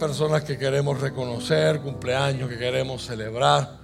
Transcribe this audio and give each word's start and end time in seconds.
personas 0.00 0.42
que 0.42 0.56
queremos 0.56 0.98
reconocer, 0.98 1.82
cumpleaños 1.82 2.48
que 2.48 2.56
queremos 2.56 3.04
celebrar, 3.04 3.78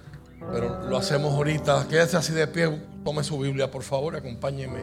pero 0.51 0.81
lo 0.89 0.97
hacemos 0.97 1.31
ahorita. 1.35 1.87
Quédese 1.87 2.17
así 2.17 2.33
de 2.33 2.47
pie, 2.47 2.81
tome 3.05 3.23
su 3.23 3.37
Biblia 3.37 3.69
por 3.69 3.83
favor, 3.83 4.15
acompáñeme 4.15 4.79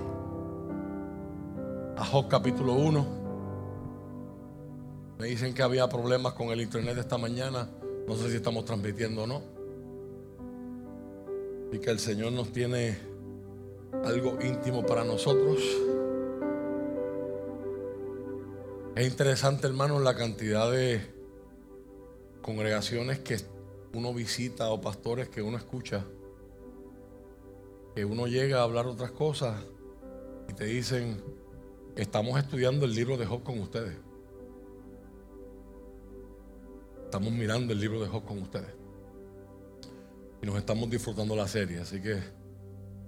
a 1.97 2.05
Job 2.05 2.29
capítulo 2.29 2.75
1. 2.75 3.25
Me 5.19 5.27
dicen 5.27 5.53
que 5.53 5.63
había 5.65 5.89
problemas 5.89 6.35
con 6.35 6.49
el 6.51 6.61
internet 6.61 6.97
esta 6.99 7.19
mañana, 7.19 7.69
no 8.07 8.17
sé 8.17 8.31
si 8.31 8.37
estamos 8.37 8.65
transmitiendo 8.65 9.25
o 9.25 9.27
no. 9.27 9.43
Y 11.73 11.81
que 11.81 11.91
el 11.91 11.99
Señor 11.99 12.31
nos 12.31 12.53
tiene 12.53 12.97
algo 14.05 14.39
íntimo 14.41 14.87
para 14.87 15.03
nosotros. 15.03 15.59
Es 18.95 19.05
interesante, 19.05 19.67
hermano, 19.67 19.99
la 19.99 20.15
cantidad 20.15 20.71
de 20.71 21.14
congregaciones 22.45 23.21
que 23.21 23.39
uno 23.95 24.13
visita 24.13 24.71
o 24.71 24.79
pastores 24.79 25.31
que 25.31 25.41
uno 25.41 25.57
escucha, 25.57 26.05
que 27.95 28.05
uno 28.05 28.27
llega 28.27 28.59
a 28.59 28.65
hablar 28.65 28.87
otras 28.87 29.13
cosas 29.13 29.65
y 30.51 30.53
te 30.53 30.67
dicen, 30.67 31.23
estamos 31.97 32.39
estudiando 32.39 32.85
el 32.85 32.95
libro 32.95 33.17
de 33.17 33.25
Job 33.25 33.43
con 33.43 33.61
ustedes. 33.61 33.97
Estamos 37.05 37.33
mirando 37.33 37.73
el 37.73 37.81
libro 37.81 37.99
de 38.03 38.09
Job 38.09 38.27
con 38.27 38.43
ustedes. 38.43 38.75
Y 40.43 40.47
nos 40.47 40.59
estamos 40.59 40.91
disfrutando 40.91 41.35
la 41.35 41.49
serie, 41.49 41.79
así 41.79 41.99
que 41.99 42.19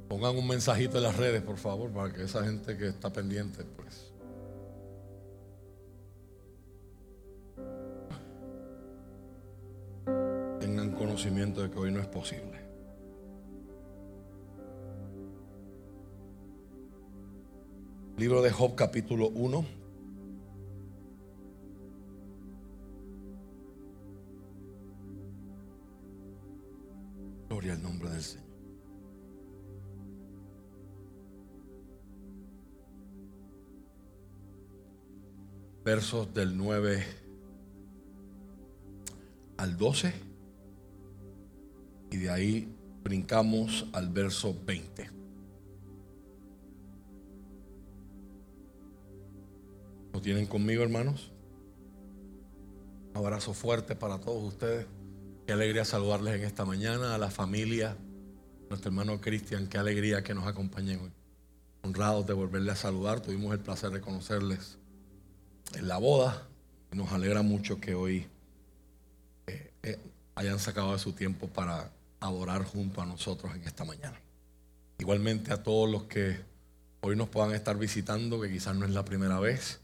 pongan 0.08 0.34
un 0.34 0.48
mensajito 0.48 0.96
en 0.96 1.02
las 1.02 1.16
redes, 1.18 1.42
por 1.42 1.58
favor, 1.58 1.90
para 1.90 2.10
que 2.10 2.22
esa 2.22 2.42
gente 2.42 2.78
que 2.78 2.88
está 2.88 3.12
pendiente, 3.12 3.64
pues 3.64 4.05
conocimiento 10.96 11.62
de 11.62 11.70
que 11.70 11.78
hoy 11.78 11.92
no 11.92 12.00
es 12.00 12.06
posible. 12.06 12.66
Libro 18.16 18.40
de 18.40 18.50
Job 18.50 18.74
capítulo 18.74 19.28
1. 19.28 19.64
Gloria 27.48 27.74
al 27.74 27.82
nombre 27.82 28.10
del 28.10 28.22
Señor. 28.22 28.46
Versos 35.84 36.34
del 36.34 36.56
9 36.56 37.04
al 39.58 39.76
12. 39.76 40.25
Y 42.16 42.20
de 42.20 42.30
ahí 42.30 42.74
brincamos 43.04 43.84
al 43.92 44.08
verso 44.08 44.56
20. 44.64 45.10
¿Lo 50.14 50.22
tienen 50.22 50.46
conmigo, 50.46 50.82
hermanos? 50.82 51.30
Un 53.10 53.18
abrazo 53.18 53.52
fuerte 53.52 53.96
para 53.96 54.18
todos 54.18 54.42
ustedes. 54.42 54.86
Qué 55.46 55.52
alegría 55.52 55.84
saludarles 55.84 56.36
en 56.36 56.44
esta 56.44 56.64
mañana, 56.64 57.14
a 57.14 57.18
la 57.18 57.28
familia, 57.30 57.98
nuestro 58.70 58.88
hermano 58.88 59.20
Cristian, 59.20 59.66
qué 59.66 59.76
alegría 59.76 60.22
que 60.22 60.32
nos 60.32 60.46
acompañen 60.46 61.00
hoy. 61.00 61.12
Honrados 61.82 62.26
de 62.26 62.32
volverles 62.32 62.72
a 62.72 62.76
saludar, 62.76 63.20
tuvimos 63.20 63.52
el 63.52 63.60
placer 63.60 63.90
de 63.90 64.00
conocerles 64.00 64.78
en 65.74 65.86
la 65.86 65.98
boda. 65.98 66.48
Nos 66.92 67.12
alegra 67.12 67.42
mucho 67.42 67.78
que 67.78 67.94
hoy 67.94 68.26
eh, 69.48 69.70
eh, 69.82 69.98
hayan 70.34 70.58
sacado 70.58 70.94
de 70.94 70.98
su 70.98 71.12
tiempo 71.12 71.46
para 71.48 71.90
adorar 72.20 72.64
junto 72.64 73.00
a 73.00 73.06
nosotros 73.06 73.54
en 73.54 73.62
esta 73.64 73.84
mañana. 73.84 74.18
Igualmente 74.98 75.52
a 75.52 75.62
todos 75.62 75.90
los 75.90 76.04
que 76.04 76.38
hoy 77.00 77.16
nos 77.16 77.28
puedan 77.28 77.52
estar 77.52 77.76
visitando, 77.78 78.40
que 78.40 78.50
quizás 78.50 78.74
no 78.74 78.84
es 78.84 78.90
la 78.92 79.04
primera 79.04 79.38
vez, 79.38 79.80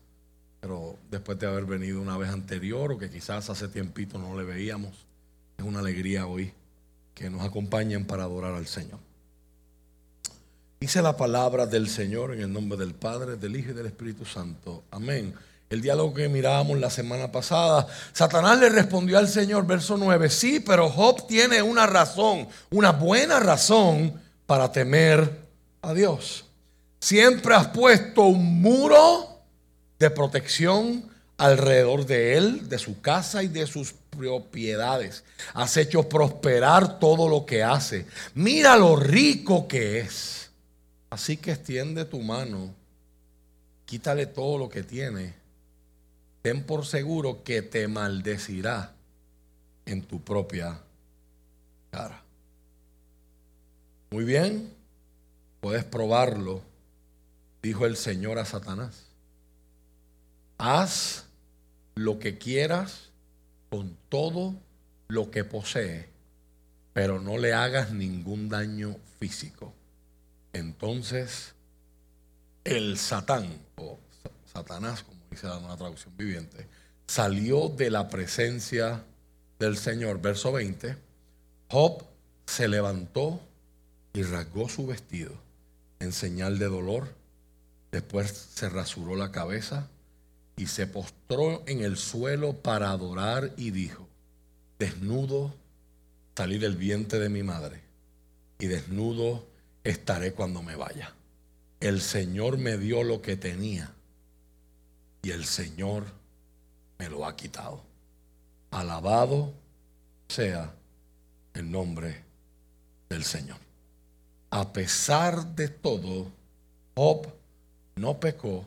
pero 0.60 0.96
después 1.10 1.38
de 1.38 1.46
haber 1.46 1.64
venido 1.64 2.00
una 2.00 2.16
vez 2.16 2.30
anterior 2.30 2.92
o 2.92 2.98
que 2.98 3.10
quizás 3.10 3.50
hace 3.50 3.68
tiempito 3.68 4.18
no 4.18 4.36
le 4.36 4.44
veíamos, 4.44 5.06
es 5.58 5.64
una 5.64 5.80
alegría 5.80 6.26
hoy 6.26 6.52
que 7.14 7.28
nos 7.28 7.42
acompañen 7.42 8.06
para 8.06 8.24
adorar 8.24 8.54
al 8.54 8.66
Señor. 8.66 8.98
Dice 10.80 11.02
la 11.02 11.16
palabra 11.16 11.66
del 11.66 11.88
Señor 11.88 12.34
en 12.34 12.40
el 12.40 12.52
nombre 12.52 12.78
del 12.78 12.94
Padre, 12.94 13.36
del 13.36 13.54
Hijo 13.54 13.70
y 13.70 13.74
del 13.74 13.86
Espíritu 13.86 14.24
Santo. 14.24 14.82
Amén 14.90 15.34
el 15.72 15.80
diálogo 15.80 16.12
que 16.12 16.28
mirábamos 16.28 16.78
la 16.78 16.90
semana 16.90 17.32
pasada. 17.32 17.86
Satanás 18.12 18.58
le 18.58 18.68
respondió 18.68 19.16
al 19.16 19.26
Señor, 19.26 19.66
verso 19.66 19.96
9, 19.96 20.28
sí, 20.28 20.60
pero 20.60 20.90
Job 20.90 21.26
tiene 21.26 21.62
una 21.62 21.86
razón, 21.86 22.46
una 22.70 22.92
buena 22.92 23.40
razón 23.40 24.20
para 24.44 24.70
temer 24.70 25.30
a 25.80 25.94
Dios. 25.94 26.44
Siempre 27.00 27.54
has 27.54 27.68
puesto 27.68 28.24
un 28.24 28.60
muro 28.60 29.40
de 29.98 30.10
protección 30.10 31.10
alrededor 31.38 32.04
de 32.04 32.36
él, 32.36 32.68
de 32.68 32.78
su 32.78 33.00
casa 33.00 33.42
y 33.42 33.48
de 33.48 33.66
sus 33.66 33.94
propiedades. 34.10 35.24
Has 35.54 35.78
hecho 35.78 36.06
prosperar 36.06 36.98
todo 36.98 37.30
lo 37.30 37.46
que 37.46 37.62
hace. 37.62 38.04
Mira 38.34 38.76
lo 38.76 38.94
rico 38.94 39.66
que 39.66 40.00
es. 40.00 40.50
Así 41.08 41.38
que 41.38 41.52
extiende 41.52 42.04
tu 42.04 42.20
mano, 42.20 42.74
quítale 43.86 44.26
todo 44.26 44.58
lo 44.58 44.68
que 44.68 44.82
tiene 44.82 45.41
ten 46.42 46.64
por 46.64 46.84
seguro 46.84 47.44
que 47.44 47.62
te 47.62 47.88
maldecirá 47.88 48.92
en 49.86 50.02
tu 50.02 50.20
propia 50.20 50.80
cara. 51.90 52.22
Muy 54.10 54.24
bien, 54.24 54.72
puedes 55.60 55.84
probarlo, 55.84 56.62
dijo 57.62 57.86
el 57.86 57.96
Señor 57.96 58.38
a 58.38 58.44
Satanás. 58.44 59.06
Haz 60.58 61.26
lo 61.94 62.18
que 62.18 62.38
quieras 62.38 63.10
con 63.70 63.96
todo 64.08 64.54
lo 65.08 65.30
que 65.30 65.44
posee, 65.44 66.08
pero 66.92 67.20
no 67.20 67.38
le 67.38 67.54
hagas 67.54 67.92
ningún 67.92 68.48
daño 68.48 68.96
físico. 69.18 69.72
Entonces, 70.52 71.54
el 72.64 72.98
Satán, 72.98 73.58
o 73.76 73.98
Satanás, 74.52 75.04
una 75.64 75.76
traducción 75.76 76.16
viviente, 76.16 76.66
salió 77.06 77.68
de 77.68 77.90
la 77.90 78.08
presencia 78.08 79.04
del 79.58 79.76
Señor. 79.76 80.20
Verso 80.20 80.52
20, 80.52 80.96
Job 81.68 82.04
se 82.46 82.68
levantó 82.68 83.40
y 84.12 84.22
rasgó 84.22 84.68
su 84.68 84.86
vestido 84.86 85.32
en 86.00 86.12
señal 86.12 86.58
de 86.58 86.66
dolor. 86.66 87.14
Después 87.90 88.30
se 88.30 88.68
rasuró 88.68 89.16
la 89.16 89.32
cabeza 89.32 89.88
y 90.56 90.66
se 90.66 90.86
postró 90.86 91.62
en 91.66 91.82
el 91.82 91.96
suelo 91.96 92.54
para 92.54 92.90
adorar 92.90 93.52
y 93.56 93.70
dijo, 93.70 94.08
desnudo 94.78 95.54
salí 96.36 96.58
del 96.58 96.76
vientre 96.76 97.18
de 97.18 97.28
mi 97.28 97.42
madre 97.42 97.80
y 98.58 98.66
desnudo 98.66 99.46
estaré 99.84 100.32
cuando 100.32 100.62
me 100.62 100.76
vaya. 100.76 101.14
El 101.80 102.00
Señor 102.00 102.58
me 102.58 102.78
dio 102.78 103.02
lo 103.02 103.20
que 103.22 103.36
tenía 103.36 103.92
y 105.22 105.30
el 105.30 105.44
Señor 105.44 106.06
me 106.98 107.08
lo 107.08 107.24
ha 107.24 107.36
quitado. 107.36 107.82
Alabado 108.70 109.52
sea 110.28 110.74
el 111.54 111.70
nombre 111.70 112.24
del 113.08 113.24
Señor. 113.24 113.58
A 114.50 114.72
pesar 114.72 115.46
de 115.54 115.68
todo, 115.68 116.30
Job 116.94 117.32
no 117.96 118.18
pecó 118.18 118.66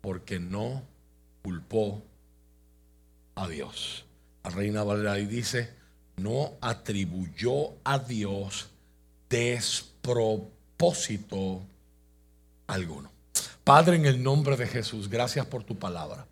porque 0.00 0.38
no 0.38 0.82
culpó 1.42 2.02
a 3.34 3.48
Dios. 3.48 4.04
La 4.44 4.50
reina 4.50 4.84
Valera 4.84 5.14
dice, 5.14 5.70
no 6.16 6.52
atribuyó 6.60 7.72
a 7.84 7.98
Dios 7.98 8.68
despropósito 9.28 11.62
alguno. 12.66 13.10
Padre, 13.64 13.96
en 13.96 14.06
el 14.06 14.22
nombre 14.22 14.56
de 14.56 14.66
Jesús, 14.66 15.08
gracias 15.08 15.46
por 15.46 15.64
tu 15.64 15.78
palabra. 15.78 16.26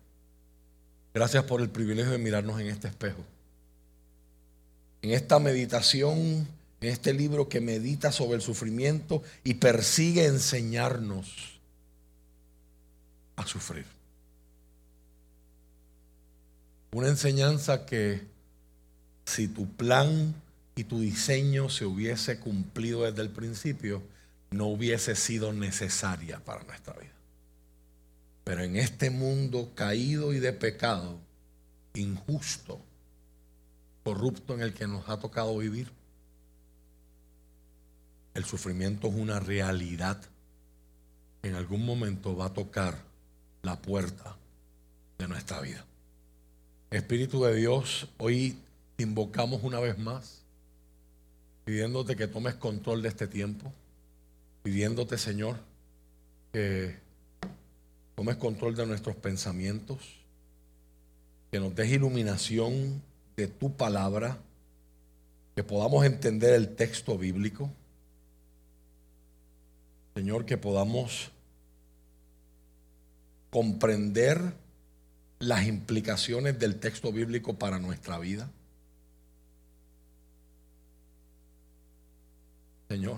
Gracias 1.13 1.43
por 1.43 1.61
el 1.61 1.69
privilegio 1.69 2.11
de 2.11 2.17
mirarnos 2.17 2.59
en 2.59 2.67
este 2.67 2.87
espejo. 2.87 3.23
En 5.01 5.11
esta 5.11 5.39
meditación, 5.39 6.47
en 6.81 6.89
este 6.89 7.13
libro 7.13 7.49
que 7.49 7.61
medita 7.61 8.11
sobre 8.11 8.35
el 8.35 8.41
sufrimiento 8.41 9.23
y 9.43 9.55
persigue 9.55 10.25
enseñarnos 10.25 11.59
a 13.35 13.45
sufrir. 13.45 13.85
Una 16.91 17.07
enseñanza 17.07 17.85
que 17.85 18.21
si 19.25 19.47
tu 19.47 19.67
plan 19.67 20.33
y 20.75 20.83
tu 20.85 20.99
diseño 20.99 21.69
se 21.69 21.85
hubiese 21.85 22.39
cumplido 22.39 23.03
desde 23.03 23.21
el 23.21 23.29
principio, 23.29 24.01
no 24.51 24.67
hubiese 24.67 25.15
sido 25.15 25.53
necesaria 25.53 26.39
para 26.43 26.63
nuestra 26.63 26.93
vida. 26.93 27.13
Pero 28.43 28.63
en 28.63 28.77
este 28.77 29.09
mundo 29.09 29.71
caído 29.75 30.33
y 30.33 30.39
de 30.39 30.53
pecado, 30.53 31.19
injusto, 31.93 32.81
corrupto 34.03 34.55
en 34.55 34.61
el 34.61 34.73
que 34.73 34.87
nos 34.87 35.07
ha 35.07 35.19
tocado 35.19 35.57
vivir, 35.57 35.91
el 38.33 38.45
sufrimiento 38.45 39.07
es 39.07 39.15
una 39.15 39.39
realidad. 39.39 40.19
En 41.43 41.55
algún 41.55 41.85
momento 41.85 42.35
va 42.35 42.45
a 42.45 42.53
tocar 42.53 42.97
la 43.61 43.79
puerta 43.81 44.35
de 45.17 45.27
nuestra 45.27 45.61
vida. 45.61 45.85
Espíritu 46.89 47.43
de 47.43 47.55
Dios, 47.55 48.07
hoy 48.17 48.57
te 48.95 49.03
invocamos 49.03 49.61
una 49.63 49.79
vez 49.79 49.97
más, 49.99 50.41
pidiéndote 51.65 52.15
que 52.15 52.27
tomes 52.27 52.55
control 52.55 53.03
de 53.03 53.09
este 53.09 53.27
tiempo, 53.27 53.71
pidiéndote, 54.69 55.17
Señor, 55.17 55.57
que 56.53 56.95
tomes 58.13 58.35
control 58.35 58.75
de 58.75 58.85
nuestros 58.85 59.15
pensamientos, 59.15 59.97
que 61.49 61.59
nos 61.59 61.73
des 61.73 61.89
iluminación 61.89 63.01
de 63.35 63.47
tu 63.47 63.75
palabra, 63.75 64.37
que 65.55 65.63
podamos 65.63 66.05
entender 66.05 66.53
el 66.53 66.75
texto 66.75 67.17
bíblico. 67.17 67.71
Señor, 70.13 70.45
que 70.45 70.57
podamos 70.57 71.31
comprender 73.49 74.53
las 75.39 75.65
implicaciones 75.65 76.59
del 76.59 76.79
texto 76.79 77.11
bíblico 77.11 77.57
para 77.57 77.79
nuestra 77.79 78.19
vida. 78.19 78.47
Señor, 82.87 83.17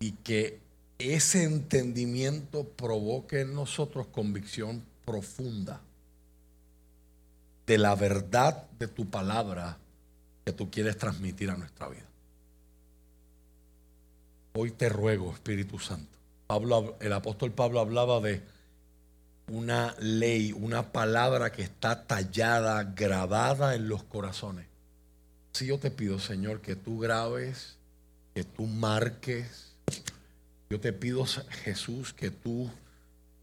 y 0.00 0.12
que 0.12 0.60
ese 0.98 1.44
entendimiento 1.44 2.64
provoque 2.64 3.40
en 3.42 3.54
nosotros 3.54 4.06
convicción 4.08 4.82
profunda 5.04 5.80
de 7.66 7.78
la 7.78 7.94
verdad 7.94 8.68
de 8.78 8.88
tu 8.88 9.08
palabra 9.08 9.78
que 10.44 10.52
tú 10.52 10.70
quieres 10.70 10.96
transmitir 10.96 11.50
a 11.50 11.56
nuestra 11.56 11.88
vida. 11.88 12.06
Hoy 14.54 14.70
te 14.70 14.88
ruego, 14.88 15.32
Espíritu 15.32 15.78
Santo. 15.78 16.18
Pablo, 16.46 16.96
el 17.00 17.12
apóstol 17.12 17.52
Pablo 17.52 17.80
hablaba 17.80 18.20
de 18.20 18.42
una 19.48 19.94
ley, 19.98 20.52
una 20.52 20.92
palabra 20.92 21.52
que 21.52 21.62
está 21.62 22.06
tallada, 22.06 22.82
grabada 22.84 23.74
en 23.74 23.88
los 23.88 24.02
corazones. 24.02 24.66
Si 25.52 25.66
yo 25.66 25.78
te 25.78 25.90
pido, 25.90 26.18
Señor, 26.18 26.60
que 26.60 26.76
tú 26.76 26.98
grabes, 26.98 27.76
que 28.34 28.44
tú 28.44 28.66
marques, 28.66 29.67
yo 30.70 30.80
te 30.80 30.92
pido, 30.92 31.24
Jesús, 31.64 32.12
que 32.12 32.30
tú 32.30 32.70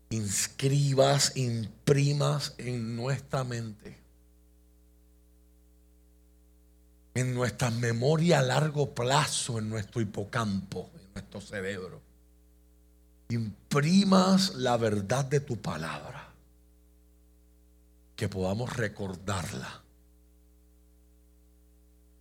inscribas, 0.10 1.36
imprimas 1.36 2.54
en 2.57 2.95
nuestra 2.95 3.44
mente, 3.44 3.98
en 7.13 7.33
nuestra 7.33 7.72
memoria 7.72 8.39
a 8.39 8.44
largo 8.44 8.94
plazo, 8.94 9.60
en 9.60 9.69
nuestro 9.69 10.01
hipocampo, 10.01 10.89
en 10.95 11.13
nuestro 11.13 11.42
cerebro 11.42 12.06
imprimas 13.30 14.56
la 14.56 14.78
verdad 14.78 15.25
de 15.25 15.39
tu 15.39 15.57
palabra, 15.57 16.30
que 18.16 18.30
podamos 18.30 18.75
recordarla, 18.75 19.81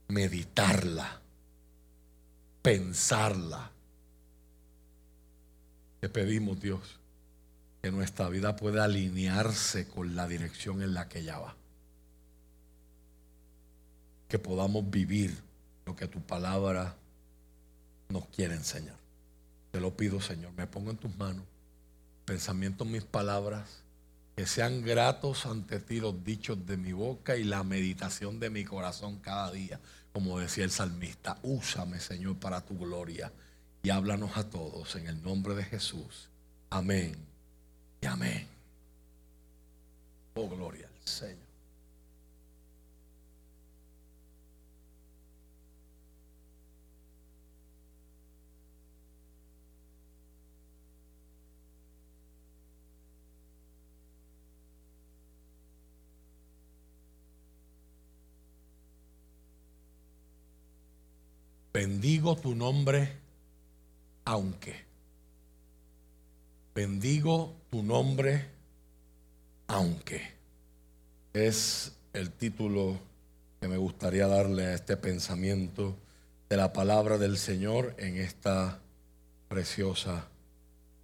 meditarla, 0.08 1.20
pensarla. 2.62 3.70
Te 6.04 6.10
pedimos, 6.10 6.60
Dios, 6.60 7.00
que 7.80 7.90
nuestra 7.90 8.28
vida 8.28 8.56
pueda 8.56 8.84
alinearse 8.84 9.88
con 9.88 10.14
la 10.14 10.28
dirección 10.28 10.82
en 10.82 10.92
la 10.92 11.08
que 11.08 11.20
ella 11.20 11.38
va. 11.38 11.56
Que 14.28 14.38
podamos 14.38 14.90
vivir 14.90 15.34
lo 15.86 15.96
que 15.96 16.06
tu 16.06 16.20
palabra 16.20 16.94
nos 18.10 18.26
quiere 18.26 18.54
enseñar. 18.54 18.98
Te 19.70 19.80
lo 19.80 19.96
pido, 19.96 20.20
Señor. 20.20 20.52
Me 20.52 20.66
pongo 20.66 20.90
en 20.90 20.98
tus 20.98 21.16
manos. 21.16 21.46
Pensamientos, 22.26 22.86
mis 22.86 23.04
palabras. 23.04 23.80
Que 24.36 24.44
sean 24.44 24.82
gratos 24.82 25.46
ante 25.46 25.80
ti 25.80 26.00
los 26.00 26.22
dichos 26.22 26.66
de 26.66 26.76
mi 26.76 26.92
boca 26.92 27.38
y 27.38 27.44
la 27.44 27.64
meditación 27.64 28.38
de 28.40 28.50
mi 28.50 28.66
corazón 28.66 29.20
cada 29.20 29.50
día. 29.52 29.80
Como 30.12 30.38
decía 30.38 30.64
el 30.64 30.70
salmista, 30.70 31.38
úsame, 31.42 31.98
Señor, 31.98 32.36
para 32.36 32.60
tu 32.60 32.78
gloria. 32.78 33.32
Y 33.84 33.90
háblanos 33.90 34.36
a 34.36 34.48
todos 34.48 34.96
en 34.96 35.06
el 35.06 35.22
nombre 35.22 35.54
de 35.54 35.62
Jesús. 35.62 36.28
Amén 36.70 37.14
y 38.00 38.06
amén. 38.06 38.48
Oh, 40.34 40.48
gloria 40.48 40.88
al 40.88 41.08
Señor. 41.08 41.44
bendigo 61.74 62.36
tu 62.36 62.54
nombre 62.54 63.23
aunque. 64.24 64.84
Bendigo 66.74 67.54
tu 67.70 67.82
nombre 67.82 68.46
aunque. 69.66 70.22
Es 71.32 71.92
el 72.12 72.30
título 72.30 72.98
que 73.60 73.68
me 73.68 73.76
gustaría 73.76 74.26
darle 74.26 74.66
a 74.66 74.74
este 74.74 74.96
pensamiento 74.96 75.96
de 76.48 76.56
la 76.56 76.72
palabra 76.72 77.18
del 77.18 77.38
Señor 77.38 77.94
en 77.98 78.16
esta 78.16 78.78
preciosa 79.48 80.28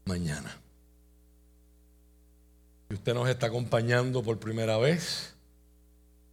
mañana. 0.05 0.57
Si 2.89 2.95
usted 2.95 3.15
nos 3.15 3.29
está 3.29 3.47
acompañando 3.47 4.23
por 4.23 4.39
primera 4.39 4.77
vez, 4.77 5.35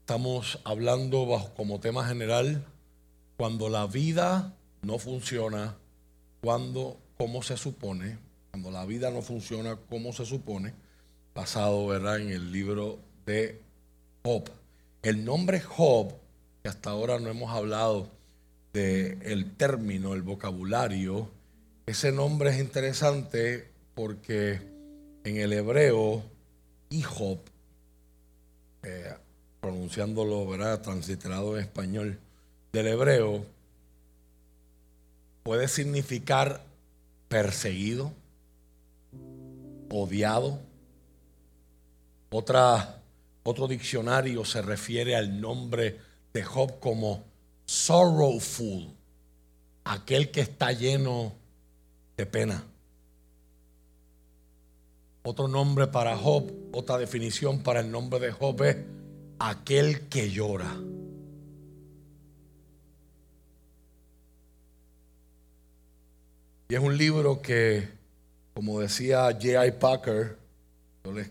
estamos 0.01 0.59
hablando 0.63 1.25
bajo 1.25 1.53
como 1.53 1.79
tema 1.79 2.07
general 2.07 2.65
cuando 3.37 3.69
la 3.69 3.85
vida 3.87 4.53
no 4.81 4.97
funciona, 4.97 5.75
cuando 6.41 6.97
como 7.17 7.41
se 7.41 7.57
supone, 7.57 8.17
cuando 8.51 8.71
la 8.71 8.85
vida 8.85 9.11
no 9.11 9.21
funciona 9.21 9.75
como 9.89 10.13
se 10.13 10.25
supone, 10.25 10.73
basado 11.33 11.87
¿verdad? 11.87 12.19
en 12.19 12.29
el 12.29 12.51
libro 12.51 12.99
de 13.25 13.61
Job. 14.23 14.49
El 15.01 15.25
nombre 15.25 15.59
Job, 15.59 16.13
que 16.63 16.69
hasta 16.69 16.89
ahora 16.91 17.19
no 17.19 17.29
hemos 17.29 17.51
hablado 17.51 18.09
del 18.73 19.21
el 19.23 19.55
término, 19.55 20.13
el 20.13 20.21
vocabulario, 20.21 21.29
ese 21.85 22.11
nombre 22.11 22.49
es 22.49 22.59
interesante 22.59 23.69
porque 23.95 24.59
en 25.23 25.37
el 25.37 25.53
hebreo, 25.53 26.23
Job, 27.03 27.39
eh, 28.83 29.13
pronunciándolo, 29.61 30.47
¿verdad? 30.47 30.81
transliterado 30.81 31.57
en 31.57 31.63
español, 31.63 32.19
del 32.71 32.87
hebreo 32.87 33.45
puede 35.47 35.69
significar 35.69 36.61
perseguido, 37.29 38.11
odiado. 39.89 40.59
Otro 42.29 43.69
diccionario 43.69 44.43
se 44.43 44.61
refiere 44.61 45.15
al 45.15 45.39
nombre 45.39 46.01
de 46.33 46.43
Job 46.43 46.81
como 46.81 47.23
sorrowful, 47.65 48.89
aquel 49.85 50.31
que 50.31 50.41
está 50.41 50.73
lleno 50.73 51.31
de 52.17 52.25
pena. 52.25 52.65
Otro 55.23 55.47
nombre 55.47 55.87
para 55.87 56.17
Job, 56.17 56.51
otra 56.73 56.97
definición 56.97 57.63
para 57.63 57.79
el 57.79 57.89
nombre 57.89 58.19
de 58.19 58.33
Job 58.33 58.61
es 58.63 58.75
aquel 59.39 60.09
que 60.09 60.29
llora. 60.29 60.75
Y 66.69 66.75
es 66.75 66.81
un 66.81 66.97
libro 66.97 67.41
que, 67.41 67.87
como 68.53 68.81
decía 68.81 69.25
J.I. 69.31 69.71
Packer, 69.79 70.37
yo 71.05 71.13
les 71.13 71.29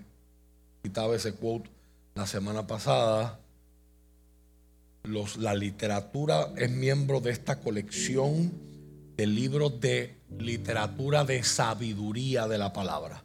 quitaba 0.83 1.14
ese 1.14 1.35
quote 1.35 1.69
la 2.14 2.26
semana 2.26 2.66
pasada, 2.66 3.38
la 5.38 5.55
literatura 5.55 6.52
es 6.57 6.71
miembro 6.71 7.21
de 7.21 7.31
esta 7.31 7.61
colección 7.61 8.50
de 9.16 9.26
libros 9.26 9.78
de 9.81 10.16
literatura 10.38 11.25
de 11.25 11.43
sabiduría 11.43 12.49
de 12.49 12.57
la 12.57 12.73
palabra. 12.73 13.23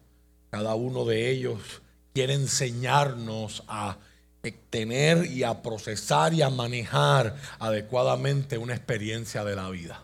Cada 0.50 0.75
uno 0.75 1.06
de 1.06 1.32
ellos 1.32 1.82
quiere 2.13 2.34
enseñarnos 2.34 3.63
a 3.68 3.98
tener 4.70 5.25
y 5.27 5.44
a 5.44 5.62
procesar 5.62 6.34
y 6.34 6.41
a 6.41 6.50
manejar 6.50 7.38
adecuadamente 7.60 8.58
una 8.58 8.75
experiencia 8.75 9.46
de 9.46 9.56
la 9.56 9.70
vida. 9.70 10.03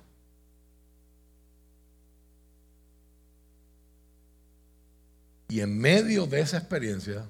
Y 5.49 5.61
en 5.61 5.77
medio 5.77 6.25
de 6.25 6.41
esa 6.41 6.57
experiencia 6.57 7.25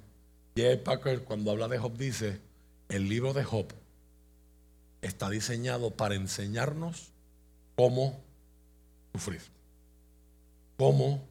J. 0.58 0.84
Packer 0.84 1.24
cuando 1.24 1.52
habla 1.52 1.68
de 1.68 1.78
Job 1.78 1.98
dice, 1.98 2.40
el 2.90 3.08
libro 3.08 3.34
de 3.34 3.44
Job 3.44 3.68
está 5.02 5.30
diseñado 5.30 5.92
para 5.92 6.16
enseñarnos 6.16 7.10
cómo 7.76 8.20
sufrir. 9.14 9.42
Cómo 10.78 11.24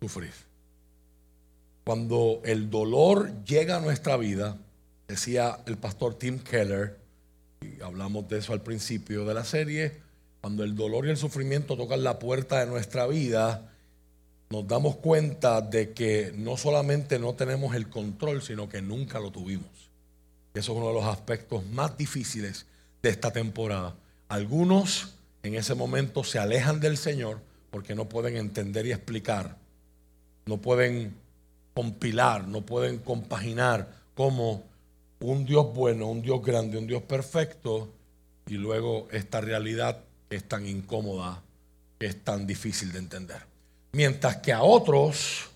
sufrir. 0.00 0.32
Cuando 1.84 2.40
el 2.44 2.68
dolor 2.70 3.44
llega 3.44 3.76
a 3.76 3.80
nuestra 3.80 4.16
vida, 4.16 4.58
decía 5.06 5.60
el 5.66 5.76
pastor 5.76 6.14
Tim 6.14 6.40
Keller, 6.40 6.98
y 7.60 7.80
hablamos 7.80 8.28
de 8.28 8.38
eso 8.38 8.52
al 8.52 8.62
principio 8.62 9.24
de 9.24 9.34
la 9.34 9.44
serie, 9.44 10.00
cuando 10.40 10.64
el 10.64 10.74
dolor 10.74 11.06
y 11.06 11.10
el 11.10 11.16
sufrimiento 11.16 11.76
tocan 11.76 12.02
la 12.02 12.18
puerta 12.18 12.60
de 12.60 12.66
nuestra 12.66 13.06
vida, 13.06 13.72
nos 14.50 14.66
damos 14.66 14.96
cuenta 14.96 15.60
de 15.60 15.92
que 15.92 16.32
no 16.36 16.56
solamente 16.56 17.18
no 17.18 17.34
tenemos 17.34 17.74
el 17.74 17.88
control, 17.88 18.42
sino 18.42 18.68
que 18.68 18.80
nunca 18.80 19.18
lo 19.18 19.30
tuvimos. 19.30 19.68
Eso 20.54 20.72
es 20.72 20.78
uno 20.78 20.88
de 20.88 20.94
los 20.94 21.04
aspectos 21.04 21.66
más 21.66 21.96
difíciles 21.98 22.66
de 23.02 23.10
esta 23.10 23.32
temporada. 23.32 23.94
Algunos 24.28 25.14
en 25.42 25.54
ese 25.54 25.74
momento 25.74 26.24
se 26.24 26.38
alejan 26.38 26.80
del 26.80 26.96
Señor 26.96 27.40
porque 27.70 27.94
no 27.94 28.08
pueden 28.08 28.36
entender 28.36 28.86
y 28.86 28.92
explicar, 28.92 29.56
no 30.46 30.58
pueden 30.58 31.14
compilar, 31.74 32.48
no 32.48 32.62
pueden 32.62 32.98
compaginar 32.98 33.92
como 34.14 34.64
un 35.20 35.44
Dios 35.44 35.74
bueno, 35.74 36.06
un 36.06 36.22
Dios 36.22 36.42
grande, 36.42 36.78
un 36.78 36.86
Dios 36.86 37.02
perfecto, 37.02 37.92
y 38.46 38.54
luego 38.54 39.08
esta 39.10 39.40
realidad 39.40 40.04
es 40.30 40.44
tan 40.44 40.66
incómoda, 40.66 41.42
que 41.98 42.06
es 42.06 42.22
tan 42.22 42.46
difícil 42.46 42.92
de 42.92 42.98
entender. 42.98 43.55
Mientras 43.96 44.36
que 44.36 44.52
a 44.52 44.62
otros 44.62 45.46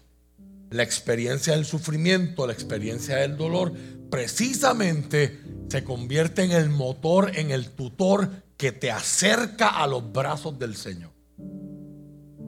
la 0.71 0.83
experiencia 0.83 1.55
del 1.55 1.67
sufrimiento, 1.67 2.47
la 2.47 2.55
experiencia 2.55 3.17
del 3.17 3.37
dolor, 3.37 3.75
precisamente 4.11 5.43
se 5.69 5.85
convierte 5.85 6.45
en 6.45 6.53
el 6.53 6.71
motor, 6.71 7.33
en 7.37 7.51
el 7.51 7.69
tutor 7.73 8.31
que 8.57 8.73
te 8.73 8.91
acerca 8.91 9.83
a 9.83 9.87
los 9.87 10.11
brazos 10.11 10.59
del 10.59 10.75
Señor. 10.75 11.11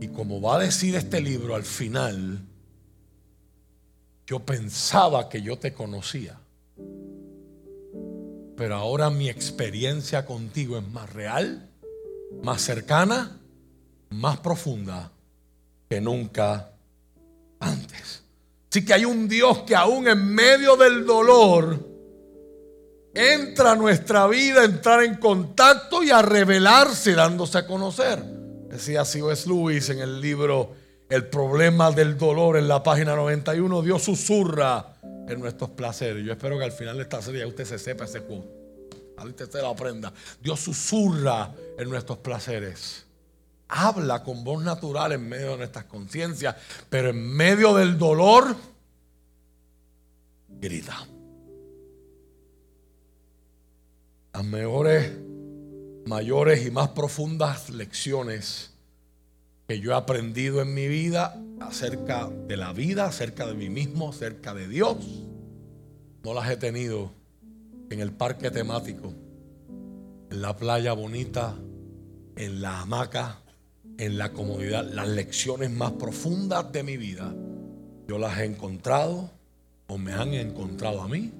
Y 0.01 0.09
como 0.09 0.41
va 0.41 0.57
a 0.57 0.61
decir 0.61 0.97
este 0.97 1.21
libro 1.21 1.55
al 1.55 1.65
final, 1.65 2.41
yo 4.27 4.41
pensaba 4.47 5.29
que 5.29 5.43
yo 5.43 5.59
te 5.59 5.75
conocía, 5.75 6.41
pero 8.57 8.77
ahora 8.77 9.11
mi 9.11 9.29
experiencia 9.29 10.25
contigo 10.25 10.79
es 10.79 10.89
más 10.89 11.13
real, 11.13 11.69
más 12.43 12.63
cercana, 12.63 13.39
más 14.09 14.39
profunda 14.39 15.12
que 15.93 16.01
nunca 16.01 16.71
antes. 17.61 18.23
Así 18.71 18.83
que 18.83 18.95
hay 18.95 19.05
un 19.05 19.29
Dios 19.29 19.59
que 19.65 19.77
aún 19.77 20.09
en 20.09 20.27
medio 20.27 20.75
del 20.75 21.05
dolor 21.05 21.87
entra 23.13 23.73
a 23.73 23.77
nuestra 23.77 24.27
vida, 24.27 24.63
a 24.63 24.65
entrar 24.65 25.05
en 25.05 25.17
contacto 25.17 26.03
y 26.03 26.09
a 26.09 26.23
revelarse 26.23 27.13
dándose 27.13 27.59
a 27.59 27.67
conocer. 27.67 28.25
Decía 28.71 29.05
C.S. 29.05 29.47
Lewis 29.47 29.91
en 29.91 29.99
el 29.99 30.19
libro 30.19 30.73
El 31.11 31.27
problema 31.27 31.91
del 31.91 32.17
dolor 32.17 32.57
en 32.57 32.69
la 32.69 32.83
página 32.83 33.15
91, 33.15 33.83
Dios 33.83 34.03
susurra 34.03 34.95
en 35.29 35.41
nuestros 35.41 35.69
placeres. 35.73 36.25
Yo 36.25 36.33
espero 36.33 36.57
que 36.57 36.65
al 36.65 36.73
final 36.73 36.97
de 36.97 37.03
esta 37.03 37.21
serie 37.21 37.45
usted 37.45 37.67
se 37.67 37.79
sepa 37.79 38.07
ese. 38.07 38.23
A 39.19 39.25
usted 39.27 39.51
se 39.51 39.59
lo 39.59 39.69
aprenda. 39.69 40.11
Dios 40.41 40.59
susurra 40.59 41.51
en 41.77 41.91
nuestros 41.91 42.17
placeres 42.17 43.12
habla 43.73 44.23
con 44.23 44.45
voz 44.45 44.63
natural 44.63 45.13
en 45.13 45.27
medio 45.27 45.53
de 45.53 45.57
nuestras 45.57 45.87
conciencias, 45.87 46.55
pero 46.91 47.09
en 47.09 47.27
medio 47.35 47.75
del 47.75 47.97
dolor, 47.97 48.55
grita. 50.61 51.07
Las 54.35 54.45
mejores, 54.45 55.13
mayores 56.07 56.67
y 56.67 56.71
más 56.71 56.91
profundas 56.91 57.71
lecciones 57.71 58.75
que 59.67 59.81
yo 59.81 59.93
he 59.93 59.95
aprendido 59.95 60.61
en 60.61 60.75
mi 60.75 60.87
vida 60.89 61.41
acerca 61.61 62.29
de 62.29 62.59
la 62.59 62.75
vida, 62.75 63.07
acerca 63.07 63.47
de 63.47 63.55
mí 63.55 63.71
mismo, 63.71 64.11
acerca 64.11 64.53
de 64.53 64.69
Dios, 64.69 64.99
no 66.23 66.35
las 66.35 66.51
he 66.51 66.57
tenido 66.59 67.11
en 67.89 68.01
el 68.01 68.13
parque 68.13 68.51
temático, 68.51 69.15
en 70.31 70.43
la 70.43 70.57
playa 70.57 70.93
bonita, 70.93 71.57
en 72.37 72.61
la 72.61 72.81
hamaca, 72.81 73.43
en 73.99 74.19
la 74.19 74.33
comodidad, 74.33 74.85
las 74.85 75.09
lecciones 75.09 75.71
más 75.71 75.93
profundas 75.93 76.73
de 76.73 76.83
mi 76.83 76.97
vida, 76.97 77.35
yo 78.09 78.19
las 78.19 78.39
he 78.39 78.45
encontrado 78.45 79.31
o 79.87 79.99
me 79.99 80.13
han 80.13 80.35
encontrado 80.35 81.03
a 81.03 81.09
mí 81.09 81.33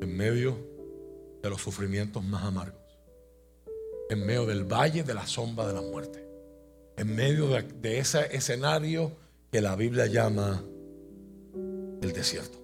en 0.00 0.16
medio 0.16 0.56
de 1.42 1.50
los 1.50 1.60
sufrimientos 1.60 2.22
más 2.24 2.44
amargos, 2.44 2.80
en 4.10 4.24
medio 4.26 4.46
del 4.46 4.64
valle 4.64 5.02
de 5.02 5.14
la 5.14 5.26
sombra 5.26 5.66
de 5.66 5.74
la 5.74 5.82
muerte, 5.82 6.26
en 6.96 7.14
medio 7.14 7.48
de, 7.48 7.62
de 7.62 7.98
ese 7.98 8.34
escenario 8.36 9.12
que 9.50 9.60
la 9.60 9.76
Biblia 9.76 10.06
llama 10.06 10.62
el 12.02 12.12
desierto. 12.12 12.58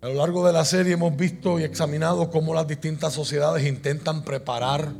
A 0.00 0.08
lo 0.08 0.14
largo 0.14 0.44
de 0.44 0.52
la 0.52 0.64
serie 0.64 0.94
hemos 0.94 1.16
visto 1.16 1.60
y 1.60 1.62
examinado 1.62 2.28
cómo 2.28 2.54
las 2.54 2.66
distintas 2.66 3.12
sociedades 3.12 3.64
intentan 3.66 4.24
preparar 4.24 4.92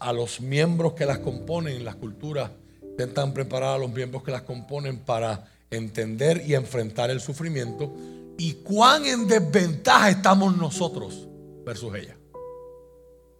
a, 0.00 0.12
los 0.12 0.40
miembros 0.40 0.92
que 0.92 1.06
las 1.06 1.18
componen, 1.18 1.84
las 1.84 1.96
culturas 1.96 2.50
intentan 2.82 3.34
preparar 3.34 3.74
a 3.74 3.78
los 3.78 3.90
miembros 3.90 4.22
que 4.22 4.30
las 4.30 4.42
componen 4.42 5.00
para 5.00 5.50
entender 5.70 6.44
y 6.46 6.54
enfrentar 6.54 7.10
el 7.10 7.20
sufrimiento 7.20 7.92
y 8.38 8.54
cuán 8.54 9.04
en 9.06 9.26
desventaja 9.26 10.10
estamos 10.10 10.56
nosotros 10.56 11.26
versus 11.64 11.94
ella. 11.96 12.16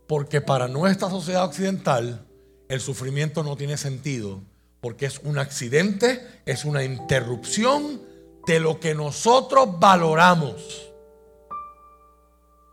Porque 0.08 0.40
para 0.40 0.66
nuestra 0.66 1.08
sociedad 1.08 1.44
occidental 1.44 2.26
el 2.68 2.80
sufrimiento 2.80 3.44
no 3.44 3.56
tiene 3.56 3.76
sentido, 3.76 4.42
porque 4.80 5.06
es 5.06 5.20
un 5.22 5.38
accidente, 5.38 6.26
es 6.44 6.64
una 6.64 6.82
interrupción 6.82 8.00
de 8.46 8.58
lo 8.58 8.80
que 8.80 8.94
nosotros 8.94 9.78
valoramos, 9.78 10.90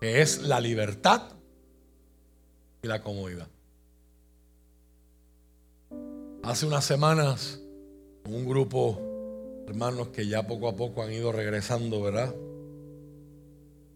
que 0.02 0.22
es 0.22 0.42
la 0.42 0.60
libertad 0.60 1.34
y 2.84 2.88
la 2.88 3.02
comodidad. 3.02 3.48
Hace 6.44 6.66
unas 6.66 6.84
semanas, 6.84 7.62
un 8.26 8.46
grupo 8.46 9.00
de 9.66 9.72
hermanos 9.72 10.10
que 10.10 10.28
ya 10.28 10.46
poco 10.46 10.68
a 10.68 10.76
poco 10.76 11.02
han 11.02 11.14
ido 11.14 11.32
regresando, 11.32 12.02
¿verdad? 12.02 12.36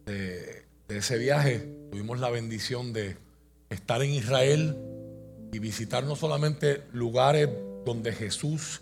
De, 0.06 0.64
ese 0.88 1.18
viaje, 1.18 1.68
tuvimos 1.90 2.18
la 2.18 2.30
bendición 2.30 2.94
de 2.94 3.18
estar 3.68 4.02
en 4.02 4.10
Israel 4.10 4.74
y 5.52 5.58
visitar 5.58 6.04
no 6.04 6.16
solamente 6.16 6.82
lugares 6.94 7.50
donde 7.84 8.12
Jesús 8.12 8.80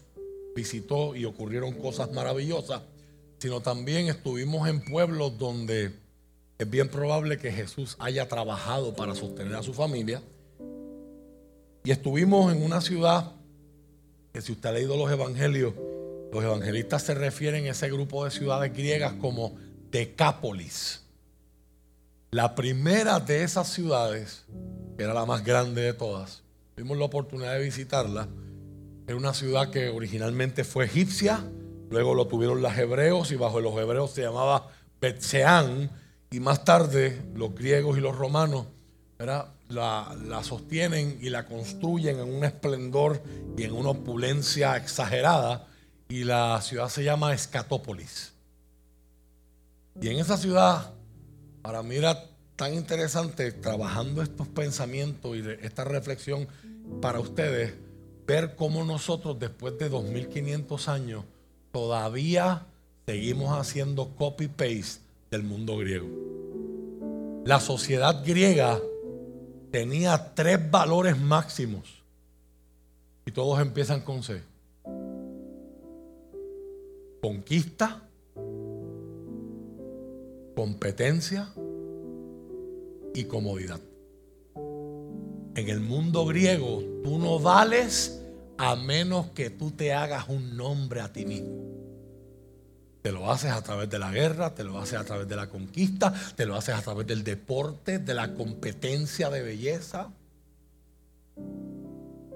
visitó 0.55 1.17
y 1.17 1.25
ocurrieron 1.25 1.73
cosas 1.73 2.13
maravillosas, 2.13 2.83
sino 3.39 3.61
también 3.61 4.07
estuvimos 4.07 4.69
en 4.69 4.85
pueblos 4.85 5.37
donde 5.37 6.06
es 6.59 6.71
bien 6.71 6.89
probable 6.89 7.39
que 7.39 7.53
Jesús 7.53 7.97
haya 7.99 8.29
trabajado 8.29 8.95
para 8.95 9.15
sostener 9.15 9.55
a 9.57 9.63
su 9.63 9.75
familia. 9.75 10.23
Y 11.85 11.91
estuvimos 11.91 12.53
en 12.53 12.63
una 12.63 12.81
ciudad 12.81 13.33
que 14.33 14.41
si 14.41 14.53
usted 14.53 14.71
ha 14.71 14.73
leído 14.73 14.97
los 14.97 15.11
evangelios, 15.11 15.75
los 16.33 16.43
evangelistas 16.43 17.03
se 17.03 17.15
refieren 17.15 17.67
a 17.67 17.71
ese 17.71 17.89
grupo 17.91 18.25
de 18.25 18.31
ciudades 18.31 18.73
griegas 18.73 19.15
como 19.15 19.57
Decápolis. 19.91 21.03
La 22.31 22.55
primera 22.55 23.21
de 23.21 23.45
esas 23.45 23.69
ciudades, 23.69 24.45
que 24.97 25.05
era 25.05 25.15
la 25.15 25.27
más 25.27 25.45
grande 25.45 25.83
de 25.83 25.95
todas, 25.95 26.43
tuvimos 26.75 26.99
la 26.99 27.05
oportunidad 27.05 27.55
de 27.55 27.65
visitarla. 27.65 28.29
Era 29.07 29.17
una 29.17 29.33
ciudad 29.33 29.71
que 29.71 29.89
originalmente 29.89 30.65
fue 30.65 30.87
egipcia, 30.87 31.45
luego 31.91 32.15
lo 32.15 32.27
tuvieron 32.27 32.61
los 32.61 32.77
hebreos 32.77 33.31
y 33.31 33.37
bajo 33.37 33.61
los 33.61 33.79
hebreos 33.79 34.11
se 34.11 34.23
llamaba 34.23 34.71
Betseán 35.01 35.91
y 36.37 36.41
más 36.41 36.67
tarde 36.67 37.19
los 37.35 37.55
griegos 37.55 37.97
y 37.97 38.03
los 38.03 38.15
romanos 38.15 38.67
La, 39.19 40.43
sostienen 40.43 41.19
y 41.23 41.31
la 41.31 41.47
construyen 41.47 42.19
en 42.19 42.29
un 42.29 42.45
esplendor 42.45 43.23
y 43.57 43.63
en 43.63 43.73
una 43.73 43.89
opulencia 43.91 44.77
exagerada. 44.77 45.67
Y 46.11 46.25
la 46.25 46.61
ciudad 46.61 46.91
se 46.91 47.05
llama 47.05 47.33
Escatópolis. 47.33 48.35
Y 49.99 50.09
en 50.09 50.19
esa 50.19 50.37
ciudad, 50.37 50.93
para 51.63 51.83
mí 51.83 51.97
era 51.97 52.29
tan 52.55 52.75
interesante 52.75 53.51
trabajando 53.51 54.21
estos 54.21 54.47
pensamientos 54.47 55.39
y 55.39 55.43
esta 55.63 55.85
reflexión 55.85 56.47
para 57.01 57.19
ustedes, 57.19 57.73
ver 58.27 58.57
cómo 58.57 58.85
nosotros 58.85 59.39
después 59.39 59.79
de 59.79 59.89
2500 59.89 60.89
años 60.89 61.25
todavía 61.73 62.67
seguimos 63.07 63.59
haciendo 63.59 64.15
copy-paste 64.17 65.06
del 65.31 65.43
mundo 65.43 65.77
griego. 65.79 66.07
La 67.45 67.61
sociedad 67.61 68.23
griega 68.25 68.81
tenía 69.71 70.35
tres 70.35 70.71
valores 70.71 71.19
máximos 71.19 72.03
y 73.25 73.33
todos 73.33 73.61
empiezan 73.61 74.01
con 74.01 74.23
C. 74.23 74.43
conquista, 77.27 78.09
competencia 80.55 81.49
y 83.13 83.25
comodidad. 83.25 83.81
En 84.55 85.69
el 85.69 85.81
mundo 85.81 86.25
griego, 86.27 86.85
tú 87.03 87.19
no 87.19 87.41
vales 87.41 88.23
a 88.59 88.77
menos 88.77 89.31
que 89.31 89.51
tú 89.51 89.73
te 89.73 89.93
hagas 89.93 90.29
un 90.29 90.57
nombre 90.57 91.01
a 91.01 91.13
ti 91.13 91.27
mismo. 91.27 91.76
Te 93.07 93.13
lo 93.13 93.31
haces 93.31 93.53
a 93.53 93.63
través 93.63 93.89
de 93.89 94.01
la 94.01 94.11
guerra, 94.11 94.53
te 94.53 94.65
lo 94.65 94.81
haces 94.81 94.99
a 94.99 95.05
través 95.05 95.29
de 95.29 95.37
la 95.37 95.49
conquista, 95.49 96.13
te 96.35 96.45
lo 96.45 96.57
haces 96.57 96.75
a 96.75 96.83
través 96.83 97.07
del 97.07 97.23
deporte, 97.23 98.01
de 98.01 98.15
la 98.15 98.35
competencia 98.35 99.31
de 99.31 99.43
belleza. 99.43 100.11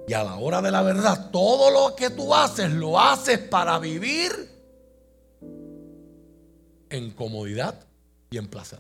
Y 0.07 0.13
a 0.13 0.23
la 0.23 0.37
hora 0.37 0.63
de 0.63 0.71
la 0.71 0.83
verdad, 0.83 1.33
todo 1.33 1.73
lo 1.73 1.97
que 1.97 2.11
tú 2.11 2.33
haces 2.33 2.71
lo 2.71 3.01
haces 3.01 3.41
para 3.41 3.81
vivir 3.81 4.31
en 6.89 7.11
comodidad 7.17 7.75
y 8.31 8.39
en 8.39 8.47
placer. 8.47 8.79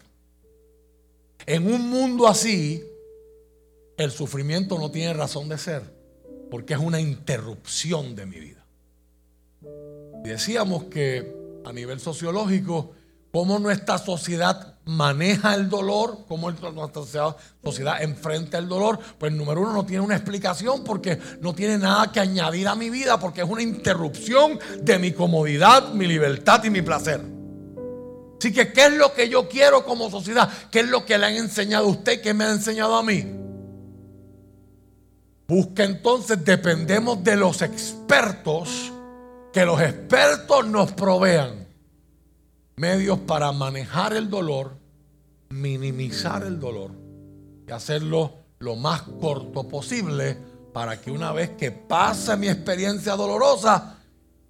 En 1.44 1.66
un 1.66 1.90
mundo 1.90 2.28
así, 2.28 2.84
el 3.96 4.12
sufrimiento 4.12 4.78
no 4.78 4.92
tiene 4.92 5.12
razón 5.12 5.48
de 5.48 5.58
ser, 5.58 5.82
porque 6.52 6.74
es 6.74 6.80
una 6.80 7.00
interrupción 7.00 8.14
de 8.14 8.26
mi 8.26 8.38
vida. 8.38 8.64
Decíamos 10.22 10.84
que 10.84 11.39
a 11.70 11.72
nivel 11.72 12.00
sociológico, 12.00 12.90
cómo 13.32 13.60
nuestra 13.60 13.96
sociedad 13.96 14.74
maneja 14.86 15.54
el 15.54 15.68
dolor, 15.68 16.24
cómo 16.26 16.50
nuestra 16.50 16.72
sociedad 17.62 18.02
enfrenta 18.02 18.58
el 18.58 18.68
dolor, 18.68 18.98
pues 19.18 19.32
número 19.32 19.60
uno 19.60 19.72
no 19.72 19.86
tiene 19.86 20.02
una 20.02 20.16
explicación 20.16 20.82
porque 20.82 21.18
no 21.40 21.54
tiene 21.54 21.78
nada 21.78 22.10
que 22.10 22.18
añadir 22.18 22.66
a 22.66 22.74
mi 22.74 22.90
vida, 22.90 23.20
porque 23.20 23.42
es 23.42 23.48
una 23.48 23.62
interrupción 23.62 24.58
de 24.82 24.98
mi 24.98 25.12
comodidad, 25.12 25.92
mi 25.92 26.08
libertad 26.08 26.64
y 26.64 26.70
mi 26.70 26.82
placer. 26.82 27.20
Así 28.38 28.52
que, 28.52 28.72
¿qué 28.72 28.86
es 28.86 28.92
lo 28.94 29.14
que 29.14 29.28
yo 29.28 29.48
quiero 29.48 29.84
como 29.84 30.10
sociedad? 30.10 30.50
¿Qué 30.70 30.80
es 30.80 30.88
lo 30.88 31.04
que 31.04 31.18
le 31.18 31.26
han 31.26 31.34
enseñado 31.34 31.86
a 31.86 31.90
usted? 31.90 32.20
¿Qué 32.20 32.34
me 32.34 32.44
ha 32.44 32.50
enseñado 32.50 32.96
a 32.96 33.02
mí? 33.02 33.24
Busca 35.46 35.84
entonces, 35.84 36.44
dependemos 36.44 37.22
de 37.22 37.36
los 37.36 37.62
expertos, 37.62 38.92
que 39.52 39.64
los 39.64 39.80
expertos 39.80 40.66
nos 40.66 40.92
provean 40.92 41.66
medios 42.76 43.18
para 43.20 43.52
manejar 43.52 44.14
el 44.14 44.30
dolor, 44.30 44.76
minimizar 45.50 46.42
el 46.44 46.58
dolor 46.58 46.92
y 47.66 47.72
hacerlo 47.72 48.34
lo 48.58 48.76
más 48.76 49.02
corto 49.02 49.68
posible 49.68 50.36
para 50.72 51.00
que 51.00 51.10
una 51.10 51.32
vez 51.32 51.50
que 51.50 51.72
pase 51.72 52.36
mi 52.36 52.48
experiencia 52.48 53.16
dolorosa, 53.16 53.98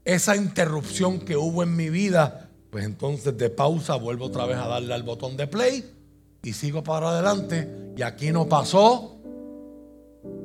esa 0.04 0.37
interrupción 0.37 1.21
que 1.21 1.37
hubo 1.37 1.62
en 1.62 1.75
mi 1.75 1.88
vida, 1.88 2.50
pues 2.71 2.85
entonces 2.85 3.37
de 3.37 3.50
pausa 3.50 3.97
vuelvo 3.97 4.26
otra 4.26 4.47
vez 4.47 4.59
a 4.59 4.69
darle 4.69 4.95
al 4.95 5.02
botón 5.02 5.37
de 5.37 5.47
play 5.47 5.95
y 6.42 6.52
sigo 6.52 6.83
para 6.83 7.11
adelante 7.11 7.92
y 7.97 8.02
aquí 8.02 8.33
no 8.33 8.49
pasó 8.49 9.16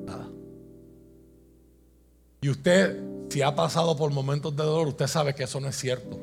nada. 0.05 0.27
Y 2.41 2.49
usted, 2.49 3.01
si 3.35 3.41
ha 3.41 3.53
pasado 3.53 3.97
por 3.97 4.13
momentos 4.13 4.55
de 4.55 4.63
dolor, 4.63 4.87
usted 4.87 5.07
sabe 5.07 5.35
que 5.35 5.43
eso 5.43 5.59
no 5.59 5.67
es 5.67 5.75
cierto. 5.75 6.17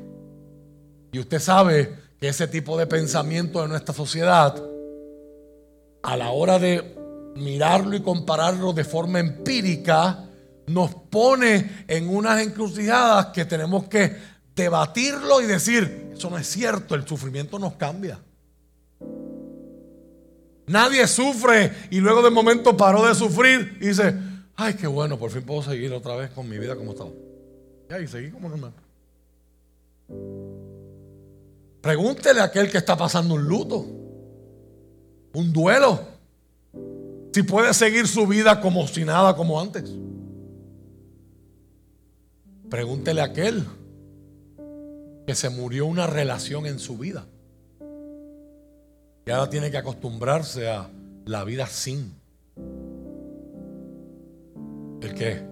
Y 1.11 1.19
usted 1.19 1.37
sabe 1.37 1.93
que 2.19 2.29
ese 2.29 2.47
tipo 2.47 2.75
de 2.75 2.87
pensamiento 2.87 3.61
de 3.61 3.67
nuestra 3.67 3.93
sociedad, 3.93 4.59
a 6.01 6.17
la 6.17 6.31
hora 6.31 6.57
de 6.57 7.31
mirarlo 7.35 7.95
y 7.95 8.01
compararlo 8.01 8.73
de 8.73 8.83
forma 8.83 9.19
empírica, 9.19 10.25
nos 10.65 10.95
pone 11.11 11.85
en 11.87 12.09
unas 12.09 12.41
encrucijadas 12.41 13.27
que 13.27 13.45
tenemos 13.45 13.83
que 13.83 14.17
debatirlo 14.55 15.39
y 15.39 15.45
decir, 15.45 16.13
eso 16.15 16.31
no 16.31 16.39
es 16.39 16.47
cierto, 16.47 16.95
el 16.95 17.07
sufrimiento 17.07 17.59
nos 17.59 17.73
cambia. 17.73 18.17
Nadie 20.65 21.05
sufre 21.07 21.73
y 21.91 21.99
luego 21.99 22.23
de 22.23 22.31
momento 22.31 22.75
paró 22.75 23.05
de 23.05 23.13
sufrir 23.13 23.77
y 23.81 23.89
dice, 23.89 24.15
ay, 24.55 24.73
qué 24.75 24.87
bueno, 24.87 25.17
por 25.17 25.31
fin 25.31 25.43
puedo 25.43 25.61
seguir 25.61 25.93
otra 25.93 26.15
vez 26.15 26.31
con 26.31 26.47
mi 26.47 26.57
vida 26.57 26.75
como 26.75 26.91
estaba. 26.91 27.11
Y 28.01 28.07
seguí 28.07 28.31
como 28.31 28.49
normal. 28.49 28.73
Pregúntele 31.81 32.39
a 32.39 32.45
aquel 32.45 32.71
que 32.71 32.77
está 32.77 32.97
pasando 32.97 33.35
un 33.35 33.43
luto, 33.43 33.85
un 35.33 35.53
duelo, 35.53 35.99
si 37.33 37.43
puede 37.43 37.73
seguir 37.73 38.07
su 38.07 38.25
vida 38.27 38.61
como 38.61 38.87
si 38.87 39.03
nada, 39.03 39.35
como 39.35 39.59
antes. 39.59 39.91
Pregúntele 42.69 43.21
a 43.21 43.25
aquel 43.25 43.65
que 45.27 45.35
se 45.35 45.49
murió 45.49 45.85
una 45.85 46.07
relación 46.07 46.65
en 46.65 46.79
su 46.79 46.97
vida. 46.97 47.25
Y 49.25 49.31
ahora 49.31 49.49
tiene 49.49 49.71
que 49.71 49.77
acostumbrarse 49.77 50.69
a 50.69 50.89
la 51.25 51.43
vida 51.43 51.65
sin. 51.67 52.13
El 55.03 55.13
que, 55.13 55.43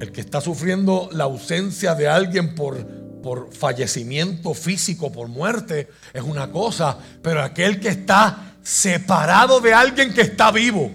el 0.00 0.12
que 0.12 0.20
está 0.20 0.40
sufriendo 0.40 1.08
la 1.12 1.24
ausencia 1.24 1.94
de 1.94 2.08
alguien 2.08 2.54
por 2.54 2.98
por 3.22 3.52
fallecimiento 3.52 4.54
físico, 4.54 5.12
por 5.12 5.28
muerte, 5.28 5.88
es 6.12 6.22
una 6.22 6.50
cosa, 6.50 6.98
pero 7.22 7.42
aquel 7.42 7.80
que 7.80 7.88
está 7.88 8.54
separado 8.62 9.60
de 9.60 9.74
alguien 9.74 10.12
que 10.12 10.22
está 10.22 10.50
vivo 10.50 10.90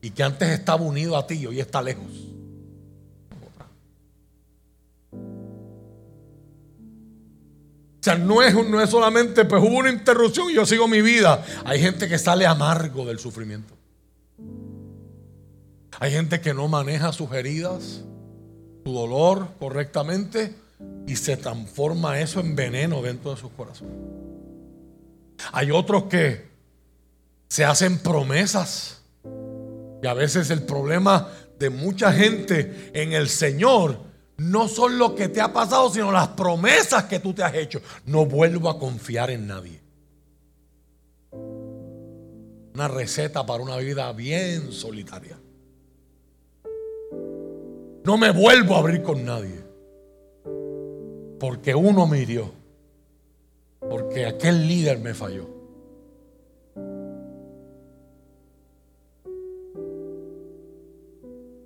y 0.00 0.10
que 0.10 0.22
antes 0.22 0.48
estaba 0.48 0.82
unido 0.82 1.16
a 1.16 1.26
ti 1.26 1.34
y 1.34 1.46
hoy 1.46 1.60
está 1.60 1.82
lejos. 1.82 2.10
O 8.00 8.04
sea, 8.04 8.16
no 8.16 8.42
es, 8.42 8.54
no 8.54 8.82
es 8.82 8.90
solamente, 8.90 9.46
pues 9.46 9.62
hubo 9.62 9.78
una 9.78 9.90
interrupción 9.90 10.50
y 10.50 10.54
yo 10.54 10.66
sigo 10.66 10.86
mi 10.86 11.00
vida. 11.00 11.42
Hay 11.64 11.80
gente 11.80 12.06
que 12.06 12.18
sale 12.18 12.46
amargo 12.46 13.06
del 13.06 13.18
sufrimiento. 13.18 13.74
Hay 16.00 16.12
gente 16.12 16.40
que 16.40 16.54
no 16.54 16.68
maneja 16.68 17.12
sus 17.12 17.32
heridas, 17.32 18.02
su 18.84 18.92
dolor 18.92 19.48
correctamente 19.58 20.54
y 21.06 21.16
se 21.16 21.36
transforma 21.36 22.20
eso 22.20 22.40
en 22.40 22.56
veneno 22.56 23.02
dentro 23.02 23.30
de 23.32 23.40
sus 23.40 23.50
corazones. 23.52 23.94
Hay 25.52 25.70
otros 25.70 26.04
que 26.04 26.48
se 27.48 27.64
hacen 27.64 27.98
promesas 27.98 29.02
y 30.02 30.06
a 30.06 30.14
veces 30.14 30.50
el 30.50 30.62
problema 30.62 31.28
de 31.58 31.70
mucha 31.70 32.12
gente 32.12 32.90
en 32.94 33.12
el 33.12 33.28
Señor 33.28 33.98
no 34.36 34.68
son 34.68 34.98
lo 34.98 35.14
que 35.14 35.28
te 35.28 35.40
ha 35.40 35.52
pasado, 35.52 35.90
sino 35.90 36.10
las 36.10 36.28
promesas 36.28 37.04
que 37.04 37.20
tú 37.20 37.32
te 37.32 37.44
has 37.44 37.54
hecho. 37.54 37.80
No 38.06 38.26
vuelvo 38.26 38.68
a 38.68 38.78
confiar 38.78 39.30
en 39.30 39.46
nadie. 39.46 39.80
Una 41.30 42.88
receta 42.88 43.46
para 43.46 43.62
una 43.62 43.76
vida 43.76 44.12
bien 44.12 44.72
solitaria. 44.72 45.38
No 48.04 48.18
me 48.18 48.30
vuelvo 48.30 48.74
a 48.74 48.80
abrir 48.80 49.02
con 49.02 49.24
nadie. 49.24 49.64
Porque 51.40 51.74
uno 51.74 52.06
me 52.06 52.20
hirió. 52.20 52.50
Porque 53.80 54.26
aquel 54.26 54.68
líder 54.68 54.98
me 54.98 55.14
falló. 55.14 55.48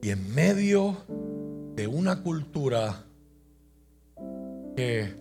Y 0.01 0.11
en 0.11 0.35
medio 0.35 0.96
de 1.74 1.88
una 1.88 2.22
cultura 2.22 3.05
que 4.77 5.12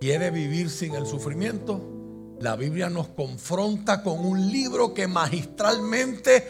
quiere 0.00 0.32
vivir 0.32 0.70
sin 0.70 0.96
el 0.96 1.06
sufrimiento, 1.06 1.95
la 2.40 2.56
Biblia 2.56 2.90
nos 2.90 3.08
confronta 3.08 4.02
con 4.02 4.24
un 4.24 4.50
libro 4.50 4.92
que 4.92 5.06
magistralmente 5.06 6.46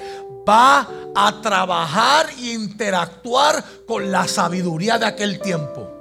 va 0.49 0.89
a 1.15 1.41
trabajar 1.41 2.31
e 2.39 2.53
interactuar 2.53 3.65
con 3.87 4.11
la 4.11 4.27
sabiduría 4.27 4.99
de 4.99 5.07
aquel 5.07 5.41
tiempo 5.41 5.97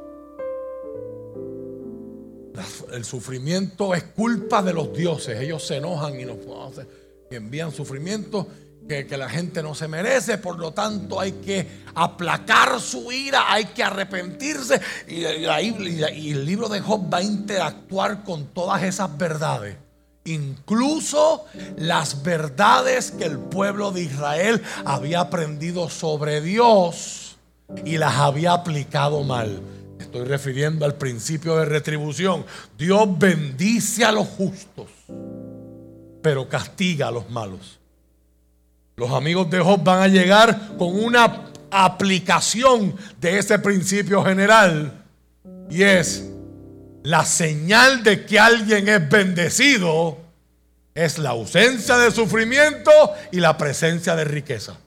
el 2.94 3.04
sufrimiento 3.04 3.94
es 3.94 4.04
culpa 4.04 4.62
de 4.62 4.74
los 4.74 4.94
dioses. 4.94 5.40
Ellos 5.40 5.66
se 5.66 5.78
enojan 5.78 6.20
y 6.20 6.26
nos 6.26 6.38
envían 7.32 7.72
sufrimiento 7.72 8.48
que, 8.88 9.08
que, 9.08 9.18
la 9.18 9.30
gente 9.30 9.64
no 9.64 9.74
se 9.76 9.88
merece. 9.88 10.38
Por 10.38 10.60
lo 10.60 10.72
tanto, 10.72 11.20
hay 11.20 11.34
que 11.34 11.68
aplacar 11.96 12.80
su 12.80 13.12
ira, 13.12 13.52
hay 13.52 13.66
que 13.66 13.84
arrepentirse. 13.84 14.80
Y, 15.08 15.24
y 15.24 16.32
el 16.32 16.46
libro 16.46 16.70
de 16.70 16.80
Job 16.80 17.12
va 17.12 17.20
a 17.20 17.24
interactuar 17.24 18.24
con 18.24 18.48
todas 18.48 18.84
esas 18.84 19.18
verdades. 19.18 19.78
Incluso 20.26 21.46
las 21.78 22.24
verdades 22.24 23.12
que 23.12 23.26
el 23.26 23.38
pueblo 23.38 23.92
de 23.92 24.02
Israel 24.02 24.62
había 24.84 25.20
aprendido 25.20 25.88
sobre 25.90 26.42
Dios 26.42 27.38
y 27.86 27.98
las 27.98 28.16
había 28.16 28.54
aplicado 28.54 29.24
mal. 29.24 29.62
Estoy 30.00 30.26
refiriendo 30.26 30.86
al 30.86 30.96
principio 30.96 31.58
de 31.58 31.66
retribución. 31.66 32.44
Dios 32.76 33.08
bendice 33.20 34.04
a 34.04 34.12
los 34.12 34.28
justos, 34.28 34.88
pero 36.26 36.50
castiga 36.50 37.10
a 37.10 37.12
los 37.12 37.30
malos. 37.30 37.78
Los 38.96 39.12
amigos 39.12 39.48
de 39.52 39.60
Job 39.60 39.84
van 39.84 40.02
a 40.02 40.08
llegar 40.08 40.76
con 40.76 41.00
una 41.00 41.52
aplicación 41.70 42.96
de 43.22 43.38
ese 43.38 43.60
principio 43.60 44.24
general 44.24 45.04
y 45.70 45.84
es, 45.84 46.28
la 47.04 47.24
señal 47.26 48.02
de 48.02 48.26
que 48.26 48.40
alguien 48.40 48.90
es 48.90 49.08
bendecido 49.08 50.18
es 50.96 51.20
la 51.20 51.30
ausencia 51.30 52.00
de 52.00 52.10
sufrimiento 52.10 52.90
y 53.32 53.40
la 53.40 53.56
presencia 53.56 54.16
de 54.16 54.24
riqueza. 54.24 54.78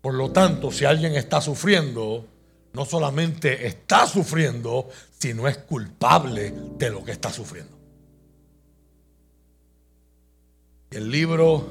Por 0.00 0.14
lo 0.14 0.30
tanto, 0.30 0.72
si 0.72 0.86
alguien 0.86 1.14
está 1.14 1.42
sufriendo, 1.42 2.24
no 2.72 2.86
solamente 2.86 3.66
está 3.66 4.06
sufriendo, 4.06 4.88
sino 5.18 5.46
es 5.46 5.58
culpable 5.58 6.54
de 6.78 6.88
lo 6.88 7.04
que 7.04 7.12
está 7.12 7.30
sufriendo. 7.30 7.75
El 10.90 11.10
libro 11.10 11.64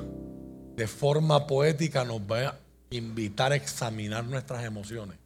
de 0.76 0.88
forma 0.88 1.48
poética 1.48 2.04
nos 2.04 2.20
va 2.20 2.50
a 2.50 2.56
invitar 2.90 3.54
a 3.54 3.56
examinar 3.56 4.26
nuestras 4.26 4.66
emociones. 4.66 5.18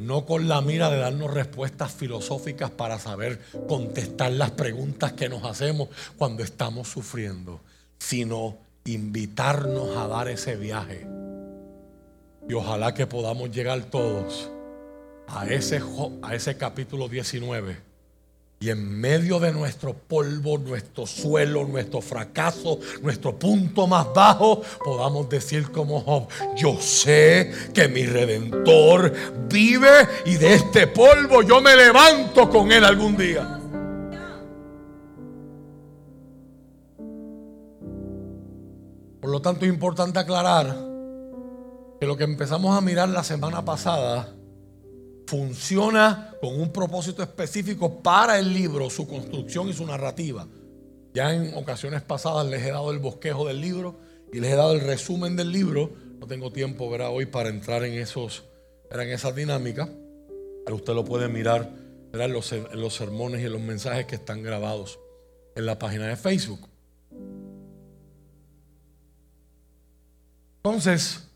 No 0.00 0.24
con 0.26 0.48
la 0.48 0.60
mira 0.62 0.90
de 0.90 0.98
darnos 0.98 1.32
respuestas 1.32 1.92
filosóficas 1.92 2.70
para 2.70 2.98
saber 2.98 3.40
contestar 3.68 4.32
las 4.32 4.52
preguntas 4.52 5.12
que 5.12 5.28
nos 5.28 5.44
hacemos 5.44 5.88
cuando 6.16 6.42
estamos 6.42 6.88
sufriendo, 6.88 7.60
sino 7.98 8.56
invitarnos 8.84 9.96
a 9.96 10.06
dar 10.08 10.28
ese 10.28 10.56
viaje. 10.56 11.06
Y 12.48 12.54
ojalá 12.54 12.94
que 12.94 13.06
podamos 13.06 13.50
llegar 13.50 13.84
todos 13.84 14.50
a 15.26 15.46
ese, 15.46 16.56
capítulo 16.56 17.08
19 17.08 17.93
y 18.60 18.70
en 18.70 18.98
medio 18.98 19.38
de 19.40 19.52
nuestro 19.52 19.92
polvo, 19.92 20.56
nuestro 20.56 21.06
suelo, 21.06 21.66
nuestro 21.66 22.00
fracaso, 22.00 22.78
nuestro 23.02 23.38
punto 23.38 23.86
más 23.86 24.06
bajo, 24.14 24.62
podamos 24.82 25.28
decir 25.28 25.70
como 25.70 26.00
Job, 26.00 26.28
yo 26.56 26.80
sé 26.80 27.52
que 27.74 27.88
mi 27.88 28.06
redentor 28.06 29.12
vive 29.48 30.08
y 30.24 30.36
de 30.36 30.54
este 30.54 30.86
polvo 30.86 31.42
yo 31.42 31.60
me 31.60 31.76
levanto 31.76 32.48
con 32.48 32.72
él 32.72 32.84
algún 32.84 33.16
día. 33.16 33.60
Por 39.20 39.30
lo 39.30 39.42
tanto 39.42 39.64
es 39.66 39.72
importante 39.72 40.18
aclarar 40.18 40.66
que 42.00 42.06
lo 42.06 42.16
que 42.16 42.24
empezamos 42.24 42.76
a 42.76 42.80
mirar 42.80 43.08
la 43.08 43.24
semana 43.24 43.64
pasada 43.64 44.34
funciona 45.26 46.34
con 46.40 46.60
un 46.60 46.72
propósito 46.72 47.22
específico 47.22 48.02
para 48.02 48.38
el 48.38 48.52
libro, 48.52 48.90
su 48.90 49.06
construcción 49.06 49.68
y 49.68 49.72
su 49.72 49.86
narrativa. 49.86 50.46
Ya 51.14 51.34
en 51.34 51.54
ocasiones 51.54 52.02
pasadas 52.02 52.46
les 52.46 52.62
he 52.62 52.70
dado 52.70 52.90
el 52.90 52.98
bosquejo 52.98 53.46
del 53.46 53.60
libro 53.60 53.96
y 54.32 54.40
les 54.40 54.52
he 54.52 54.56
dado 54.56 54.72
el 54.72 54.80
resumen 54.80 55.36
del 55.36 55.52
libro. 55.52 55.92
No 56.18 56.26
tengo 56.26 56.50
tiempo 56.52 56.90
¿verdad? 56.90 57.10
hoy 57.10 57.26
para 57.26 57.48
entrar 57.48 57.84
en, 57.84 57.94
esos, 57.94 58.44
en 58.90 59.00
esa 59.10 59.32
dinámica, 59.32 59.88
pero 60.64 60.76
usted 60.76 60.94
lo 60.94 61.04
puede 61.04 61.28
mirar 61.28 61.70
En, 62.12 62.32
los, 62.32 62.52
en 62.52 62.80
los 62.80 62.94
sermones 62.94 63.42
y 63.42 63.46
en 63.46 63.52
los 63.52 63.60
mensajes 63.60 64.06
que 64.06 64.14
están 64.16 64.42
grabados 64.42 64.98
en 65.54 65.66
la 65.66 65.78
página 65.78 66.06
de 66.06 66.16
Facebook. 66.16 66.68
Entonces, 70.62 71.28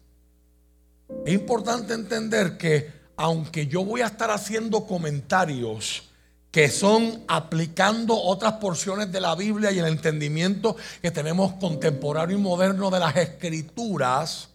es 1.26 1.34
importante 1.34 1.94
entender 1.94 2.56
que 2.56 2.97
aunque 3.18 3.66
yo 3.66 3.84
voy 3.84 4.00
a 4.00 4.06
estar 4.06 4.30
haciendo 4.30 4.86
comentarios 4.86 6.04
que 6.52 6.70
son 6.70 7.24
aplicando 7.26 8.16
otras 8.16 8.54
porciones 8.54 9.10
de 9.10 9.20
la 9.20 9.34
Biblia 9.34 9.72
y 9.72 9.80
el 9.80 9.86
entendimiento 9.86 10.76
que 11.02 11.10
tenemos 11.10 11.54
contemporáneo 11.54 12.38
y 12.38 12.40
moderno 12.40 12.90
de 12.90 13.00
las 13.00 13.16
escrituras, 13.16 14.50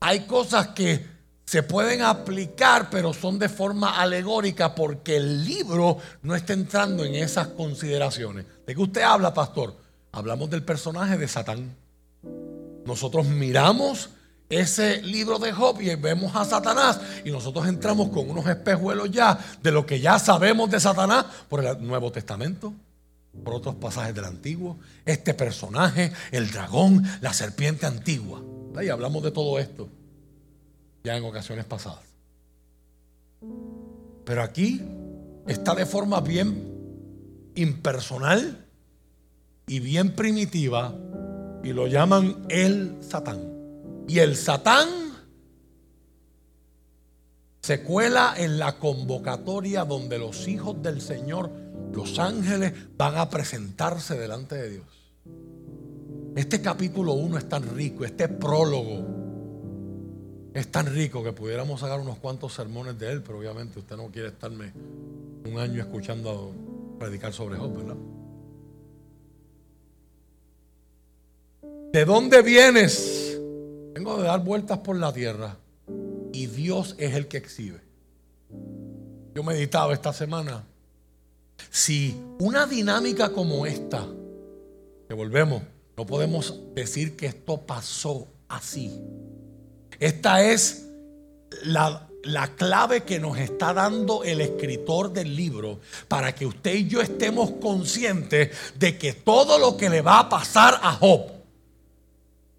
hay 0.00 0.26
cosas 0.26 0.68
que 0.68 1.06
se 1.46 1.62
pueden 1.62 2.02
aplicar, 2.02 2.90
pero 2.90 3.14
son 3.14 3.38
de 3.38 3.48
forma 3.48 4.00
alegórica 4.00 4.74
porque 4.74 5.16
el 5.16 5.44
libro 5.44 5.98
no 6.22 6.34
está 6.34 6.52
entrando 6.52 7.04
en 7.04 7.14
esas 7.14 7.48
consideraciones. 7.48 8.44
¿De 8.66 8.74
qué 8.74 8.82
usted 8.82 9.02
habla, 9.02 9.32
pastor? 9.32 9.76
Hablamos 10.10 10.50
del 10.50 10.64
personaje 10.64 11.16
de 11.16 11.28
Satán. 11.28 11.76
Nosotros 12.84 13.24
miramos 13.26 14.10
ese 14.48 15.02
libro 15.02 15.38
de 15.38 15.52
Job 15.52 15.80
y 15.80 15.94
vemos 15.96 16.34
a 16.36 16.44
Satanás 16.44 17.00
y 17.24 17.30
nosotros 17.30 17.66
entramos 17.66 18.10
con 18.10 18.28
unos 18.28 18.46
espejuelos 18.46 19.10
ya 19.10 19.38
de 19.62 19.72
lo 19.72 19.86
que 19.86 20.00
ya 20.00 20.18
sabemos 20.18 20.70
de 20.70 20.80
Satanás 20.80 21.26
por 21.48 21.64
el 21.64 21.86
Nuevo 21.86 22.12
Testamento, 22.12 22.72
por 23.42 23.54
otros 23.54 23.74
pasajes 23.76 24.14
del 24.14 24.24
Antiguo, 24.24 24.78
este 25.04 25.34
personaje, 25.34 26.12
el 26.30 26.50
dragón, 26.50 27.04
la 27.20 27.32
serpiente 27.32 27.86
antigua. 27.86 28.42
Y 28.82 28.88
hablamos 28.88 29.22
de 29.22 29.30
todo 29.30 29.58
esto 29.58 29.88
ya 31.04 31.16
en 31.16 31.24
ocasiones 31.24 31.66
pasadas. 31.66 32.04
Pero 34.24 34.42
aquí 34.42 34.80
está 35.46 35.74
de 35.74 35.84
forma 35.84 36.20
bien 36.20 37.52
impersonal 37.54 38.66
y 39.66 39.80
bien 39.80 40.14
primitiva 40.14 40.94
y 41.62 41.72
lo 41.72 41.86
llaman 41.86 42.46
el 42.48 42.96
Satán. 43.00 43.53
Y 44.06 44.18
el 44.18 44.36
Satán 44.36 44.88
se 47.60 47.82
cuela 47.82 48.34
en 48.36 48.58
la 48.58 48.78
convocatoria 48.78 49.84
donde 49.84 50.18
los 50.18 50.46
hijos 50.48 50.82
del 50.82 51.00
Señor, 51.00 51.50
los 51.94 52.18
ángeles, 52.18 52.74
van 52.96 53.16
a 53.16 53.30
presentarse 53.30 54.18
delante 54.18 54.54
de 54.56 54.70
Dios. 54.70 54.86
Este 56.36 56.60
capítulo 56.60 57.14
1 57.14 57.38
es 57.38 57.48
tan 57.48 57.74
rico, 57.74 58.04
este 58.04 58.28
prólogo 58.28 59.06
es 60.52 60.70
tan 60.70 60.86
rico 60.86 61.24
que 61.24 61.32
pudiéramos 61.32 61.80
sacar 61.80 62.00
unos 62.00 62.18
cuantos 62.18 62.52
sermones 62.52 62.98
de 62.98 63.10
él, 63.10 63.22
pero 63.22 63.38
obviamente 63.38 63.78
usted 63.78 63.96
no 63.96 64.08
quiere 64.08 64.28
estarme 64.28 64.72
un 65.44 65.58
año 65.58 65.80
escuchando 65.80 66.52
predicar 66.98 67.32
sobre 67.32 67.56
Job, 67.56 67.76
¿verdad? 67.76 67.96
¿De 71.92 72.04
dónde 72.04 72.42
vienes? 72.42 73.33
Vengo 73.94 74.16
de 74.16 74.24
dar 74.24 74.42
vueltas 74.42 74.78
por 74.78 74.96
la 74.96 75.12
tierra 75.12 75.56
y 76.32 76.46
Dios 76.48 76.96
es 76.98 77.14
el 77.14 77.28
que 77.28 77.36
exhibe. 77.36 77.80
Yo 79.32 79.44
meditaba 79.44 79.92
esta 79.94 80.12
semana. 80.12 80.64
Si 81.70 82.20
una 82.40 82.66
dinámica 82.66 83.32
como 83.32 83.66
esta, 83.66 84.04
que 85.06 85.14
volvemos, 85.14 85.62
no 85.96 86.04
podemos 86.06 86.58
decir 86.74 87.14
que 87.14 87.26
esto 87.26 87.60
pasó 87.60 88.26
así. 88.48 89.00
Esta 90.00 90.42
es 90.42 90.88
la, 91.62 92.08
la, 92.24 92.48
clave 92.48 93.04
que 93.04 93.20
nos 93.20 93.38
está 93.38 93.72
dando 93.72 94.24
el 94.24 94.40
escritor 94.40 95.12
del 95.12 95.36
libro 95.36 95.78
para 96.08 96.34
que 96.34 96.46
usted 96.46 96.74
y 96.74 96.88
yo 96.88 97.00
estemos 97.00 97.52
conscientes 97.60 98.50
de 98.76 98.98
que 98.98 99.12
todo 99.12 99.56
lo 99.56 99.76
que 99.76 99.88
le 99.88 100.02
va 100.02 100.18
a 100.18 100.28
pasar 100.28 100.80
a 100.82 100.94
Job 100.94 101.30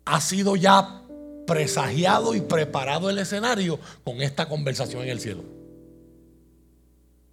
ha 0.05 0.21
sido 0.21 0.55
ya 0.55 1.01
presagiado 1.45 2.35
y 2.35 2.41
preparado 2.41 3.09
el 3.09 3.19
escenario 3.19 3.79
con 4.03 4.21
esta 4.21 4.47
conversación 4.47 5.03
en 5.03 5.09
el 5.09 5.19
cielo. 5.19 5.43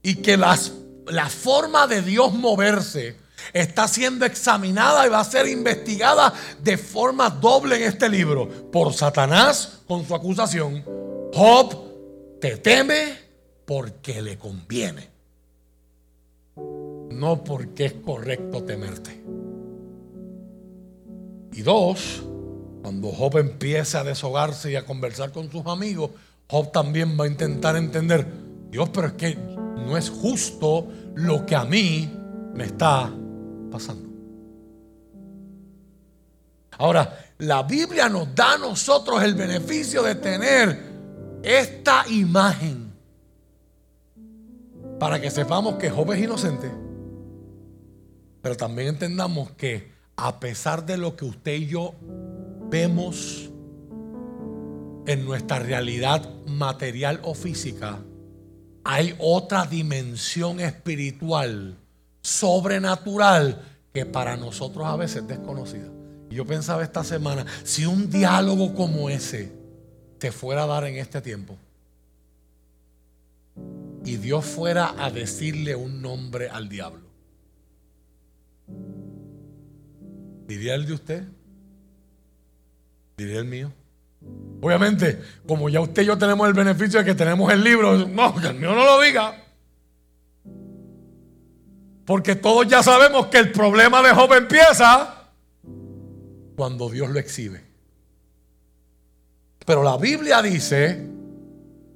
Y 0.03 0.17
que 0.17 0.37
las, 0.37 0.73
la 1.07 1.29
forma 1.29 1.87
de 1.87 2.03
Dios 2.03 2.33
moverse 2.35 3.17
está 3.53 3.89
siendo 3.89 4.25
examinada 4.25 5.07
y 5.07 5.11
va 5.11 5.21
a 5.21 5.25
ser 5.25 5.49
investigada 5.49 6.33
de 6.63 6.77
forma 6.79 7.31
doble 7.31 7.77
en 7.77 7.83
este 7.83 8.09
libro. 8.09 8.49
Por 8.71 8.93
Satanás 8.93 9.81
con 9.87 10.07
su 10.07 10.15
acusación. 10.15 10.85
Job 11.35 12.41
te 12.41 12.57
teme 12.59 13.19
porque 13.65 14.23
le 14.23 14.39
conviene. 14.39 15.11
No 16.57 17.43
porque 17.45 17.87
es 17.87 17.93
correcto 17.95 18.63
temerte. 18.65 19.23
Y 21.53 21.63
dos, 21.63 22.23
cuando 22.83 23.13
Job 23.13 23.39
empiece 23.39 23.97
a 23.97 24.03
deshogarse 24.03 24.73
y 24.73 24.77
a 24.77 24.85
conversar 24.85 25.31
con 25.31 25.51
sus 25.51 25.65
amigos, 25.67 26.11
Job 26.49 26.73
también 26.73 27.17
va 27.19 27.25
a 27.25 27.29
intentar 27.29 27.77
entender, 27.77 28.27
Dios, 28.71 28.91
pero 28.93 29.07
es 29.07 29.13
que 29.13 29.37
no 29.37 29.97
es 29.97 30.11
justo 30.11 30.89
lo 31.15 31.47
que 31.47 31.55
a 31.55 31.65
mí 31.65 32.13
me 32.55 32.65
está 32.65 33.11
pasando. 33.71 34.11
Ahora, 36.77 37.17
la 37.39 37.63
Biblia 37.63 38.09
nos 38.09 38.35
da 38.35 38.55
a 38.55 38.59
nosotros 38.59 39.23
el 39.23 39.35
beneficio 39.35 40.03
de 40.03 40.17
tener 40.17 40.93
esta 41.45 42.05
imagen 42.09 42.93
para 44.99 45.21
que 45.21 45.31
sepamos 45.31 45.77
que 45.77 45.89
Job 45.89 46.13
es 46.13 46.21
inocente, 46.21 46.71
pero 48.41 48.57
también 48.57 48.89
entendamos 48.89 49.53
que 49.53 49.93
a 50.17 50.41
pesar 50.41 50.85
de 50.85 50.97
lo 50.97 51.15
que 51.15 51.25
usted 51.25 51.55
y 51.55 51.67
yo 51.67 51.95
vemos 52.73 53.51
en 55.07 55.27
nuestra 55.27 55.59
realidad 55.59 56.27
material 56.47 57.21
o 57.23 57.35
física, 57.35 57.99
hay 58.83 59.15
otra 59.19 59.67
dimensión 59.67 60.59
espiritual, 60.59 61.77
sobrenatural, 62.23 63.61
que 63.93 64.07
para 64.07 64.39
nosotros 64.39 64.87
a 64.87 64.97
veces 64.97 65.19
es 65.19 65.29
desconocida. 65.29 65.87
Yo 66.31 66.47
pensaba 66.47 66.83
esta 66.83 67.05
semana, 67.05 67.45
si 67.63 67.85
un 67.85 68.09
diálogo 68.09 68.75
como 68.75 69.11
ese 69.11 69.53
te 70.19 70.33
fuera 70.33 70.63
a 70.63 70.67
dar 70.67 70.85
en 70.85 70.97
este 70.97 71.21
tiempo, 71.21 71.59
y 74.03 74.17
Dios 74.17 74.47
fuera 74.47 74.95
a 74.99 75.11
decirle 75.11 75.77
un 75.77 76.01
nombre 76.01 76.49
al 76.49 76.71
diablo, 76.71 77.07
¿diría 80.47 80.75
el 80.75 80.87
de 80.87 80.93
usted? 80.95 81.25
¿Diría 83.17 83.39
el 83.39 83.45
mío? 83.45 83.73
Obviamente, 84.61 85.21
como 85.47 85.69
ya 85.69 85.81
usted 85.81 86.03
y 86.03 86.07
yo 86.07 86.17
tenemos 86.17 86.47
el 86.47 86.55
beneficio 86.55 87.01
de 87.01 87.05
que 87.05 87.15
tenemos 87.15 87.53
el 87.53 87.65
libro, 87.65 88.07
no, 88.07 88.35
que 88.35 88.49
el 88.49 88.55
mío 88.55 88.75
no 88.75 88.85
lo 88.85 89.01
diga. 89.01 89.43
Porque 92.05 92.37
todos 92.37 92.67
ya 92.69 92.83
sabemos 92.83 93.27
que 93.27 93.39
el 93.39 93.53
problema 93.53 94.03
de 94.03 94.11
Job 94.11 94.33
empieza 94.35 95.31
cuando 96.57 96.89
Dios 96.89 97.11
lo 97.11 97.19
exhibe. 97.19 97.65
Pero 99.65 99.83
la 99.83 99.97
Biblia 99.97 100.43
dice 100.43 101.07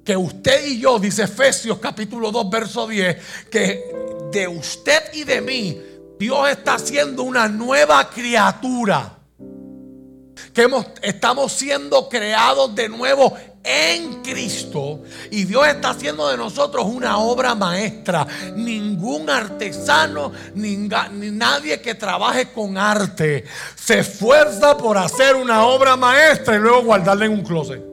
que 0.03 0.15
usted 0.15 0.65
y 0.65 0.79
yo, 0.79 0.99
dice 0.99 1.23
Efesios 1.23 1.79
capítulo 1.79 2.31
2, 2.31 2.49
verso 2.49 2.87
10, 2.87 3.17
que 3.51 3.83
de 4.31 4.47
usted 4.47 5.13
y 5.13 5.23
de 5.23 5.41
mí, 5.41 5.81
Dios 6.19 6.49
está 6.49 6.75
haciendo 6.75 7.23
una 7.23 7.47
nueva 7.47 8.09
criatura. 8.09 9.16
Que 10.53 10.67
estamos 11.01 11.51
siendo 11.53 12.09
creados 12.09 12.73
de 12.75 12.89
nuevo 12.89 13.35
en 13.63 14.21
Cristo 14.23 15.03
y 15.29 15.43
Dios 15.43 15.67
está 15.67 15.89
haciendo 15.89 16.29
de 16.29 16.37
nosotros 16.37 16.85
una 16.85 17.17
obra 17.17 17.53
maestra. 17.53 18.25
Ningún 18.55 19.29
artesano, 19.29 20.31
ni, 20.55 20.77
nadie 20.77 21.81
que 21.81 21.95
trabaje 21.95 22.51
con 22.53 22.77
arte 22.77 23.43
se 23.75 23.99
esfuerza 23.99 24.77
por 24.77 24.97
hacer 24.97 25.35
una 25.35 25.65
obra 25.65 25.97
maestra 25.97 26.55
y 26.55 26.59
luego 26.59 26.83
guardarla 26.83 27.25
en 27.25 27.33
un 27.33 27.43
closet. 27.43 27.83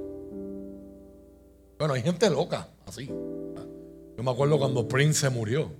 Bueno, 1.78 1.94
hay 1.94 2.02
gente 2.02 2.30
loca, 2.30 2.68
así. 2.86 3.06
Yo 3.06 4.22
me 4.22 4.30
acuerdo 4.30 4.58
cuando 4.58 4.86
Prince 4.86 5.20
se 5.20 5.30
murió. 5.30 5.72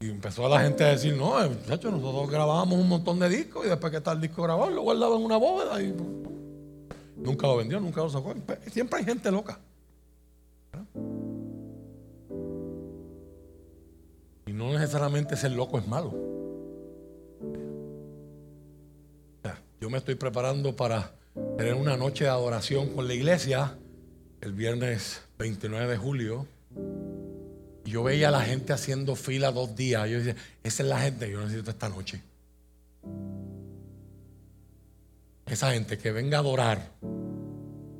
Y 0.00 0.10
empezó 0.10 0.48
la 0.48 0.60
gente 0.60 0.84
a 0.84 0.88
decir, 0.88 1.16
no, 1.16 1.36
muchachos, 1.48 1.92
nosotros 1.92 2.30
grabábamos 2.30 2.78
un 2.78 2.88
montón 2.88 3.18
de 3.18 3.28
discos 3.28 3.66
y 3.66 3.68
después 3.68 3.90
que 3.90 3.96
está 3.96 4.12
el 4.12 4.20
disco 4.20 4.42
grabado, 4.42 4.70
lo 4.70 4.82
guardaba 4.82 5.16
en 5.16 5.24
una 5.24 5.36
bóveda 5.36 5.82
y 5.82 5.92
nunca 7.16 7.48
lo 7.48 7.56
vendió, 7.56 7.80
nunca 7.80 8.00
lo 8.02 8.08
sacó. 8.08 8.32
Siempre 8.70 9.00
hay 9.00 9.04
gente 9.04 9.30
loca. 9.30 9.58
Y 14.46 14.52
no 14.52 14.72
necesariamente 14.72 15.36
ser 15.36 15.50
loco 15.52 15.78
es 15.78 15.86
malo. 15.88 16.28
Yo 19.80 19.90
me 19.90 19.98
estoy 19.98 20.16
preparando 20.16 20.74
para 20.74 21.12
tener 21.56 21.74
una 21.74 21.96
noche 21.96 22.24
de 22.24 22.30
adoración 22.30 22.88
con 22.94 23.06
la 23.06 23.14
iglesia 23.14 23.78
el 24.40 24.52
viernes 24.52 25.22
29 25.38 25.86
de 25.86 25.96
julio. 25.96 26.46
Yo 27.88 28.02
veía 28.02 28.28
a 28.28 28.30
la 28.30 28.42
gente 28.42 28.72
haciendo 28.72 29.16
fila 29.16 29.50
dos 29.50 29.74
días. 29.74 30.08
Yo 30.08 30.18
decía, 30.18 30.36
esa 30.62 30.82
es 30.82 30.88
la 30.88 31.00
gente 31.00 31.26
que 31.26 31.32
yo 31.32 31.40
necesito 31.40 31.70
esta 31.70 31.88
noche. 31.88 32.22
Esa 35.46 35.72
gente 35.72 35.96
que 35.96 36.12
venga 36.12 36.36
a 36.36 36.40
adorar. 36.40 36.92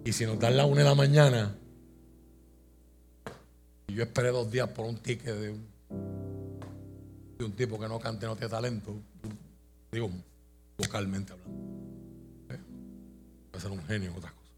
Y 0.05 0.13
si 0.13 0.27
nos 0.27 0.39
dan 0.39 0.57
la 0.57 0.67
una 0.67 0.83
de 0.83 0.89
la 0.89 0.95
mañana, 0.95 1.55
yo 3.89 4.03
esperé 4.03 4.29
dos 4.29 4.51
días 4.51 4.69
por 4.69 4.85
un 4.87 4.99
ticket 4.99 5.35
de 5.35 5.51
un, 7.45 7.53
tipo 7.53 7.79
que 7.81 7.89
no 7.89 7.99
cante, 7.99 8.27
no 8.27 8.37
tiene 8.37 8.51
talento. 8.51 8.95
Digo, 9.91 10.11
vocalmente 10.77 11.33
hablando. 11.33 11.59
Puede 13.51 13.63
ser 13.63 13.71
un 13.71 13.83
genio 13.85 14.11
en 14.11 14.17
otras 14.17 14.33
cosas. 14.33 14.49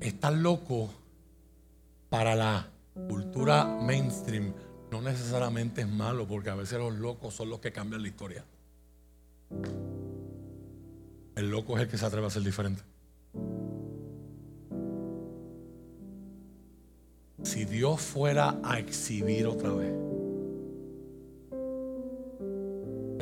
Estar 0.00 0.32
loco 0.32 0.99
para 2.10 2.34
la 2.34 2.68
cultura 3.08 3.64
mainstream 3.64 4.52
no 4.90 5.00
necesariamente 5.00 5.82
es 5.82 5.88
malo, 5.88 6.26
porque 6.26 6.50
a 6.50 6.56
veces 6.56 6.78
los 6.78 6.94
locos 6.96 7.32
son 7.32 7.48
los 7.48 7.60
que 7.60 7.72
cambian 7.72 8.02
la 8.02 8.08
historia. 8.08 8.44
El 11.36 11.50
loco 11.50 11.76
es 11.76 11.84
el 11.84 11.88
que 11.88 11.96
se 11.96 12.04
atreve 12.04 12.26
a 12.26 12.30
ser 12.30 12.42
diferente. 12.42 12.82
Si 17.44 17.64
Dios 17.64 18.00
fuera 18.00 18.60
a 18.62 18.78
exhibir 18.80 19.46
otra 19.46 19.72
vez, 19.72 19.94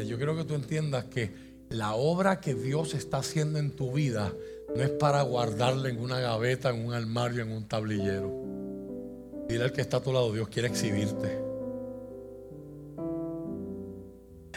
yo 0.06 0.16
quiero 0.16 0.34
que 0.36 0.44
tú 0.44 0.54
entiendas 0.54 1.04
que 1.04 1.34
la 1.68 1.94
obra 1.94 2.40
que 2.40 2.54
Dios 2.54 2.94
está 2.94 3.18
haciendo 3.18 3.58
en 3.58 3.76
tu 3.76 3.92
vida 3.92 4.32
no 4.74 4.82
es 4.82 4.90
para 4.90 5.20
guardarla 5.22 5.90
en 5.90 6.00
una 6.00 6.18
gaveta, 6.18 6.70
en 6.70 6.86
un 6.86 6.94
armario, 6.94 7.42
en 7.42 7.52
un 7.52 7.68
tablillero. 7.68 8.48
Dile 9.48 9.64
al 9.64 9.72
que 9.72 9.80
está 9.80 9.96
a 9.96 10.00
tu 10.00 10.12
lado, 10.12 10.32
Dios 10.32 10.48
quiere 10.48 10.68
exhibirte. 10.68 11.40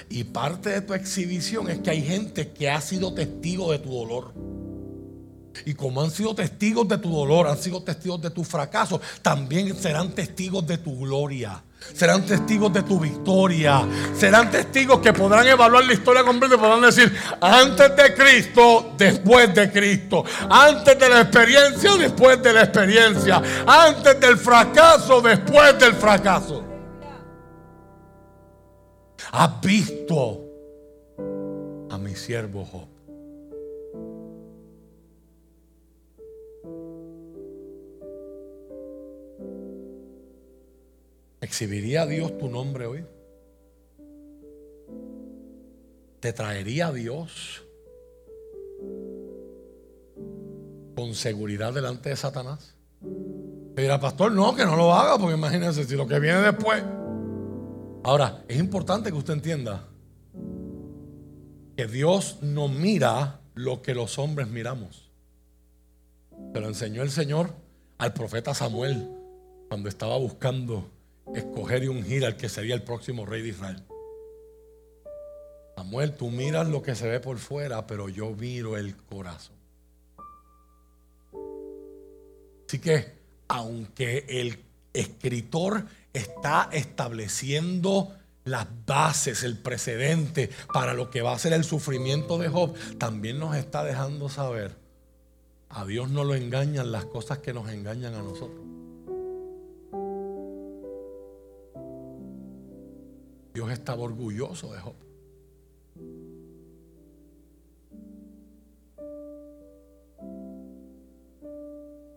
Y 0.09 0.25
parte 0.25 0.69
de 0.69 0.81
tu 0.81 0.93
exhibición 0.93 1.69
es 1.69 1.79
que 1.79 1.89
hay 1.89 2.01
gente 2.01 2.51
que 2.51 2.69
ha 2.69 2.81
sido 2.81 3.13
testigo 3.13 3.71
de 3.71 3.79
tu 3.79 3.91
dolor. 3.91 4.33
Y 5.65 5.73
como 5.73 6.01
han 6.01 6.11
sido 6.11 6.35
testigos 6.35 6.87
de 6.87 6.97
tu 6.97 7.09
dolor, 7.09 7.47
han 7.47 7.57
sido 7.57 7.81
testigos 7.81 8.21
de 8.21 8.29
tu 8.29 8.43
fracaso, 8.43 8.99
también 9.21 9.73
serán 9.75 10.13
testigos 10.13 10.67
de 10.67 10.77
tu 10.77 10.99
gloria. 10.99 11.63
Serán 11.93 12.25
testigos 12.25 12.71
de 12.71 12.83
tu 12.83 12.99
victoria. 12.99 13.81
Serán 14.15 14.51
testigos 14.51 14.99
que 14.99 15.13
podrán 15.13 15.47
evaluar 15.47 15.83
la 15.83 15.93
historia 15.93 16.23
completa 16.23 16.55
y 16.55 16.57
podrán 16.57 16.81
decir, 16.81 17.15
antes 17.41 17.95
de 17.95 18.13
Cristo, 18.13 18.93
después 18.97 19.53
de 19.53 19.71
Cristo. 19.71 20.23
Antes 20.49 20.97
de 20.97 21.09
la 21.09 21.21
experiencia, 21.21 21.95
después 21.97 22.41
de 22.41 22.53
la 22.53 22.63
experiencia. 22.63 23.41
Antes 23.65 24.19
del 24.19 24.37
fracaso, 24.37 25.21
después 25.21 25.77
del 25.79 25.93
fracaso. 25.93 26.65
Has 29.31 29.61
visto 29.61 30.41
a 31.89 31.97
mi 31.97 32.15
siervo 32.15 32.65
Job. 32.65 32.90
¿Exhibiría 41.41 42.03
a 42.03 42.05
Dios 42.05 42.37
tu 42.37 42.49
nombre 42.49 42.85
hoy? 42.85 43.03
¿Te 46.19 46.33
traería 46.33 46.87
a 46.87 46.93
Dios 46.93 47.63
con 50.95 51.15
seguridad 51.15 51.73
delante 51.73 52.09
de 52.09 52.15
Satanás? 52.15 52.75
Te 53.75 53.81
dirá, 53.81 53.99
pastor, 53.99 54.31
no, 54.31 54.55
que 54.55 54.65
no 54.65 54.75
lo 54.75 54.93
haga, 54.93 55.17
porque 55.17 55.35
imagínense 55.35 55.83
si 55.83 55.95
lo 55.95 56.05
que 56.05 56.19
viene 56.19 56.41
después. 56.41 56.83
Ahora, 58.03 58.43
es 58.47 58.59
importante 58.59 59.09
que 59.09 59.17
usted 59.17 59.33
entienda 59.33 59.87
que 61.75 61.87
Dios 61.87 62.37
no 62.43 62.67
mira 62.67 63.41
lo 63.55 63.81
que 63.81 63.95
los 63.95 64.19
hombres 64.19 64.47
miramos. 64.47 65.09
Se 66.53 66.59
lo 66.59 66.67
enseñó 66.67 67.01
el 67.01 67.09
Señor 67.09 67.49
al 67.97 68.13
profeta 68.13 68.53
Samuel 68.53 69.09
cuando 69.69 69.89
estaba 69.89 70.17
buscando 70.17 71.00
escoger 71.35 71.83
y 71.83 71.87
ungir 71.87 72.25
al 72.25 72.37
que 72.37 72.49
sería 72.49 72.75
el 72.75 72.83
próximo 72.83 73.25
rey 73.25 73.41
de 73.41 73.49
Israel. 73.49 73.83
Samuel, 75.75 76.13
tú 76.13 76.29
miras 76.29 76.67
lo 76.67 76.81
que 76.81 76.95
se 76.95 77.07
ve 77.07 77.19
por 77.19 77.37
fuera, 77.39 77.87
pero 77.87 78.09
yo 78.09 78.31
miro 78.31 78.77
el 78.77 78.95
corazón. 78.95 79.55
Así 82.67 82.79
que, 82.79 83.13
aunque 83.47 84.25
el 84.29 84.59
escritor 84.93 85.85
está 86.13 86.69
estableciendo 86.71 88.15
las 88.43 88.67
bases, 88.85 89.43
el 89.43 89.57
precedente 89.57 90.49
para 90.73 90.93
lo 90.93 91.09
que 91.09 91.21
va 91.21 91.33
a 91.33 91.39
ser 91.39 91.53
el 91.53 91.63
sufrimiento 91.63 92.37
de 92.37 92.49
Job, 92.49 92.73
también 92.97 93.39
nos 93.39 93.55
está 93.55 93.83
dejando 93.83 94.29
saber, 94.29 94.75
a 95.69 95.85
Dios 95.85 96.09
no 96.09 96.23
lo 96.23 96.35
engañan 96.35 96.91
las 96.91 97.05
cosas 97.05 97.39
que 97.39 97.53
nos 97.53 97.69
engañan 97.69 98.13
a 98.13 98.21
nosotros. 98.21 98.60
Dios 103.53 103.71
estaba 103.71 104.01
orgulloso 104.01 104.73
de 104.73 104.79
Job. 104.79 104.95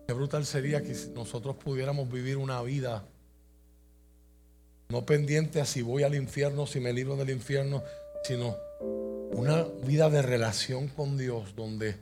Qué 0.07 0.13
brutal 0.13 0.45
sería 0.45 0.81
que 0.81 0.95
nosotros 1.13 1.55
pudiéramos 1.55 2.09
vivir 2.11 2.37
una 2.37 2.61
vida 2.61 3.05
no 4.89 5.05
pendiente 5.05 5.59
a 5.59 5.65
si 5.65 5.81
voy 5.81 6.03
al 6.03 6.15
infierno, 6.15 6.67
si 6.67 6.79
me 6.79 6.93
libro 6.93 7.15
del 7.15 7.31
infierno, 7.31 7.83
sino 8.23 8.55
una 9.31 9.63
vida 9.83 10.09
de 10.09 10.21
relación 10.21 10.87
con 10.87 11.17
Dios 11.17 11.55
donde 11.55 11.97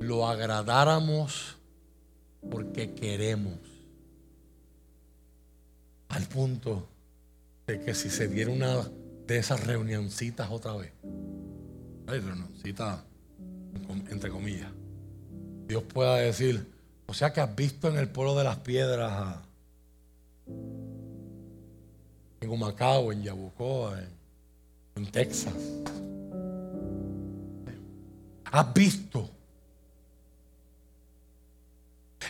lo 0.00 0.26
agradáramos 0.26 1.56
porque 2.50 2.94
queremos. 2.94 3.58
Al 6.08 6.26
punto 6.26 6.88
de 7.66 7.80
que 7.80 7.94
si 7.94 8.10
se 8.10 8.28
diera 8.28 8.50
una 8.50 8.88
de 9.26 9.38
esas 9.38 9.66
reunioncitas 9.66 10.50
otra 10.50 10.76
vez, 10.76 10.92
hay 12.06 12.20
reunioncita 12.20 13.04
entre 14.10 14.30
comillas, 14.30 14.70
Dios 15.68 15.82
pueda 15.82 16.16
decir, 16.16 16.66
O 17.08 17.14
sea 17.14 17.32
que 17.32 17.40
has 17.40 17.54
visto 17.54 17.88
en 17.88 17.98
el 17.98 18.08
pueblo 18.08 18.34
de 18.34 18.44
las 18.44 18.56
piedras, 18.58 19.38
en 22.40 22.50
Humacao, 22.50 23.12
en 23.12 23.22
Yabucoa, 23.22 24.00
en 24.96 25.06
Texas. 25.12 25.54
Has 28.44 28.74
visto 28.74 29.30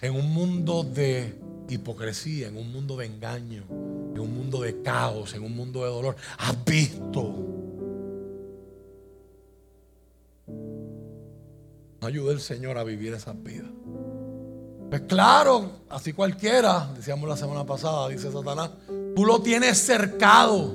en 0.03 0.15
un 0.15 0.31
mundo 0.33 0.83
de 0.83 1.39
hipocresía, 1.69 2.49
en 2.49 2.57
un 2.59 2.71
mundo 2.71 2.97
de 2.97 3.07
engaño, 3.07 3.65
en 4.17 4.23
un 4.23 4.35
mundo 4.35 4.63
de 4.63 4.83
caos, 4.83 5.35
en 5.35 5.43
un 5.43 5.55
mundo 5.55 5.85
de 5.85 5.91
dolor. 5.91 6.17
Has 6.39 6.65
visto. 6.65 7.35
Ayuda 12.01 12.33
el 12.33 12.41
Señor 12.41 12.79
a 12.79 12.85
vivir 12.85 13.15
esas 13.15 13.41
vidas. 13.43 13.71
Pues 14.89 15.03
claro, 15.03 15.71
así 15.91 16.13
cualquiera, 16.13 16.93
decíamos 16.97 17.29
la 17.29 17.37
semana 17.37 17.65
pasada, 17.67 18.09
dice 18.09 18.31
Satanás, 18.31 18.71
tú 19.15 19.25
lo 19.25 19.41
tienes 19.43 19.79
cercado. 19.79 20.73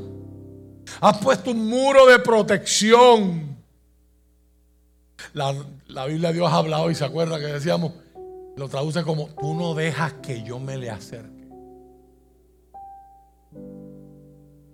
Has 0.99 1.17
puesto 1.19 1.51
un 1.51 1.67
muro 1.67 2.05
de 2.07 2.19
protección. 2.19 3.57
La, 5.33 5.55
la 5.87 6.05
Biblia 6.05 6.29
de 6.29 6.35
Dios 6.35 6.51
ha 6.51 6.57
hablado 6.57 6.91
y 6.91 6.95
se 6.95 7.05
acuerda 7.05 7.39
que 7.39 7.45
decíamos, 7.45 7.93
lo 8.57 8.67
traduce 8.67 9.03
como, 9.03 9.29
tú 9.39 9.53
no 9.55 9.73
dejas 9.73 10.13
que 10.21 10.43
yo 10.43 10.59
me 10.59 10.77
le 10.77 10.89
acerque. 10.89 11.40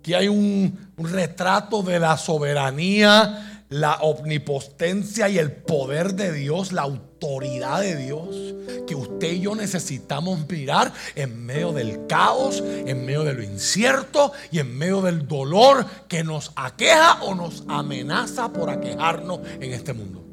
Aquí 0.08 0.14
hay 0.14 0.28
un, 0.28 0.88
un 0.96 1.12
retrato 1.12 1.82
de 1.82 1.98
la 1.98 2.16
soberanía, 2.16 3.64
la 3.68 3.96
omnipotencia 3.96 5.28
y 5.28 5.36
el 5.36 5.52
poder 5.52 6.14
de 6.14 6.32
Dios, 6.32 6.72
la 6.72 6.80
autoridad 6.80 7.82
de 7.82 7.94
Dios, 7.94 8.54
que 8.86 8.94
usted 8.94 9.32
y 9.32 9.40
yo 9.40 9.54
necesitamos 9.54 10.48
mirar 10.48 10.94
en 11.14 11.44
medio 11.44 11.74
del 11.74 12.06
caos, 12.06 12.64
en 12.64 13.04
medio 13.04 13.22
de 13.22 13.34
lo 13.34 13.42
incierto 13.42 14.32
y 14.50 14.60
en 14.60 14.78
medio 14.78 15.02
del 15.02 15.28
dolor 15.28 15.84
que 16.08 16.24
nos 16.24 16.52
aqueja 16.56 17.22
o 17.24 17.34
nos 17.34 17.64
amenaza 17.68 18.50
por 18.50 18.70
aquejarnos 18.70 19.40
en 19.60 19.74
este 19.74 19.92
mundo. 19.92 20.24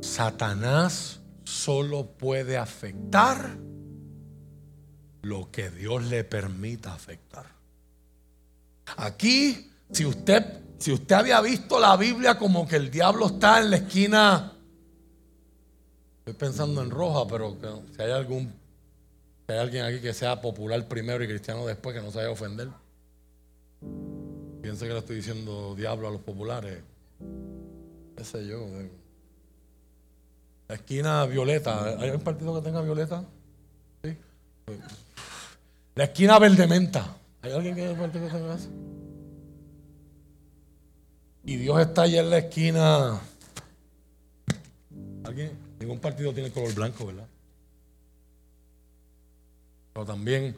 Satanás 0.00 1.20
solo 1.44 2.06
puede 2.16 2.56
afectar 2.56 3.50
lo 5.22 5.50
que 5.50 5.70
Dios 5.70 6.04
le 6.04 6.24
permita 6.24 6.92
afectar. 6.92 7.46
Aquí, 8.96 9.70
si 9.90 10.04
usted, 10.04 10.44
si 10.78 10.92
usted 10.92 11.14
había 11.14 11.40
visto 11.40 11.78
la 11.80 11.96
Biblia 11.96 12.36
como 12.38 12.66
que 12.66 12.76
el 12.76 12.90
diablo 12.90 13.26
está 13.26 13.60
en 13.60 13.70
la 13.70 13.76
esquina, 13.76 14.52
estoy 16.18 16.34
pensando 16.34 16.82
en 16.82 16.90
roja, 16.90 17.26
pero 17.28 17.56
si 17.96 18.02
hay 18.02 18.10
algún, 18.10 18.52
si 19.46 19.52
hay 19.52 19.58
alguien 19.58 19.84
aquí 19.84 20.00
que 20.00 20.12
sea 20.12 20.40
popular 20.40 20.86
primero 20.88 21.22
y 21.22 21.28
cristiano 21.28 21.66
después, 21.66 21.94
que 21.94 22.02
no 22.02 22.10
se 22.10 22.18
vaya 22.18 22.28
a 22.28 22.32
ofender. 22.32 22.68
Piense 24.60 24.86
que 24.86 24.92
le 24.92 24.98
estoy 24.98 25.16
diciendo 25.16 25.74
diablo 25.74 26.08
a 26.08 26.10
los 26.10 26.20
populares. 26.20 26.82
¿Qué 28.16 28.24
sé 28.24 28.46
yo? 28.46 28.66
La 30.68 30.74
esquina 30.74 31.24
violeta. 31.26 31.98
¿Hay 31.98 32.10
un 32.10 32.20
partido 32.20 32.54
que 32.54 32.62
tenga 32.62 32.80
violeta? 32.80 33.24
Sí. 34.04 34.16
La 35.94 36.04
esquina 36.04 36.38
verde 36.38 36.66
menta. 36.66 37.16
¿Hay 37.42 37.52
alguien 37.52 37.74
que 37.74 37.82
tenga 37.82 38.54
eso? 38.54 38.68
Y 41.44 41.56
Dios 41.56 41.80
está 41.80 42.02
allá 42.02 42.20
en 42.20 42.30
la 42.30 42.38
esquina. 42.38 43.20
¿Alguien? 45.24 45.50
Ningún 45.80 45.98
partido 45.98 46.32
tiene 46.32 46.50
color 46.50 46.72
blanco, 46.74 47.06
¿verdad? 47.06 47.26
Pero 49.92 50.06
también 50.06 50.56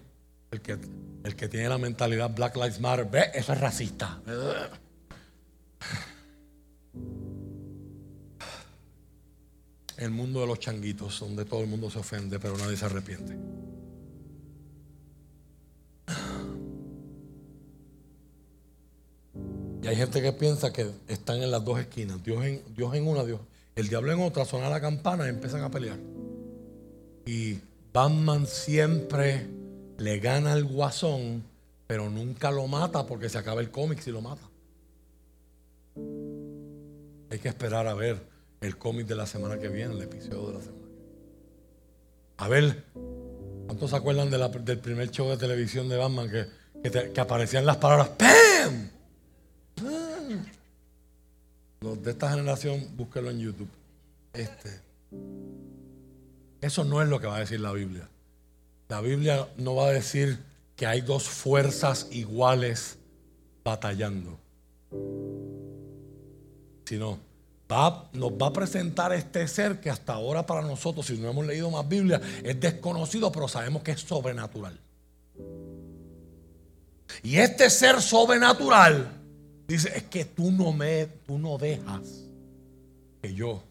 el 0.51 0.61
que, 0.61 0.79
el 1.25 1.37
que 1.37 1.49
tiene 1.49 1.69
la 1.69 1.79
mentalidad 1.79 2.31
Black 2.35 2.55
Lives 2.57 2.81
Matter, 2.81 3.07
ve, 3.07 3.31
eso 3.35 3.53
es 3.53 3.61
racista. 3.61 4.21
el 9.97 10.11
mundo 10.11 10.41
de 10.41 10.47
los 10.47 10.59
changuitos, 10.59 11.21
donde 11.21 11.45
todo 11.45 11.61
el 11.61 11.67
mundo 11.67 11.91
se 11.91 11.99
ofende, 11.99 12.39
pero 12.39 12.57
nadie 12.59 12.77
se 12.77 12.85
arrepiente. 12.85 13.37
Y 19.85 19.87
hay 19.87 19.97
gente 19.97 20.23
que 20.23 20.33
piensa 20.33 20.73
que 20.73 20.91
están 21.09 21.43
en 21.43 21.51
las 21.51 21.63
dos 21.63 21.79
esquinas, 21.79 22.25
Dios 22.25 22.43
en, 22.43 22.63
Dios 22.75 22.95
en 22.95 23.07
una, 23.07 23.23
Dios, 23.23 23.39
el 23.77 23.89
diablo 23.89 24.13
en 24.13 24.23
otra, 24.23 24.47
suena 24.47 24.71
la 24.71 24.81
campana 24.81 25.27
y 25.27 25.29
empiezan 25.29 25.61
a 25.61 25.71
pelear. 25.71 25.99
Y 27.27 27.59
Batman 27.93 28.47
siempre 28.47 29.47
le 29.99 30.19
gana 30.21 30.55
al 30.55 30.65
guasón, 30.65 31.45
pero 31.87 32.09
nunca 32.09 32.51
lo 32.51 32.67
mata 32.67 33.05
porque 33.05 33.29
se 33.29 33.37
acaba 33.37 33.61
el 33.61 33.71
cómic 33.71 34.01
si 34.01 34.11
lo 34.11 34.23
mata. 34.23 34.49
Hay 37.31 37.39
que 37.39 37.49
esperar 37.49 37.87
a 37.87 37.93
ver 37.93 38.23
el 38.63 38.79
cómic 38.79 39.07
de 39.07 39.17
la 39.17 39.27
semana 39.27 39.59
que 39.59 39.69
viene, 39.69 39.93
el 39.93 40.01
episodio 40.01 40.47
de 40.47 40.55
la 40.55 40.61
semana 40.63 40.87
que. 40.87 41.05
A 42.39 42.49
ver, 42.49 42.85
¿cuántos 43.67 43.91
se 43.91 43.97
acuerdan 43.97 44.31
del 44.31 44.79
primer 44.79 45.11
show 45.11 45.29
de 45.29 45.37
televisión 45.37 45.91
de 45.91 45.99
Batman 45.99 46.31
que, 46.31 47.13
que, 47.13 47.21
aparecían 47.21 47.67
las 47.67 47.77
palabras 47.77 48.09
¡Pam! 48.17 48.94
Los 51.81 52.03
de 52.03 52.11
esta 52.11 52.31
generación, 52.31 52.89
búsquenlo 52.97 53.31
en 53.31 53.41
YouTube. 53.41 53.69
Este. 54.33 54.81
Eso 56.61 56.85
no 56.85 57.03
es 57.03 57.09
lo 57.09 57.21
que 57.21 57.27
va 57.27 57.37
a 57.37 57.41
decir 57.41 57.61
la 57.61 57.73
Biblia. 57.73 58.09
La 58.89 59.01
Biblia 59.01 59.49
no 59.59 59.75
va 59.75 59.89
a 59.89 59.91
decir 59.91 60.39
que 60.77 60.87
hay 60.87 61.01
dos 61.01 61.25
fuerzas 61.25 62.09
iguales 62.11 62.99
batallando, 63.63 64.39
sino 66.85 67.19
nos 68.13 68.33
va 68.33 68.47
a 68.47 68.53
presentar 68.53 69.13
este 69.13 69.49
ser 69.49 69.81
que 69.81 69.91
hasta 69.91 70.13
ahora 70.13 70.47
para 70.47 70.63
nosotros, 70.63 71.07
si 71.07 71.17
no 71.19 71.31
hemos 71.31 71.47
leído 71.47 71.71
más 71.71 71.89
Biblia, 71.89 72.21
es 72.43 72.61
desconocido, 72.61 73.33
pero 73.33 73.49
sabemos 73.49 73.83
que 73.83 73.93
es 73.93 74.01
sobrenatural. 74.01 74.79
Y 77.23 77.37
este 77.37 77.71
ser 77.71 78.01
sobrenatural 78.01 79.24
dice, 79.67 79.97
es 79.97 80.05
que 80.05 80.25
tú 80.25 80.51
no 80.51 80.73
me, 80.73 81.07
tú 81.27 81.39
no 81.39 81.59
dejas 81.59 82.25
que 83.23 83.35
yo 83.35 83.63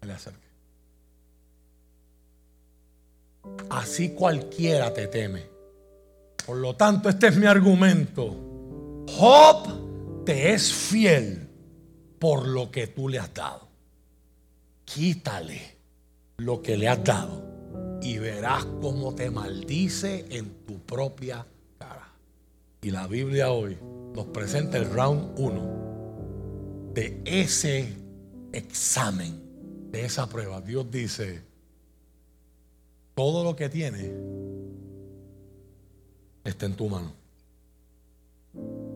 me 0.00 0.08
le 0.08 0.12
acerque. 0.14 0.40
Así 3.70 4.10
cualquiera 4.10 4.92
te 4.92 5.06
teme. 5.06 5.46
Por 6.46 6.58
lo 6.58 6.76
tanto, 6.76 7.08
este 7.08 7.28
es 7.28 7.36
mi 7.36 7.46
argumento. 7.46 8.36
Job 9.08 10.24
te 10.24 10.52
es 10.52 10.72
fiel 10.72 11.48
por 12.18 12.46
lo 12.46 12.70
que 12.70 12.86
tú 12.86 13.08
le 13.08 13.18
has 13.18 13.32
dado. 13.32 13.68
Quítale 14.84 15.76
lo 16.38 16.60
que 16.62 16.76
le 16.76 16.88
has 16.88 17.02
dado 17.02 17.44
y 18.02 18.18
verás 18.18 18.64
cómo 18.80 19.14
te 19.14 19.30
maldice 19.30 20.26
en 20.30 20.66
tu 20.66 20.78
propia 20.80 21.46
cara. 21.78 22.08
Y 22.82 22.90
la 22.90 23.06
Biblia 23.06 23.50
hoy 23.50 23.78
nos 24.14 24.26
presenta 24.26 24.78
el 24.78 24.88
round 24.90 25.38
1 25.38 26.92
de 26.94 27.20
ese 27.24 27.92
examen, 28.52 29.90
de 29.90 30.04
esa 30.04 30.28
prueba. 30.28 30.60
Dios 30.60 30.88
dice, 30.90 31.42
todo 33.14 33.42
lo 33.42 33.56
que 33.56 33.68
tiene 33.68 34.12
está 36.44 36.66
en 36.66 36.74
tu 36.74 36.88
mano. 36.88 37.12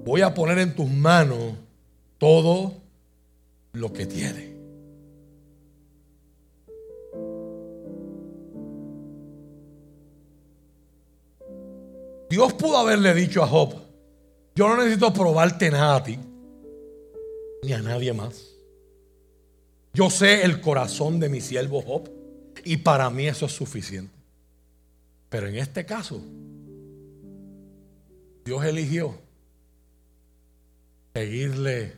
Voy 0.04 0.22
a 0.22 0.33
poner 0.33 0.59
en 0.59 0.74
tus 0.74 0.88
manos 0.88 1.54
todo 2.16 2.74
lo 3.73 3.92
que 3.92 4.06
tiene. 4.06 4.56
Dios 12.31 12.52
pudo 12.52 12.77
haberle 12.77 13.14
dicho 13.14 13.42
a 13.42 13.46
Job, 13.46 13.88
yo 14.59 14.67
no 14.67 14.79
necesito 14.79 15.13
probarte 15.13 15.71
nada 15.71 15.94
a 15.94 16.02
ti, 16.02 16.19
ni 17.63 17.73
a 17.73 17.81
nadie 17.81 18.13
más. 18.13 18.56
Yo 19.94 20.11
sé 20.11 20.42
el 20.42 20.61
corazón 20.61 21.21
de 21.21 21.29
mi 21.29 21.40
siervo 21.40 21.81
Job 21.81 22.11
y 22.65 22.79
para 22.79 23.09
mí 23.09 23.29
eso 23.29 23.46
es 23.46 23.52
suficiente. 23.52 24.13
Pero 25.29 25.46
en 25.46 25.59
este 25.59 25.87
caso, 25.87 26.21
Dios 28.44 28.65
eligió 28.65 29.15
seguirle 31.15 31.92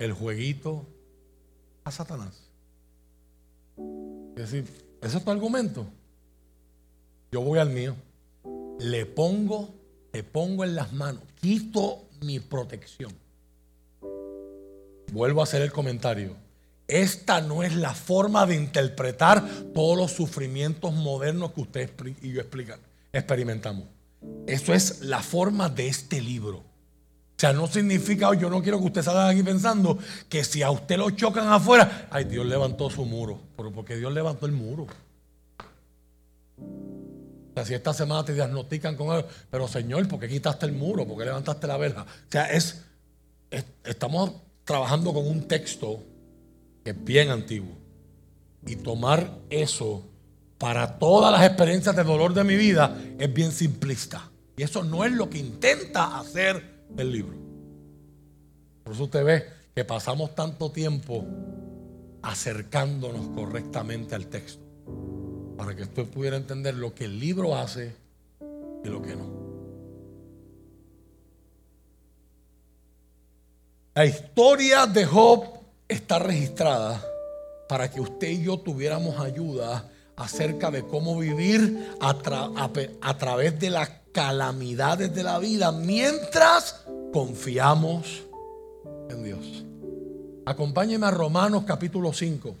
el 0.00 0.12
jueguito 0.12 0.84
a 1.82 1.90
Satanás. 1.90 2.42
Es 4.36 4.50
decir, 4.50 4.64
ese 5.00 5.16
es 5.16 5.24
tu 5.24 5.30
argumento. 5.30 5.86
Yo 7.32 7.40
voy 7.40 7.58
al 7.58 7.70
mío. 7.70 7.96
Le 8.80 9.06
pongo, 9.06 9.70
le 10.12 10.22
pongo 10.22 10.62
en 10.62 10.74
las 10.74 10.92
manos, 10.92 11.22
quito 11.40 12.08
mi 12.20 12.40
protección. 12.40 13.12
Vuelvo 15.12 15.40
a 15.40 15.44
hacer 15.44 15.62
el 15.62 15.72
comentario. 15.72 16.36
esta 16.86 17.42
no 17.42 17.62
es 17.62 17.76
la 17.76 17.92
forma 17.92 18.46
de 18.46 18.54
interpretar 18.54 19.46
todos 19.74 19.96
los 19.96 20.12
sufrimientos 20.12 20.94
modernos 20.94 21.52
que 21.52 21.60
usted 21.60 21.90
y 22.22 22.32
yo 22.32 22.42
experimentamos. 23.12 23.84
Eso 24.46 24.72
es 24.72 25.02
la 25.02 25.22
forma 25.22 25.68
de 25.68 25.88
este 25.88 26.20
libro. 26.20 26.58
O 26.58 27.40
sea, 27.40 27.52
no 27.52 27.66
significa, 27.68 28.34
yo 28.34 28.50
no 28.50 28.62
quiero 28.62 28.80
que 28.80 28.86
usted 28.86 29.02
salga 29.02 29.28
aquí 29.28 29.42
pensando 29.42 29.96
que 30.28 30.42
si 30.42 30.62
a 30.62 30.70
usted 30.70 30.96
lo 30.96 31.10
chocan 31.10 31.46
afuera, 31.48 32.08
ay, 32.10 32.24
Dios 32.24 32.44
levantó 32.44 32.90
su 32.90 33.04
muro. 33.04 33.38
Pero 33.56 33.70
porque 33.70 33.96
Dios 33.96 34.12
levantó 34.12 34.46
el 34.46 34.52
muro. 34.52 34.86
Si 37.64 37.74
esta 37.74 37.92
semana 37.92 38.24
te 38.24 38.34
diagnostican 38.34 38.96
con 38.96 39.10
algo, 39.10 39.28
pero 39.50 39.68
Señor, 39.68 40.06
¿por 40.08 40.20
qué 40.20 40.28
quitaste 40.28 40.66
el 40.66 40.72
muro? 40.72 41.06
¿Por 41.06 41.18
qué 41.18 41.24
levantaste 41.24 41.66
la 41.66 41.76
verja? 41.76 42.02
O 42.02 42.30
sea, 42.30 42.50
es, 42.50 42.82
estamos 43.84 44.32
trabajando 44.64 45.12
con 45.12 45.26
un 45.26 45.48
texto 45.48 46.02
que 46.84 46.90
es 46.90 47.04
bien 47.04 47.30
antiguo. 47.30 47.76
Y 48.66 48.76
tomar 48.76 49.38
eso 49.50 50.04
para 50.58 50.98
todas 50.98 51.32
las 51.32 51.46
experiencias 51.46 51.94
de 51.94 52.04
dolor 52.04 52.34
de 52.34 52.44
mi 52.44 52.56
vida 52.56 53.00
es 53.18 53.32
bien 53.32 53.52
simplista. 53.52 54.30
Y 54.56 54.62
eso 54.64 54.82
no 54.82 55.04
es 55.04 55.12
lo 55.12 55.30
que 55.30 55.38
intenta 55.38 56.18
hacer 56.18 56.84
el 56.96 57.12
libro. 57.12 57.36
Por 58.82 58.94
eso 58.94 59.04
usted 59.04 59.24
ve 59.24 59.44
que 59.74 59.84
pasamos 59.84 60.34
tanto 60.34 60.72
tiempo 60.72 61.24
acercándonos 62.22 63.28
correctamente 63.28 64.14
al 64.14 64.26
texto, 64.26 64.64
para 65.58 65.74
que 65.74 65.82
usted 65.82 66.06
pudiera 66.06 66.36
entender 66.36 66.74
lo 66.74 66.94
que 66.94 67.06
el 67.06 67.18
libro 67.18 67.56
hace 67.56 67.92
y 68.84 68.88
lo 68.88 69.02
que 69.02 69.16
no. 69.16 69.48
La 73.92 74.06
historia 74.06 74.86
de 74.86 75.04
Job 75.04 75.42
está 75.88 76.20
registrada 76.20 77.04
para 77.68 77.90
que 77.90 78.00
usted 78.00 78.28
y 78.28 78.44
yo 78.44 78.60
tuviéramos 78.60 79.18
ayuda 79.18 79.90
acerca 80.14 80.70
de 80.70 80.86
cómo 80.86 81.18
vivir 81.18 81.90
a, 82.00 82.14
través 83.18 83.58
de 83.58 83.70
la 83.70 84.02
calamidades 84.12 85.12
de 85.12 85.24
la 85.24 85.40
vida 85.40 85.72
mientras 85.72 86.84
confiamos 87.12 88.22
en 89.10 89.24
Dios. 89.24 89.64
Acompáñeme 90.46 91.06
a 91.06 91.10
Romanos 91.10 91.64
capítulo 91.66 92.12
5, 92.12 92.54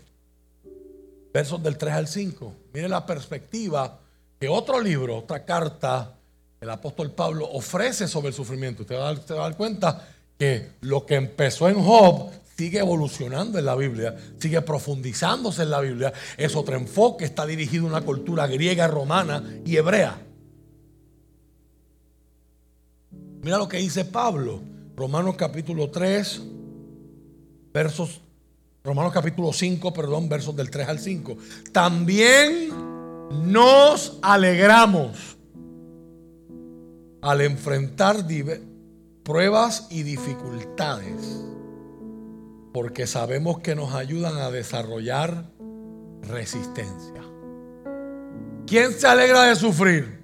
versos 1.38 1.62
del 1.62 1.78
3 1.78 1.94
al 1.94 2.08
5. 2.08 2.52
Mire 2.74 2.88
la 2.88 3.06
perspectiva 3.06 4.00
que 4.40 4.48
otro 4.48 4.80
libro, 4.80 5.18
otra 5.18 5.44
carta, 5.44 6.16
el 6.60 6.68
apóstol 6.68 7.12
Pablo 7.12 7.48
ofrece 7.52 8.08
sobre 8.08 8.28
el 8.28 8.34
sufrimiento. 8.34 8.82
Usted 8.82 8.96
va, 8.96 9.10
a 9.10 9.14
dar, 9.14 9.56
cuenta 9.56 10.04
que 10.36 10.70
lo 10.80 11.06
que 11.06 11.14
empezó 11.14 11.68
en 11.68 11.80
Job 11.80 12.32
sigue 12.56 12.80
evolucionando 12.80 13.56
en 13.56 13.66
la 13.66 13.76
Biblia, 13.76 14.16
sigue 14.40 14.60
profundizándose 14.62 15.62
en 15.62 15.70
la 15.70 15.80
Biblia. 15.80 16.12
Es 16.36 16.56
otro 16.56 16.74
enfoque, 16.74 17.24
está 17.24 17.46
dirigido 17.46 17.84
a 17.86 17.90
una 17.90 18.00
cultura 18.00 18.48
griega, 18.48 18.88
romana 18.88 19.60
y 19.64 19.76
hebrea. 19.76 20.20
Mira 23.42 23.58
lo 23.58 23.68
que 23.68 23.76
dice 23.76 24.04
Pablo, 24.04 24.60
Romanos 24.96 25.36
capítulo 25.36 25.88
3, 25.88 26.42
versos, 27.72 28.22
Romanos 28.84 29.12
capítulo 29.12 29.52
5, 29.52 29.92
perdón, 29.92 30.28
versos 30.28 30.54
del 30.54 30.70
3 30.70 30.88
al 30.88 30.98
5. 30.98 31.36
También 31.72 32.70
nos 33.44 34.18
alegramos 34.22 35.36
al 37.20 37.40
enfrentar 37.40 38.24
pruebas 39.24 39.88
y 39.90 40.04
dificultades, 40.04 41.44
porque 42.72 43.06
sabemos 43.06 43.58
que 43.58 43.74
nos 43.74 43.94
ayudan 43.94 44.38
a 44.38 44.50
desarrollar 44.50 45.50
resistencia. 46.22 47.22
¿Quién 48.66 48.92
se 48.92 49.06
alegra 49.06 49.44
de 49.44 49.56
sufrir? 49.56 50.18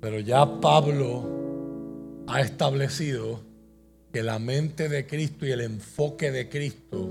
Pero 0.00 0.20
ya 0.20 0.60
Pablo 0.60 2.24
ha 2.28 2.40
establecido 2.40 3.47
que 4.12 4.22
la 4.22 4.38
mente 4.38 4.88
de 4.88 5.06
Cristo 5.06 5.46
y 5.46 5.52
el 5.52 5.60
enfoque 5.60 6.30
de 6.30 6.48
Cristo 6.48 7.08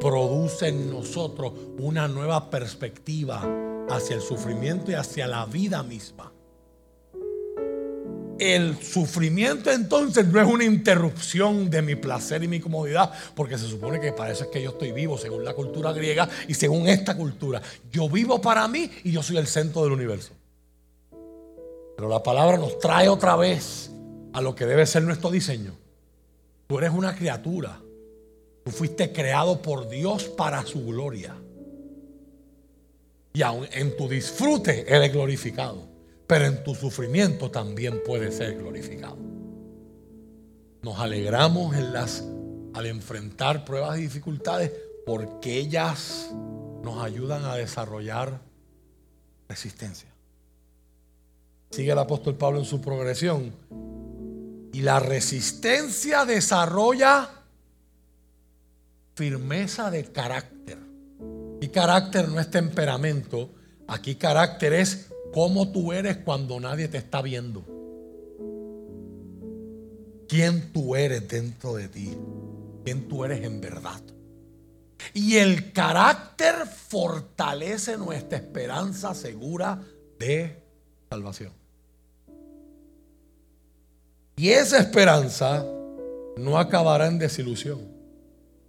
produce 0.00 0.68
en 0.68 0.90
nosotros 0.90 1.52
una 1.78 2.08
nueva 2.08 2.50
perspectiva 2.50 3.86
hacia 3.88 4.16
el 4.16 4.22
sufrimiento 4.22 4.90
y 4.90 4.94
hacia 4.94 5.28
la 5.28 5.46
vida 5.46 5.82
misma. 5.82 6.32
El 8.38 8.82
sufrimiento 8.82 9.70
entonces 9.70 10.26
no 10.26 10.40
es 10.40 10.48
una 10.48 10.64
interrupción 10.64 11.70
de 11.70 11.80
mi 11.82 11.94
placer 11.94 12.42
y 12.42 12.48
mi 12.48 12.58
comodidad, 12.58 13.12
porque 13.36 13.56
se 13.56 13.68
supone 13.68 14.00
que 14.00 14.12
para 14.12 14.32
eso 14.32 14.44
es 14.44 14.50
que 14.50 14.60
yo 14.60 14.70
estoy 14.70 14.90
vivo, 14.90 15.16
según 15.16 15.44
la 15.44 15.54
cultura 15.54 15.92
griega 15.92 16.28
y 16.48 16.54
según 16.54 16.88
esta 16.88 17.16
cultura. 17.16 17.62
Yo 17.92 18.08
vivo 18.08 18.40
para 18.40 18.66
mí 18.66 18.90
y 19.04 19.12
yo 19.12 19.22
soy 19.22 19.36
el 19.36 19.46
centro 19.46 19.84
del 19.84 19.92
universo. 19.92 20.32
Pero 21.96 22.08
la 22.08 22.20
palabra 22.20 22.56
nos 22.56 22.80
trae 22.80 23.08
otra 23.08 23.36
vez 23.36 23.92
a 24.32 24.40
lo 24.40 24.56
que 24.56 24.66
debe 24.66 24.86
ser 24.86 25.04
nuestro 25.04 25.30
diseño. 25.30 25.81
Tú 26.72 26.78
eres 26.78 26.92
una 26.92 27.14
criatura. 27.14 27.78
Tú 28.64 28.70
fuiste 28.70 29.12
creado 29.12 29.60
por 29.60 29.90
Dios 29.90 30.24
para 30.24 30.64
su 30.64 30.86
gloria. 30.86 31.36
Y 33.34 33.42
aun 33.42 33.68
en 33.72 33.94
tu 33.94 34.08
disfrute 34.08 34.86
Él 34.88 35.02
es 35.02 35.12
glorificado. 35.12 35.86
Pero 36.26 36.46
en 36.46 36.64
tu 36.64 36.74
sufrimiento 36.74 37.50
también 37.50 38.00
puede 38.06 38.32
ser 38.32 38.56
glorificado. 38.56 39.18
Nos 40.80 40.98
alegramos 40.98 41.76
en 41.76 41.92
las, 41.92 42.24
al 42.72 42.86
enfrentar 42.86 43.66
pruebas 43.66 43.98
y 43.98 44.04
dificultades 44.04 44.72
porque 45.04 45.58
ellas 45.58 46.30
nos 46.82 47.04
ayudan 47.04 47.44
a 47.44 47.56
desarrollar 47.56 48.40
resistencia. 49.46 50.08
Sigue 51.70 51.92
el 51.92 51.98
apóstol 51.98 52.34
Pablo 52.36 52.60
en 52.60 52.64
su 52.64 52.80
progresión. 52.80 53.52
Y 54.72 54.82
la 54.82 54.98
resistencia 55.00 56.24
desarrolla 56.24 57.30
firmeza 59.14 59.90
de 59.90 60.10
carácter. 60.10 60.78
Y 61.60 61.68
carácter 61.68 62.28
no 62.28 62.40
es 62.40 62.50
temperamento. 62.50 63.50
Aquí 63.86 64.14
carácter 64.14 64.72
es 64.72 65.10
cómo 65.32 65.70
tú 65.70 65.92
eres 65.92 66.18
cuando 66.18 66.58
nadie 66.58 66.88
te 66.88 66.98
está 66.98 67.22
viendo. 67.22 67.64
Quién 70.28 70.72
tú 70.72 70.96
eres 70.96 71.28
dentro 71.28 71.74
de 71.74 71.88
ti. 71.88 72.16
Quién 72.84 73.06
tú 73.08 73.24
eres 73.24 73.44
en 73.44 73.60
verdad. 73.60 74.00
Y 75.12 75.36
el 75.36 75.72
carácter 75.72 76.66
fortalece 76.66 77.98
nuestra 77.98 78.38
esperanza 78.38 79.14
segura 79.14 79.82
de 80.18 80.62
salvación. 81.10 81.61
Y 84.42 84.50
esa 84.50 84.80
esperanza 84.80 85.64
no 86.36 86.58
acabará 86.58 87.06
en 87.06 87.16
desilusión, 87.16 87.78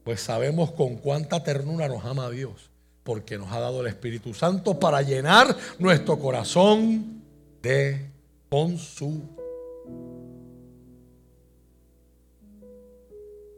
pues 0.04 0.22
sabemos 0.22 0.72
con 0.72 0.98
cuánta 0.98 1.44
ternura 1.44 1.88
nos 1.88 2.06
ama 2.06 2.30
Dios, 2.30 2.70
porque 3.02 3.40
nos 3.40 3.52
ha 3.52 3.60
dado 3.60 3.82
el 3.82 3.88
Espíritu 3.88 4.36
Santo 4.36 4.80
para 4.80 5.02
llenar 5.02 5.58
nuestro 5.80 6.20
corazón 6.20 7.24
de 7.64 8.08
con 8.52 8.78
su 8.78 9.20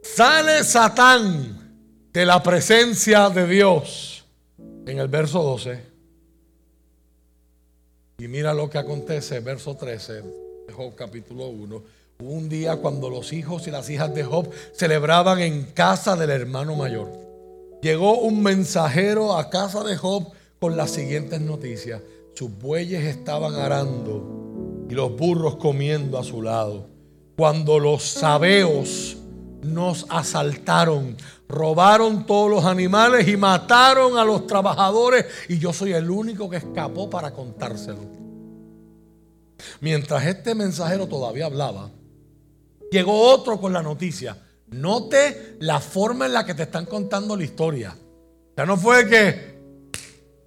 Sale 0.00 0.64
Satán 0.64 2.08
de 2.14 2.24
la 2.24 2.42
presencia 2.42 3.28
de 3.28 3.46
Dios 3.46 4.24
en 4.86 5.00
el 5.00 5.08
verso 5.08 5.42
12. 5.42 5.82
Y 8.16 8.26
mira 8.26 8.54
lo 8.54 8.70
que 8.70 8.78
acontece, 8.78 9.40
verso 9.40 9.76
13 9.76 10.22
de 10.66 10.72
Job 10.72 10.94
capítulo 10.94 11.48
1 11.48 11.95
un 12.18 12.48
día 12.48 12.76
cuando 12.76 13.10
los 13.10 13.32
hijos 13.32 13.66
y 13.66 13.70
las 13.70 13.90
hijas 13.90 14.14
de 14.14 14.24
Job 14.24 14.48
celebraban 14.72 15.40
en 15.40 15.64
casa 15.64 16.16
del 16.16 16.30
hermano 16.30 16.74
mayor. 16.74 17.12
Llegó 17.82 18.18
un 18.20 18.42
mensajero 18.42 19.36
a 19.36 19.50
casa 19.50 19.84
de 19.84 19.96
Job 19.96 20.32
con 20.58 20.76
las 20.76 20.90
siguientes 20.90 21.40
noticias. 21.40 22.00
Sus 22.34 22.50
bueyes 22.58 23.04
estaban 23.04 23.54
arando 23.54 24.86
y 24.88 24.94
los 24.94 25.14
burros 25.14 25.56
comiendo 25.56 26.18
a 26.18 26.24
su 26.24 26.40
lado. 26.40 26.88
Cuando 27.36 27.78
los 27.78 28.02
sabeos 28.02 29.18
nos 29.62 30.06
asaltaron, 30.08 31.16
robaron 31.48 32.24
todos 32.24 32.50
los 32.50 32.64
animales 32.64 33.28
y 33.28 33.36
mataron 33.36 34.16
a 34.16 34.24
los 34.24 34.46
trabajadores 34.46 35.26
y 35.50 35.58
yo 35.58 35.72
soy 35.72 35.92
el 35.92 36.10
único 36.10 36.48
que 36.48 36.56
escapó 36.56 37.10
para 37.10 37.32
contárselo. 37.32 38.00
Mientras 39.80 40.24
este 40.24 40.54
mensajero 40.54 41.06
todavía 41.06 41.46
hablaba, 41.46 41.90
Llegó 42.90 43.20
otro 43.20 43.60
con 43.60 43.72
la 43.72 43.82
noticia. 43.82 44.36
Note 44.68 45.56
la 45.60 45.80
forma 45.80 46.26
en 46.26 46.32
la 46.32 46.44
que 46.44 46.54
te 46.54 46.64
están 46.64 46.86
contando 46.86 47.36
la 47.36 47.44
historia. 47.44 47.96
Ya 48.56 48.66
no 48.66 48.76
fue 48.76 49.06
que 49.06 49.56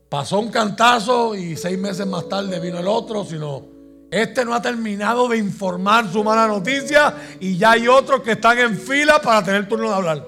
pasó 0.09 0.39
un 0.39 0.49
cantazo 0.49 1.35
y 1.35 1.55
seis 1.55 1.77
meses 1.77 2.05
más 2.07 2.27
tarde 2.27 2.59
vino 2.59 2.79
el 2.79 2.87
otro, 2.87 3.23
sino 3.23 3.65
Este 4.11 4.43
no 4.43 4.55
ha 4.55 4.61
terminado 4.61 5.27
de 5.27 5.37
informar 5.37 6.11
su 6.11 6.23
mala 6.23 6.47
noticia 6.47 7.15
y 7.39 7.57
ya 7.57 7.71
hay 7.71 7.87
otros 7.87 8.21
que 8.21 8.31
están 8.31 8.57
en 8.57 8.77
fila 8.77 9.21
para 9.21 9.43
tener 9.43 9.67
turno 9.69 9.89
de 9.89 9.95
hablar. 9.95 10.27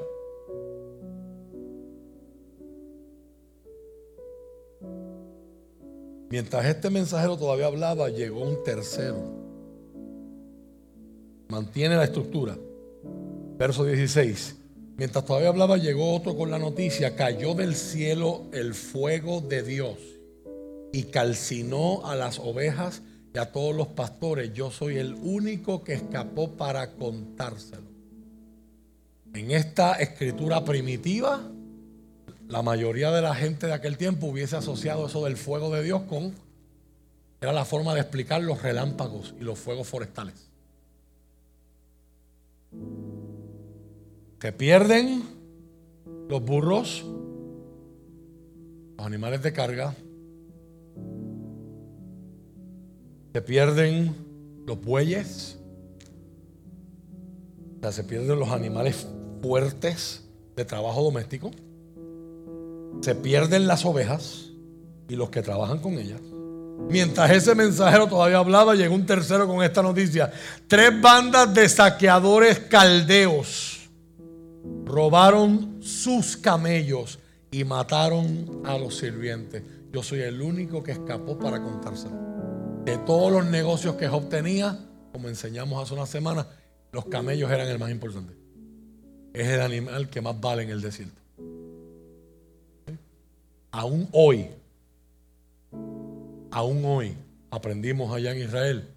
Mientras 6.30 6.64
este 6.66 6.90
mensajero 6.90 7.36
todavía 7.36 7.66
hablaba, 7.66 8.08
llegó 8.10 8.42
un 8.42 8.64
tercero. 8.64 9.41
Mantiene 11.52 11.98
la 11.98 12.06
estructura. 12.06 12.58
Verso 13.58 13.84
16. 13.84 14.56
Mientras 14.96 15.26
todavía 15.26 15.50
hablaba, 15.50 15.76
llegó 15.76 16.16
otro 16.16 16.38
con 16.38 16.50
la 16.50 16.58
noticia. 16.58 17.18
Cayó 17.18 17.56
del 17.56 17.76
cielo 17.76 18.44
el 18.54 18.74
fuego 18.74 19.42
de 19.42 19.62
Dios 19.62 19.98
y 20.94 21.04
calcinó 21.04 22.06
a 22.06 22.16
las 22.16 22.40
ovejas 22.40 23.02
y 23.36 23.38
a 23.38 23.52
todos 23.52 23.76
los 23.76 23.88
pastores. 23.88 24.54
Yo 24.54 24.72
soy 24.72 24.96
el 24.96 25.14
único 25.16 25.84
que 25.84 25.92
escapó 25.92 26.56
para 26.56 26.94
contárselo. 26.94 27.92
En 29.34 29.52
esta 29.52 29.96
escritura 29.96 30.64
primitiva, 30.64 31.52
la 32.48 32.62
mayoría 32.62 33.12
de 33.12 33.24
la 33.24 33.36
gente 33.36 33.68
de 33.68 33.74
aquel 33.74 33.98
tiempo 33.98 34.28
hubiese 34.28 34.56
asociado 34.56 35.06
eso 35.06 35.26
del 35.26 35.36
fuego 35.36 35.70
de 35.70 35.84
Dios 35.84 36.04
con, 36.04 36.34
era 37.42 37.52
la 37.52 37.66
forma 37.66 37.94
de 37.94 38.00
explicar 38.00 38.42
los 38.42 38.62
relámpagos 38.62 39.36
y 39.38 39.44
los 39.44 39.60
fuegos 39.60 39.90
forestales. 39.90 40.51
Se 44.42 44.52
pierden 44.52 45.24
los 46.30 46.44
burros, 46.44 47.06
los 48.98 49.06
animales 49.06 49.44
de 49.44 49.54
carga, 49.54 49.96
se 53.34 53.42
pierden 53.42 54.16
los 54.66 54.82
bueyes, 54.82 55.60
o 57.78 57.82
sea, 57.82 57.92
se 57.92 58.04
pierden 58.04 58.40
los 58.40 58.50
animales 58.50 59.08
fuertes 59.42 60.28
de 60.56 60.66
trabajo 60.66 61.04
doméstico 61.04 61.52
se 63.02 63.16
pierden 63.16 63.68
las 63.68 63.86
ovejas 63.86 64.52
y 65.08 65.16
los 65.16 65.30
que 65.30 65.42
trabajan 65.42 65.80
con 65.80 65.94
ellas. 65.94 66.22
Mientras 66.90 67.32
ese 67.32 67.56
mensajero 67.56 68.08
todavía 68.08 68.38
hablaba, 68.38 68.76
llegó 68.76 68.96
un 68.96 69.06
tercero 69.06 69.48
con 69.48 69.64
esta 69.64 69.82
noticia. 69.82 70.32
Tres 70.68 71.00
bandas 71.02 71.54
de 71.54 71.70
saqueadores 71.70 72.60
caldeos 72.60 73.90
robaron 74.86 75.80
sus 75.82 76.36
camellos 76.38 77.20
y 77.52 77.64
mataron 77.64 78.62
a 78.66 78.78
los 78.78 78.98
sirvientes. 78.98 79.64
Yo 79.92 80.04
soy 80.04 80.22
el 80.22 80.42
único 80.42 80.84
que 80.84 80.92
escapó 80.92 81.38
para 81.38 81.62
contárselo. 81.62 82.16
De 82.86 82.98
todos 82.98 83.32
los 83.32 83.46
negocios 83.46 83.96
que 83.96 84.08
Job 84.08 84.30
tenía, 84.30 84.80
como 85.12 85.30
enseñamos 85.30 85.82
hace 85.84 85.94
una 85.94 86.06
semana, 86.06 86.48
los 86.92 87.06
camellos 87.06 87.52
eran 87.52 87.68
el 87.68 87.80
más 87.80 87.92
importante. 87.92 88.34
Es 89.34 89.48
el 89.48 89.62
animal 89.62 90.10
que 90.10 90.22
más 90.22 90.40
vale 90.40 90.64
en 90.64 90.70
el 90.72 90.82
desierto 90.82 91.22
aún 93.72 94.08
hoy, 94.12 94.50
aún 96.52 96.84
hoy, 96.86 97.16
aprendimos 97.50 98.14
allá 98.14 98.32
en 98.32 98.44
Israel, 98.44 98.88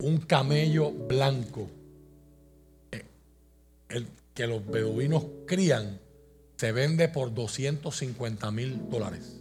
un 0.00 0.18
camello 0.18 0.90
blanco, 0.90 1.68
eh, 2.92 3.04
el 3.88 4.06
que 4.34 4.46
los 4.46 4.66
beduinos 4.66 5.24
crían, 5.46 6.00
se 6.56 6.72
vende 6.72 7.08
por 7.08 7.32
250 7.32 8.50
mil 8.50 8.88
dólares. 8.90 9.40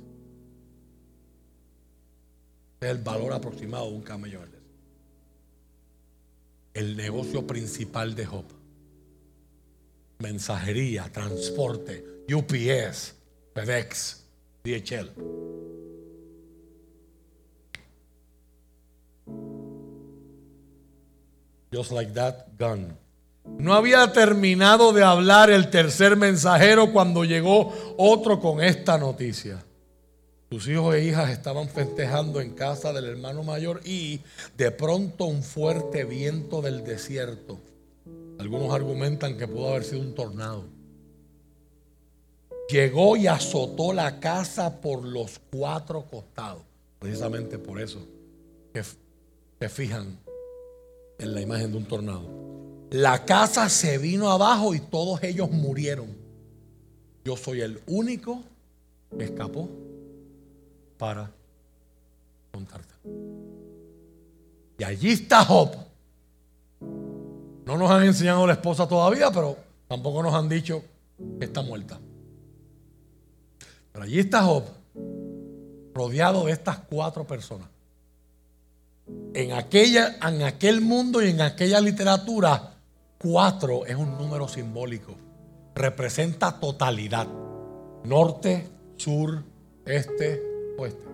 es 2.82 2.90
el 2.90 2.98
valor 2.98 3.32
aproximado 3.32 3.90
de 3.90 3.96
un 3.96 4.02
camello. 4.02 4.42
El 6.74 6.98
negocio 6.98 7.48
principal 7.48 8.14
de 8.14 8.26
Job. 8.26 8.46
Mensajería, 10.20 11.10
transporte, 11.12 12.26
UPS, 12.30 13.14
FedEx, 13.54 14.24
DHL. 14.64 15.73
Just 21.74 21.92
like 21.92 22.14
that, 22.14 22.48
gun. 22.58 22.98
No 23.58 23.74
había 23.74 24.12
terminado 24.14 24.94
de 24.94 25.04
hablar 25.04 25.50
el 25.50 25.70
tercer 25.70 26.16
mensajero 26.16 26.94
cuando 26.94 27.26
llegó 27.26 27.74
otro 27.98 28.40
con 28.40 28.62
esta 28.62 28.98
noticia. 28.98 29.64
Sus 30.50 30.68
hijos 30.68 30.96
e 30.96 31.04
hijas 31.04 31.32
estaban 31.32 31.68
festejando 31.68 32.40
en 32.40 32.52
casa 32.52 32.94
del 32.94 33.06
hermano 33.06 33.44
mayor 33.44 33.82
y 33.84 34.22
de 34.56 34.72
pronto 34.72 35.26
un 35.26 35.42
fuerte 35.42 36.06
viento 36.06 36.62
del 36.62 36.84
desierto. 36.84 37.60
Algunos 38.40 38.74
argumentan 38.74 39.38
que 39.38 39.48
pudo 39.48 39.70
haber 39.70 39.84
sido 39.84 40.02
un 40.02 40.14
tornado 40.14 40.66
llegó 42.70 43.16
y 43.16 43.28
azotó 43.28 43.94
la 43.94 44.20
casa 44.20 44.82
por 44.82 45.04
los 45.04 45.40
cuatro 45.52 46.06
costados. 46.06 46.64
Precisamente 47.00 47.60
por 47.60 47.80
eso 47.80 48.06
que 48.74 48.84
se 48.84 49.70
fijan 49.70 50.18
en 51.20 51.34
la 51.34 51.42
imagen 51.42 51.72
de 51.72 51.78
un 51.78 51.86
tornado. 51.86 52.44
La 52.92 53.26
casa 53.26 53.70
se 53.70 53.98
vino 53.98 54.30
abajo 54.30 54.76
y 54.76 54.80
todos 54.80 55.24
ellos 55.24 55.50
murieron. 55.50 56.16
Yo 57.26 57.38
soy 57.38 57.62
el 57.62 57.82
único 57.88 58.44
que 59.18 59.26
escapó 59.26 59.70
para 60.98 61.32
contarte. 62.52 62.94
Y 64.78 64.84
allí 64.84 65.12
está 65.12 65.44
Job. 65.44 65.72
No 67.66 67.78
nos 67.78 67.90
han 67.90 68.04
enseñado 68.04 68.46
la 68.46 68.54
esposa 68.54 68.88
todavía, 68.88 69.32
pero 69.32 69.58
tampoco 69.88 70.22
nos 70.22 70.34
han 70.34 70.50
dicho 70.50 70.84
que 71.40 71.46
está 71.46 71.62
muerta. 71.62 72.00
Pero 73.92 74.06
allí 74.06 74.20
está 74.20 74.44
Job, 74.44 74.64
rodeado 75.94 76.46
de 76.46 76.52
estas 76.52 76.80
cuatro 76.80 77.26
personas. 77.26 77.73
En, 79.34 79.54
aquella, 79.54 80.16
en 80.22 80.44
aquel 80.44 80.82
mundo 80.82 81.22
y 81.22 81.30
en 81.30 81.42
aquella 81.42 81.82
literatura, 81.82 82.76
cuatro 83.18 83.86
es 83.86 83.96
un 83.96 84.18
número 84.18 84.48
simbólico. 84.48 85.16
Representa 85.76 86.60
totalidad. 86.60 87.28
Norte, 88.04 88.68
sur, 88.98 89.44
este, 89.86 90.42
oeste. 90.78 91.06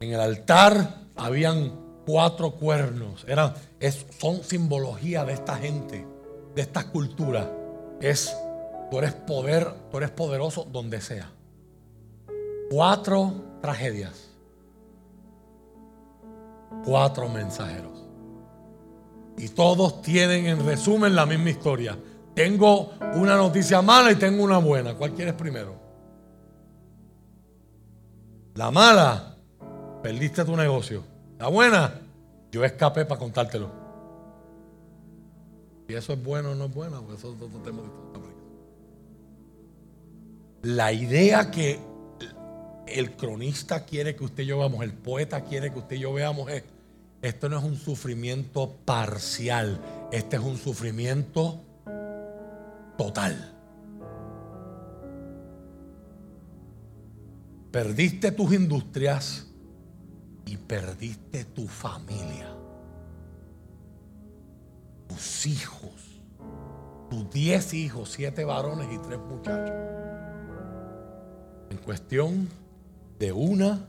En 0.00 0.12
el 0.12 0.20
altar 0.20 1.02
habían 1.16 1.72
cuatro 2.06 2.52
cuernos. 2.52 3.24
Eran, 3.28 3.54
es, 3.78 4.06
son 4.18 4.42
simbología 4.42 5.24
de 5.24 5.34
esta 5.34 5.56
gente, 5.56 6.06
de 6.54 6.62
esta 6.62 6.88
cultura. 6.90 7.50
Es 8.00 8.34
Tú 8.92 8.98
eres 8.98 9.14
poder, 9.14 9.72
tú 9.90 9.96
eres 9.96 10.10
poderoso 10.10 10.68
donde 10.70 11.00
sea. 11.00 11.32
Cuatro 12.70 13.32
tragedias. 13.62 14.28
Cuatro 16.84 17.28
mensajeros. 17.28 18.04
Y 19.38 19.48
todos 19.48 20.02
tienen 20.02 20.46
en 20.46 20.66
resumen 20.66 21.14
la 21.14 21.26
misma 21.26 21.50
historia. 21.50 21.98
Tengo 22.34 22.92
una 23.14 23.36
noticia 23.36 23.82
mala 23.82 24.12
y 24.12 24.16
tengo 24.16 24.42
una 24.42 24.58
buena. 24.58 24.94
¿Cuál 24.94 25.12
quieres 25.12 25.34
primero? 25.34 25.74
La 28.54 28.70
mala, 28.70 29.36
perdiste 30.02 30.44
tu 30.44 30.56
negocio. 30.56 31.02
La 31.38 31.48
buena, 31.48 31.94
yo 32.50 32.64
escapé 32.64 33.04
para 33.04 33.18
contártelo. 33.18 33.70
Y 35.88 35.94
eso 35.94 36.12
es 36.12 36.22
bueno 36.22 36.52
o 36.52 36.54
no 36.54 36.66
es 36.66 36.74
bueno, 36.74 37.02
porque 37.02 37.16
eso 37.16 37.36
no 37.38 37.58
tenemos 37.60 37.86
la 40.62 40.92
idea 40.92 41.50
que 41.50 41.80
el 42.86 43.12
cronista 43.16 43.84
quiere 43.84 44.14
que 44.14 44.24
usted 44.24 44.44
y 44.44 44.46
yo 44.46 44.58
veamos, 44.58 44.82
el 44.82 44.92
poeta 44.92 45.42
quiere 45.42 45.72
que 45.72 45.78
usted 45.78 45.96
y 45.96 46.00
yo 46.00 46.12
veamos 46.12 46.50
es, 46.50 46.62
esto 47.22 47.48
no 47.48 47.58
es 47.58 47.64
un 47.64 47.76
sufrimiento 47.76 48.76
parcial, 48.84 49.80
este 50.10 50.36
es 50.36 50.42
un 50.42 50.56
sufrimiento 50.56 51.62
total. 52.98 53.54
Perdiste 57.70 58.32
tus 58.32 58.52
industrias 58.52 59.46
y 60.44 60.56
perdiste 60.56 61.44
tu 61.46 61.66
familia, 61.66 62.54
tus 65.08 65.46
hijos, 65.46 66.20
tus 67.08 67.30
diez 67.30 67.72
hijos, 67.72 68.10
siete 68.10 68.44
varones 68.44 68.88
y 68.92 68.98
tres 68.98 69.18
muchachos 69.18 69.92
en 71.72 71.78
cuestión 71.78 72.48
de 73.18 73.32
una 73.32 73.88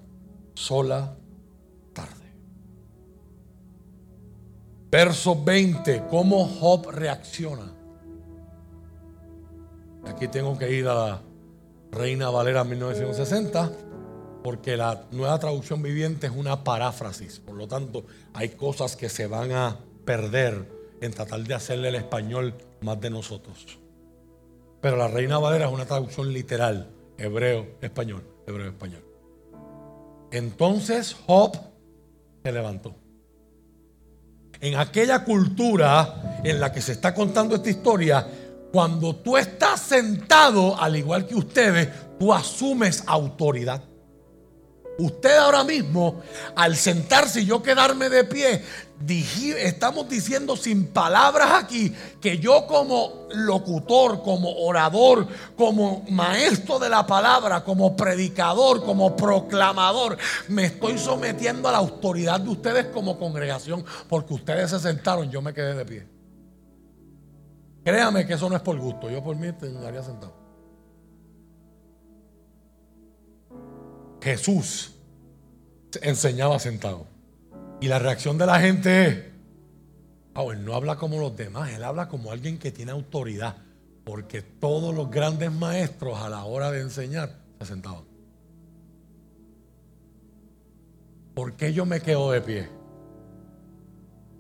sola 0.54 1.18
Verso 4.94 5.44
20, 5.44 6.04
¿cómo 6.08 6.46
Job 6.46 6.92
reacciona? 6.92 7.74
Aquí 10.06 10.28
tengo 10.28 10.56
que 10.56 10.72
ir 10.72 10.88
a 10.88 10.94
la 10.94 11.22
Reina 11.92 12.30
Valera 12.30 12.64
1960 12.64 13.72
porque 14.44 14.78
la 14.78 15.06
nueva 15.10 15.40
traducción 15.40 15.82
viviente 15.82 16.28
es 16.28 16.34
una 16.34 16.64
paráfrasis. 16.64 17.40
Por 17.40 17.56
lo 17.56 17.68
tanto, 17.68 18.06
hay 18.36 18.50
cosas 18.50 18.96
que 18.96 19.10
se 19.10 19.26
van 19.26 19.52
a 19.54 19.80
perder 20.06 20.70
en 21.02 21.12
tratar 21.12 21.40
de 21.40 21.56
hacerle 21.56 21.90
el 21.90 21.96
español 21.96 22.54
más 22.82 23.02
de 23.02 23.10
nosotros. 23.10 23.80
Pero 24.80 24.96
la 24.96 25.08
Reina 25.08 25.40
Valera 25.40 25.66
es 25.66 25.74
una 25.74 25.88
traducción 25.88 26.32
literal, 26.32 26.92
hebreo, 27.18 27.66
español, 27.82 28.22
hebreo, 28.46 28.68
español. 28.68 29.04
Entonces 30.32 31.16
Job 31.26 31.58
se 32.44 32.52
levantó. 32.52 33.03
En 34.64 34.76
aquella 34.76 35.26
cultura 35.26 36.40
en 36.42 36.58
la 36.62 36.72
que 36.72 36.80
se 36.80 36.94
está 36.94 37.14
contando 37.14 37.54
esta 37.54 37.70
historia, 37.70 38.26
cuando 38.72 39.14
tú 39.18 39.36
estás 39.36 39.82
sentado, 39.82 40.80
al 40.80 40.96
igual 40.96 41.28
que 41.28 41.36
ustedes, 41.36 41.90
tú 42.18 42.34
asumes 42.34 43.04
autoridad. 43.06 43.84
Usted 44.98 45.36
ahora 45.38 45.64
mismo, 45.64 46.22
al 46.56 46.76
sentarse 46.76 47.42
y 47.42 47.46
yo 47.46 47.64
quedarme 47.64 48.10
de 48.10 48.24
pie, 48.26 48.64
estamos 49.58 50.08
diciendo 50.08 50.56
sin 50.56 50.88
palabras 50.88 51.64
aquí 51.64 51.94
que 52.22 52.38
yo 52.38 52.68
como 52.68 53.28
locutor, 53.32 54.22
como 54.22 54.56
orador, 54.66 55.28
como 55.58 56.06
maestro 56.10 56.78
de 56.78 56.90
la 56.90 57.06
palabra, 57.08 57.64
como 57.64 57.96
predicador, 57.96 58.84
como 58.86 59.16
proclamador, 59.16 60.18
me 60.48 60.66
estoy 60.66 60.98
sometiendo 60.98 61.68
a 61.68 61.72
la 61.72 61.80
autoridad 61.80 62.40
de 62.40 62.50
ustedes 62.50 62.86
como 62.88 63.18
congregación, 63.18 63.84
porque 64.08 64.36
ustedes 64.36 64.70
se 64.70 64.80
sentaron, 64.80 65.30
yo 65.32 65.42
me 65.42 65.54
quedé 65.54 65.74
de 65.74 65.86
pie. 65.86 66.08
Créame 67.84 68.26
que 68.26 68.34
eso 68.34 68.48
no 68.48 68.56
es 68.56 68.62
por 68.62 68.78
gusto, 68.78 69.10
yo 69.10 69.24
por 69.24 69.36
mí 69.36 69.48
estaría 69.48 70.04
sentado. 70.04 70.43
Jesús 74.24 74.96
enseñaba 76.02 76.58
sentado. 76.58 77.08
Y 77.82 77.90
la 77.90 78.00
reacción 78.00 78.38
de 78.38 78.46
la 78.46 78.60
gente 78.62 79.08
es, 79.08 79.24
oh, 80.36 80.54
él 80.54 80.64
no 80.64 80.74
habla 80.74 80.96
como 80.96 81.20
los 81.20 81.36
demás, 81.36 81.72
él 81.74 81.84
habla 81.84 82.08
como 82.08 82.32
alguien 82.32 82.58
que 82.58 82.72
tiene 82.72 82.94
autoridad. 82.94 83.58
Porque 84.06 84.42
todos 84.42 84.96
los 84.96 85.12
grandes 85.12 85.52
maestros 85.52 86.20
a 86.20 86.30
la 86.30 86.46
hora 86.46 86.72
de 86.72 86.82
enseñar 86.82 87.38
se 87.60 87.66
sentaban. 87.66 88.04
¿Por 91.34 91.56
qué 91.56 91.74
yo 91.74 91.86
me 91.86 92.00
quedo 92.00 92.32
de 92.32 92.42
pie? 92.42 92.70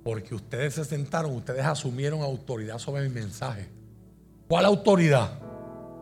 Porque 0.03 0.36
ustedes 0.36 0.75
se 0.75 0.86
sentaron, 0.86 1.36
ustedes 1.36 1.65
asumieron 1.65 2.21
autoridad 2.21 2.77
sobre 2.77 3.03
mi 3.03 3.09
mensaje. 3.09 3.67
¿Cuál 4.47 4.65
autoridad? 4.65 5.39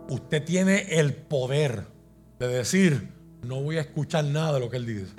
Usted 0.10 0.44
tiene 0.44 1.00
el 1.00 1.14
poder 1.14 1.86
de 2.40 2.48
decir, 2.48 3.21
no 3.44 3.62
voy 3.62 3.78
a 3.78 3.82
escuchar 3.82 4.24
nada 4.26 4.54
de 4.54 4.60
lo 4.60 4.70
que 4.70 4.78
él 4.78 4.86
dice. 4.86 5.14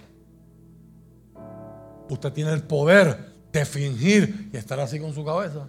Usted 2.08 2.32
tiene 2.32 2.52
el 2.52 2.62
poder 2.62 3.32
de 3.52 3.64
fingir 3.64 4.50
y 4.52 4.56
estar 4.56 4.78
así 4.80 4.98
con 4.98 5.12
su 5.14 5.24
cabeza. 5.24 5.66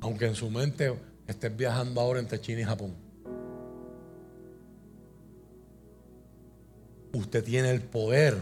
Aunque 0.00 0.26
en 0.26 0.34
su 0.34 0.50
mente 0.50 0.94
estés 1.26 1.56
viajando 1.56 2.00
ahora 2.00 2.20
entre 2.20 2.40
China 2.40 2.60
y 2.60 2.64
Japón. 2.64 2.94
Usted 7.12 7.42
tiene 7.42 7.70
el 7.70 7.82
poder 7.82 8.36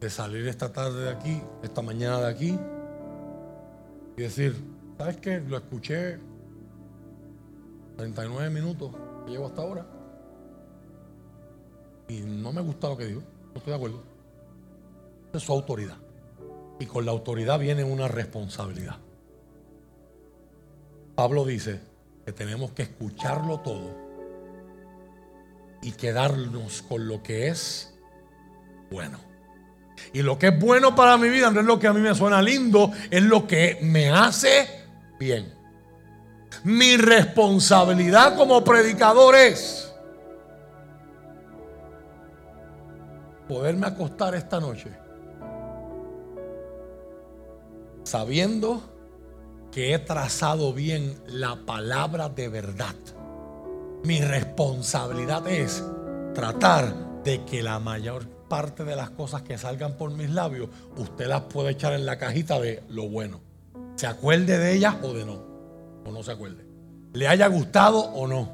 de 0.00 0.10
salir 0.10 0.46
esta 0.48 0.72
tarde 0.72 1.04
de 1.04 1.10
aquí, 1.10 1.42
esta 1.62 1.82
mañana 1.82 2.20
de 2.20 2.26
aquí, 2.26 2.58
y 4.16 4.22
decir, 4.22 4.56
¿sabes 4.98 5.16
qué? 5.18 5.40
Lo 5.40 5.56
escuché 5.56 6.18
39 7.96 8.50
minutos 8.50 8.92
que 9.24 9.32
llevo 9.32 9.46
hasta 9.46 9.62
ahora. 9.62 9.86
Y 12.12 12.20
no 12.20 12.52
me 12.52 12.60
gusta 12.60 12.88
lo 12.88 12.96
que 12.96 13.06
dijo. 13.06 13.20
No 13.20 13.56
estoy 13.56 13.70
de 13.70 13.76
acuerdo. 13.76 14.02
Es 15.32 15.42
su 15.42 15.52
autoridad. 15.52 15.96
Y 16.78 16.84
con 16.84 17.06
la 17.06 17.12
autoridad 17.12 17.58
viene 17.58 17.84
una 17.84 18.06
responsabilidad. 18.06 18.96
Pablo 21.14 21.44
dice 21.44 21.80
que 22.26 22.32
tenemos 22.32 22.72
que 22.72 22.82
escucharlo 22.82 23.60
todo 23.60 23.96
y 25.80 25.92
quedarnos 25.92 26.82
con 26.82 27.08
lo 27.08 27.22
que 27.22 27.48
es 27.48 27.94
bueno. 28.90 29.18
Y 30.12 30.20
lo 30.22 30.38
que 30.38 30.48
es 30.48 30.60
bueno 30.60 30.94
para 30.94 31.16
mi 31.16 31.30
vida 31.30 31.50
no 31.50 31.60
es 31.60 31.66
lo 31.66 31.78
que 31.78 31.86
a 31.86 31.92
mí 31.92 32.00
me 32.00 32.14
suena 32.14 32.42
lindo, 32.42 32.92
es 33.10 33.22
lo 33.22 33.46
que 33.46 33.78
me 33.82 34.10
hace 34.10 34.68
bien. 35.18 35.54
Mi 36.64 36.96
responsabilidad 36.96 38.36
como 38.36 38.62
predicador 38.62 39.34
es 39.34 39.91
poderme 43.52 43.86
acostar 43.86 44.34
esta 44.34 44.60
noche 44.60 44.90
sabiendo 48.04 48.82
que 49.70 49.94
he 49.94 49.98
trazado 49.98 50.72
bien 50.72 51.14
la 51.26 51.64
palabra 51.64 52.28
de 52.28 52.48
verdad. 52.48 52.94
Mi 54.04 54.20
responsabilidad 54.20 55.46
es 55.48 55.82
tratar 56.34 57.22
de 57.22 57.44
que 57.44 57.62
la 57.62 57.78
mayor 57.78 58.28
parte 58.48 58.84
de 58.84 58.96
las 58.96 59.10
cosas 59.10 59.42
que 59.42 59.56
salgan 59.56 59.96
por 59.96 60.10
mis 60.10 60.28
labios, 60.28 60.68
usted 60.96 61.26
las 61.26 61.42
puede 61.42 61.70
echar 61.70 61.94
en 61.94 62.04
la 62.04 62.18
cajita 62.18 62.60
de 62.60 62.82
lo 62.88 63.08
bueno. 63.08 63.40
Se 63.96 64.06
acuerde 64.06 64.58
de 64.58 64.74
ellas 64.74 64.96
o 65.02 65.14
de 65.14 65.24
no. 65.24 65.42
O 66.04 66.10
no 66.10 66.22
se 66.22 66.32
acuerde. 66.32 66.66
Le 67.14 67.28
haya 67.28 67.46
gustado 67.46 68.00
o 68.00 68.26
no. 68.26 68.52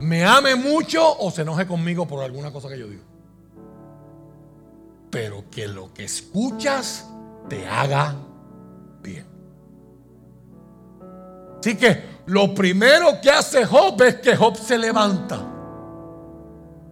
Me 0.00 0.24
ame 0.24 0.56
mucho 0.56 1.18
o 1.18 1.30
se 1.30 1.42
enoje 1.42 1.66
conmigo 1.66 2.08
por 2.08 2.24
alguna 2.24 2.50
cosa 2.50 2.68
que 2.68 2.78
yo 2.78 2.88
digo. 2.88 3.07
Pero 5.10 5.44
que 5.50 5.68
lo 5.68 5.92
que 5.92 6.04
escuchas 6.04 7.06
te 7.48 7.66
haga 7.66 8.14
bien. 9.02 9.26
Así 11.60 11.76
que 11.76 12.18
lo 12.26 12.54
primero 12.54 13.20
que 13.20 13.30
hace 13.30 13.64
Job 13.64 14.00
es 14.02 14.16
que 14.16 14.36
Job 14.36 14.56
se 14.56 14.78
levanta. 14.78 15.40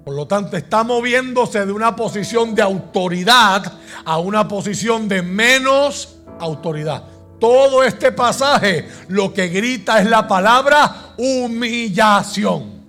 Por 0.04 0.14
lo 0.14 0.26
tanto, 0.26 0.56
está 0.56 0.84
moviéndose 0.84 1.66
de 1.66 1.72
una 1.72 1.96
posición 1.96 2.54
de 2.54 2.62
autoridad 2.62 3.72
a 4.04 4.18
una 4.18 4.46
posición 4.46 5.08
de 5.08 5.20
menos 5.20 6.16
autoridad. 6.38 7.02
Todo 7.40 7.82
este 7.82 8.12
pasaje 8.12 8.88
lo 9.08 9.34
que 9.34 9.48
grita 9.48 10.00
es 10.00 10.08
la 10.08 10.26
palabra 10.26 11.12
humillación. 11.18 12.82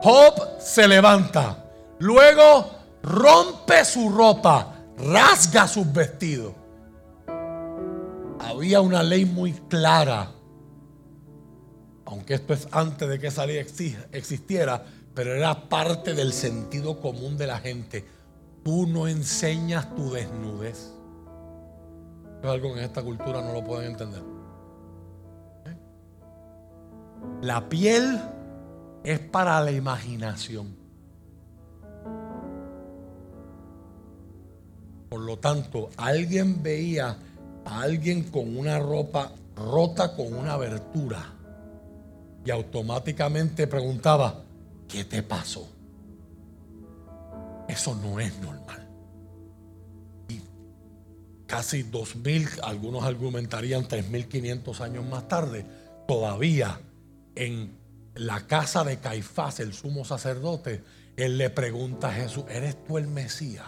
Job 0.00 0.60
se 0.60 0.86
levanta. 0.86 1.64
Luego 1.98 2.77
rompe 3.08 3.84
su 3.84 4.10
ropa, 4.10 4.74
rasga 4.96 5.66
sus 5.66 5.92
vestidos 5.92 6.52
había 8.40 8.80
una 8.80 9.02
ley 9.02 9.24
muy 9.24 9.52
clara, 9.52 10.30
aunque 12.06 12.34
esto 12.34 12.54
es 12.54 12.68
antes 12.72 13.08
de 13.08 13.18
que 13.18 13.26
esa 13.28 13.46
ley 13.46 13.58
existiera, 14.12 14.84
pero 15.14 15.34
era 15.34 15.68
parte 15.68 16.14
del 16.14 16.32
sentido 16.32 17.00
común 17.00 17.36
de 17.36 17.46
la 17.46 17.58
gente. 17.58 18.06
Tú 18.64 18.86
no 18.86 19.08
enseñas 19.08 19.94
tu 19.94 20.10
desnudez. 20.10 20.92
Es 22.42 22.48
algo 22.48 22.72
que 22.72 22.80
en 22.80 22.84
esta 22.84 23.02
cultura 23.02 23.42
no 23.42 23.52
lo 23.52 23.64
pueden 23.64 23.90
entender. 23.90 24.22
¿Eh? 25.66 25.76
La 27.42 27.68
piel 27.68 28.20
es 29.02 29.18
para 29.18 29.60
la 29.60 29.72
imaginación. 29.72 30.77
Por 35.08 35.20
lo 35.20 35.38
tanto, 35.38 35.90
alguien 35.96 36.62
veía 36.62 37.16
a 37.64 37.80
alguien 37.80 38.24
con 38.24 38.56
una 38.56 38.78
ropa 38.78 39.32
rota 39.58 40.14
con 40.14 40.32
una 40.32 40.52
abertura 40.52 41.34
y 42.44 42.50
automáticamente 42.50 43.66
preguntaba, 43.66 44.42
¿qué 44.86 45.04
te 45.04 45.22
pasó? 45.22 45.68
Eso 47.68 47.94
no 47.96 48.20
es 48.20 48.38
normal. 48.38 48.88
Y 50.28 50.40
casi 51.46 51.82
2000, 51.82 52.48
algunos 52.62 53.04
argumentarían 53.04 53.86
3500 53.86 54.80
años 54.80 55.04
más 55.04 55.28
tarde, 55.28 55.66
todavía 56.06 56.80
en 57.34 57.76
la 58.14 58.46
casa 58.46 58.84
de 58.84 58.98
Caifás, 58.98 59.60
el 59.60 59.74
sumo 59.74 60.04
sacerdote, 60.04 60.82
él 61.16 61.36
le 61.36 61.50
pregunta 61.50 62.08
a 62.08 62.12
Jesús, 62.12 62.44
¿eres 62.48 62.82
tú 62.84 62.96
el 62.96 63.08
Mesías? 63.08 63.66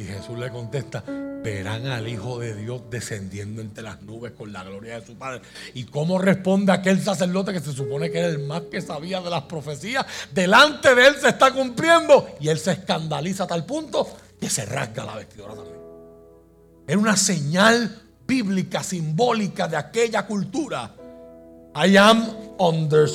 Y 0.00 0.04
Jesús 0.04 0.38
le 0.38 0.48
contesta, 0.48 1.04
verán 1.06 1.86
al 1.86 2.08
Hijo 2.08 2.38
de 2.38 2.54
Dios 2.54 2.80
descendiendo 2.88 3.60
entre 3.60 3.82
las 3.82 4.00
nubes 4.00 4.32
con 4.32 4.50
la 4.50 4.64
gloria 4.64 4.98
de 4.98 5.06
su 5.06 5.14
Padre. 5.14 5.42
¿Y 5.74 5.84
cómo 5.84 6.16
responde 6.16 6.72
aquel 6.72 7.02
sacerdote 7.02 7.52
que 7.52 7.60
se 7.60 7.74
supone 7.74 8.10
que 8.10 8.20
era 8.20 8.28
el 8.28 8.38
más 8.38 8.62
que 8.70 8.80
sabía 8.80 9.20
de 9.20 9.28
las 9.28 9.42
profecías? 9.42 10.06
Delante 10.32 10.94
de 10.94 11.06
él 11.06 11.16
se 11.20 11.28
está 11.28 11.52
cumpliendo 11.52 12.30
y 12.40 12.48
él 12.48 12.58
se 12.58 12.72
escandaliza 12.72 13.44
a 13.44 13.48
tal 13.48 13.66
punto 13.66 14.08
que 14.40 14.48
se 14.48 14.64
rasga 14.64 15.04
la 15.04 15.16
vestidura 15.16 15.54
también. 15.54 15.76
Era 16.88 16.98
una 16.98 17.16
señal 17.18 17.94
bíblica, 18.26 18.82
simbólica 18.82 19.68
de 19.68 19.76
aquella 19.76 20.26
cultura. 20.26 20.94
I 21.76 21.94
am 21.98 22.26
under 22.58 23.06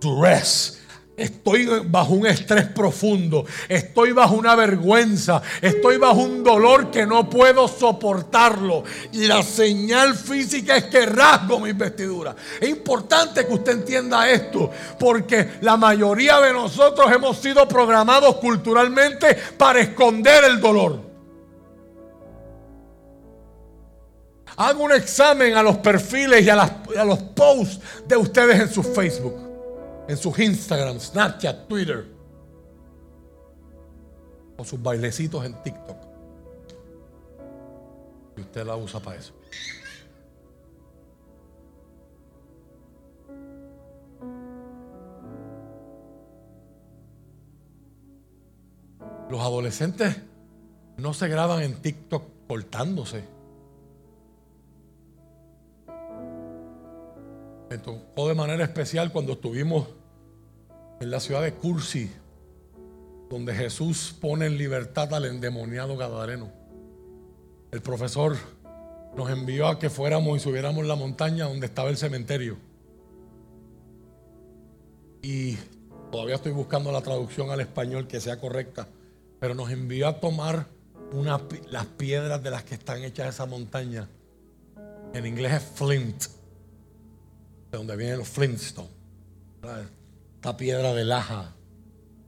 duress. 0.00 0.75
Estoy 1.16 1.66
bajo 1.86 2.12
un 2.12 2.26
estrés 2.26 2.66
profundo, 2.66 3.46
estoy 3.70 4.12
bajo 4.12 4.34
una 4.34 4.54
vergüenza, 4.54 5.40
estoy 5.62 5.96
bajo 5.96 6.20
un 6.20 6.44
dolor 6.44 6.90
que 6.90 7.06
no 7.06 7.30
puedo 7.30 7.66
soportarlo. 7.68 8.84
Y 9.12 9.26
la 9.26 9.42
señal 9.42 10.14
física 10.14 10.76
es 10.76 10.84
que 10.84 11.06
rasgo 11.06 11.58
mis 11.58 11.76
vestiduras. 11.76 12.36
Es 12.60 12.68
importante 12.68 13.46
que 13.46 13.54
usted 13.54 13.72
entienda 13.72 14.28
esto, 14.30 14.70
porque 14.98 15.52
la 15.62 15.78
mayoría 15.78 16.38
de 16.40 16.52
nosotros 16.52 17.10
hemos 17.10 17.38
sido 17.38 17.66
programados 17.66 18.36
culturalmente 18.36 19.34
para 19.56 19.80
esconder 19.80 20.44
el 20.44 20.60
dolor. 20.60 21.00
Hago 24.58 24.84
un 24.84 24.92
examen 24.92 25.54
a 25.54 25.62
los 25.62 25.78
perfiles 25.78 26.44
y 26.44 26.50
a, 26.50 26.60
a 26.62 27.04
los 27.04 27.18
posts 27.20 27.80
de 28.06 28.16
ustedes 28.18 28.60
en 28.60 28.70
su 28.70 28.82
Facebook 28.82 29.45
en 30.08 30.16
sus 30.16 30.38
Instagram, 30.38 31.00
Snapchat, 31.00 31.68
Twitter 31.68 32.06
o 34.56 34.64
sus 34.64 34.82
bailecitos 34.82 35.44
en 35.44 35.62
TikTok. 35.62 35.96
Y 38.36 38.40
usted 38.40 38.64
la 38.64 38.76
usa 38.76 39.00
para 39.00 39.18
eso. 39.18 39.32
Los 49.28 49.40
adolescentes 49.40 50.16
no 50.98 51.12
se 51.12 51.28
graban 51.28 51.62
en 51.62 51.82
TikTok 51.82 52.22
cortándose. 52.46 53.24
Me 57.68 57.78
tocó 57.78 58.28
de 58.28 58.34
manera 58.34 58.62
especial 58.62 59.10
cuando 59.10 59.32
estuvimos 59.32 59.88
en 61.00 61.10
la 61.10 61.20
ciudad 61.20 61.42
de 61.42 61.54
Cursi, 61.54 62.10
donde 63.28 63.54
Jesús 63.54 64.14
pone 64.20 64.46
en 64.46 64.56
libertad 64.56 65.12
al 65.14 65.24
endemoniado 65.26 65.96
Gadareno. 65.96 66.50
El 67.70 67.82
profesor 67.82 68.36
nos 69.16 69.30
envió 69.30 69.66
a 69.66 69.78
que 69.78 69.90
fuéramos 69.90 70.36
y 70.36 70.40
subiéramos 70.40 70.86
la 70.86 70.94
montaña 70.94 71.46
donde 71.46 71.66
estaba 71.66 71.90
el 71.90 71.96
cementerio. 71.96 72.56
Y 75.22 75.56
todavía 76.12 76.36
estoy 76.36 76.52
buscando 76.52 76.92
la 76.92 77.02
traducción 77.02 77.50
al 77.50 77.60
español 77.60 78.06
que 78.06 78.20
sea 78.20 78.38
correcta, 78.38 78.88
pero 79.40 79.54
nos 79.54 79.70
envió 79.70 80.08
a 80.08 80.20
tomar 80.20 80.68
las 81.70 81.86
piedras 81.86 82.42
de 82.42 82.50
las 82.50 82.62
que 82.64 82.74
están 82.74 83.02
hechas 83.02 83.34
esa 83.34 83.46
montaña. 83.46 84.08
En 85.14 85.26
inglés 85.26 85.54
es 85.54 85.62
flint 85.62 86.24
de 87.70 87.78
donde 87.78 87.96
vienen 87.96 88.18
los 88.18 88.28
Flintstones. 88.28 88.90
Piedra 90.54 90.92
de 90.92 91.04
laja. 91.04 91.54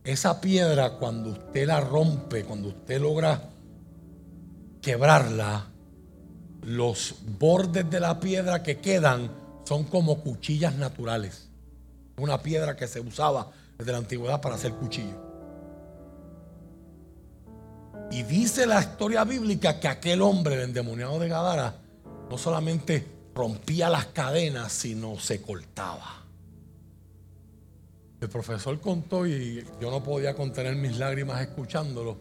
Esa 0.02 0.40
piedra 0.40 0.94
cuando 0.94 1.30
usted 1.30 1.66
la 1.66 1.80
rompe, 1.80 2.44
cuando 2.44 2.68
usted 2.68 3.00
logra 3.00 3.50
quebrarla, 4.80 5.66
los 6.62 7.16
bordes 7.38 7.88
de 7.90 8.00
la 8.00 8.18
piedra 8.18 8.62
que 8.62 8.78
quedan 8.78 9.30
son 9.64 9.84
como 9.84 10.20
cuchillas 10.22 10.74
naturales. 10.76 11.48
Una 12.16 12.42
piedra 12.42 12.74
que 12.74 12.88
se 12.88 13.00
usaba 13.00 13.50
desde 13.76 13.92
la 13.92 13.98
antigüedad 13.98 14.40
para 14.40 14.54
hacer 14.54 14.72
cuchillo. 14.72 15.28
Y 18.10 18.22
dice 18.22 18.66
la 18.66 18.80
historia 18.80 19.24
bíblica 19.24 19.78
que 19.78 19.88
aquel 19.88 20.22
hombre, 20.22 20.54
el 20.54 20.62
endemoniado 20.62 21.18
de 21.18 21.28
Gadara, 21.28 21.74
no 22.30 22.38
solamente 22.38 23.06
rompía 23.34 23.90
las 23.90 24.06
cadenas, 24.06 24.72
sino 24.72 25.18
se 25.18 25.42
cortaba. 25.42 26.17
El 28.20 28.28
profesor 28.28 28.80
contó, 28.80 29.26
y 29.26 29.64
yo 29.80 29.90
no 29.90 30.02
podía 30.02 30.34
contener 30.34 30.74
mis 30.76 30.98
lágrimas 30.98 31.40
escuchándolo, 31.40 32.18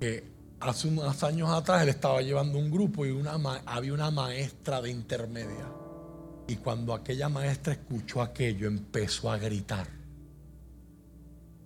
que 0.00 0.24
hace 0.60 0.88
unos 0.88 1.22
años 1.22 1.50
atrás 1.50 1.82
él 1.82 1.90
estaba 1.90 2.20
llevando 2.22 2.58
un 2.58 2.70
grupo 2.70 3.06
y 3.06 3.10
una, 3.10 3.38
había 3.66 3.92
una 3.92 4.10
maestra 4.10 4.80
de 4.80 4.90
intermedia. 4.90 5.66
Y 6.48 6.56
cuando 6.56 6.94
aquella 6.94 7.28
maestra 7.28 7.74
escuchó 7.74 8.22
aquello, 8.22 8.66
empezó 8.66 9.30
a 9.30 9.38
gritar. 9.38 9.86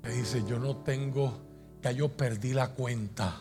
Me 0.03 0.11
dice, 0.11 0.43
yo 0.47 0.59
no 0.59 0.79
tengo, 0.79 1.41
que 1.81 1.95
yo 1.95 2.11
perdí 2.11 2.53
la 2.53 2.71
cuenta 2.71 3.41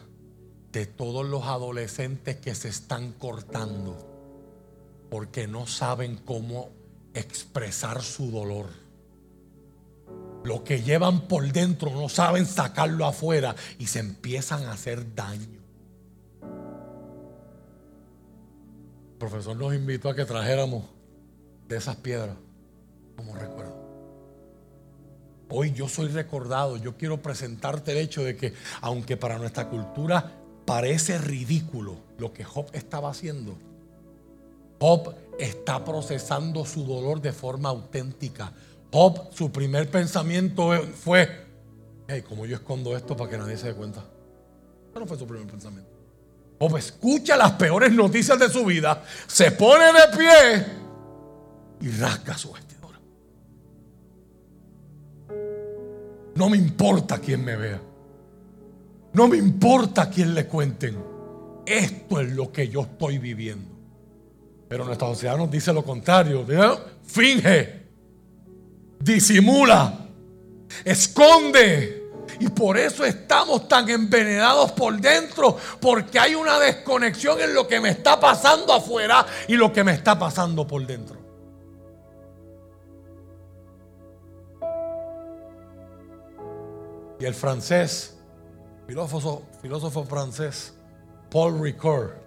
de 0.71 0.85
todos 0.85 1.25
los 1.25 1.43
adolescentes 1.45 2.37
que 2.37 2.55
se 2.55 2.69
están 2.69 3.13
cortando 3.13 4.11
porque 5.11 5.45
no 5.45 5.67
saben 5.67 6.15
cómo 6.23 6.69
expresar 7.13 8.01
su 8.01 8.31
dolor. 8.31 8.80
Lo 10.43 10.63
que 10.63 10.81
llevan 10.81 11.27
por 11.27 11.51
dentro 11.51 11.91
no 11.91 12.09
saben 12.09 12.45
sacarlo 12.45 13.05
afuera 13.05 13.55
y 13.77 13.87
se 13.87 13.99
empiezan 13.99 14.63
a 14.63 14.73
hacer 14.73 15.15
daño. 15.15 15.59
El 19.11 19.17
profesor 19.19 19.55
nos 19.55 19.75
invitó 19.75 20.09
a 20.09 20.15
que 20.15 20.25
trajéramos 20.25 20.85
de 21.67 21.77
esas 21.77 21.95
piedras 21.97 22.35
como 23.15 23.35
recuerdo. 23.35 23.79
Hoy 25.49 25.73
yo 25.73 25.87
soy 25.87 26.07
recordado, 26.07 26.77
yo 26.77 26.97
quiero 26.97 27.21
presentarte 27.21 27.91
el 27.91 27.97
hecho 27.97 28.23
de 28.23 28.35
que 28.35 28.53
aunque 28.81 29.17
para 29.17 29.37
nuestra 29.37 29.69
cultura 29.69 30.31
parece 30.65 31.17
ridículo 31.17 31.97
lo 32.17 32.31
que 32.33 32.43
Job 32.43 32.67
estaba 32.73 33.11
haciendo, 33.11 33.57
Job 34.79 35.13
está 35.37 35.85
procesando 35.85 36.65
su 36.65 36.85
dolor 36.85 37.21
de 37.21 37.33
forma 37.33 37.69
auténtica. 37.69 38.53
Job, 38.91 39.29
su 39.33 39.51
primer 39.51 39.89
pensamiento 39.89 40.71
fue, 40.95 41.45
hey, 42.07 42.23
¿cómo 42.27 42.45
yo 42.45 42.55
escondo 42.55 42.95
esto 42.95 43.15
para 43.15 43.29
que 43.29 43.37
nadie 43.37 43.57
se 43.57 43.67
dé 43.67 43.73
cuenta? 43.73 44.03
Eso 44.89 44.99
no 44.99 45.07
fue 45.07 45.17
su 45.17 45.25
primer 45.25 45.47
pensamiento. 45.47 45.89
Job 46.59 46.77
escucha 46.77 47.37
las 47.37 47.53
peores 47.53 47.91
noticias 47.93 48.37
de 48.37 48.49
su 48.49 48.65
vida, 48.65 49.03
se 49.27 49.51
pone 49.51 49.85
de 49.85 50.17
pie 50.17 50.65
y 51.81 51.89
rasga 51.97 52.37
su 52.37 52.51
vestidura. 52.51 52.99
No 56.35 56.49
me 56.49 56.57
importa 56.57 57.19
quién 57.19 57.45
me 57.45 57.55
vea. 57.55 57.81
No 59.13 59.27
me 59.27 59.37
importa 59.37 60.09
quién 60.09 60.33
le 60.33 60.47
cuenten. 60.47 60.97
Esto 61.65 62.19
es 62.19 62.31
lo 62.31 62.51
que 62.51 62.67
yo 62.67 62.81
estoy 62.81 63.17
viviendo. 63.17 63.69
Pero 64.67 64.85
nuestra 64.85 65.07
sociedad 65.07 65.37
nos 65.37 65.51
dice 65.51 65.73
lo 65.73 65.83
contrario. 65.83 66.45
Finge, 67.03 67.80
disimula, 69.03 70.07
esconde. 70.83 71.99
Y 72.39 72.49
por 72.49 72.77
eso 72.77 73.05
estamos 73.05 73.67
tan 73.67 73.87
envenenados 73.87 74.71
por 74.71 74.99
dentro, 74.99 75.57
porque 75.79 76.17
hay 76.17 76.33
una 76.33 76.57
desconexión 76.59 77.39
en 77.39 77.53
lo 77.53 77.67
que 77.67 77.79
me 77.79 77.89
está 77.89 78.19
pasando 78.19 78.73
afuera 78.73 79.25
y 79.47 79.55
lo 79.55 79.71
que 79.71 79.83
me 79.83 79.91
está 79.91 80.17
pasando 80.17 80.65
por 80.65 80.85
dentro. 80.87 81.19
Y 87.19 87.25
el 87.25 87.35
francés, 87.35 88.17
filósofo, 88.87 90.05
francés, 90.05 90.73
Paul 91.29 91.61
Ricoeur, 91.61 92.21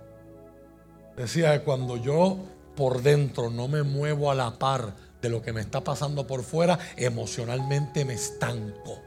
Decía 1.16 1.52
que 1.52 1.64
cuando 1.64 1.96
yo 1.96 2.38
por 2.74 3.02
dentro 3.02 3.50
no 3.50 3.68
me 3.68 3.82
muevo 3.82 4.30
a 4.30 4.34
la 4.34 4.58
par 4.58 4.94
de 5.24 5.30
lo 5.30 5.40
que 5.40 5.54
me 5.54 5.62
está 5.62 5.82
pasando 5.82 6.26
por 6.26 6.42
fuera, 6.42 6.78
emocionalmente 6.98 8.04
me 8.04 8.12
estanco. 8.12 9.00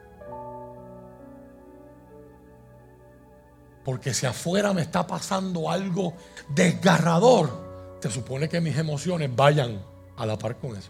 Porque 3.85 4.15
si 4.15 4.25
afuera 4.25 4.73
me 4.73 4.81
está 4.81 5.05
pasando 5.05 5.69
algo 5.69 6.15
desgarrador, 6.49 7.97
se 8.01 8.09
supone 8.09 8.49
que 8.49 8.59
mis 8.61 8.75
emociones 8.79 9.29
vayan 9.35 9.79
a 10.17 10.25
la 10.25 10.39
par 10.39 10.57
con 10.57 10.75
eso. 10.75 10.89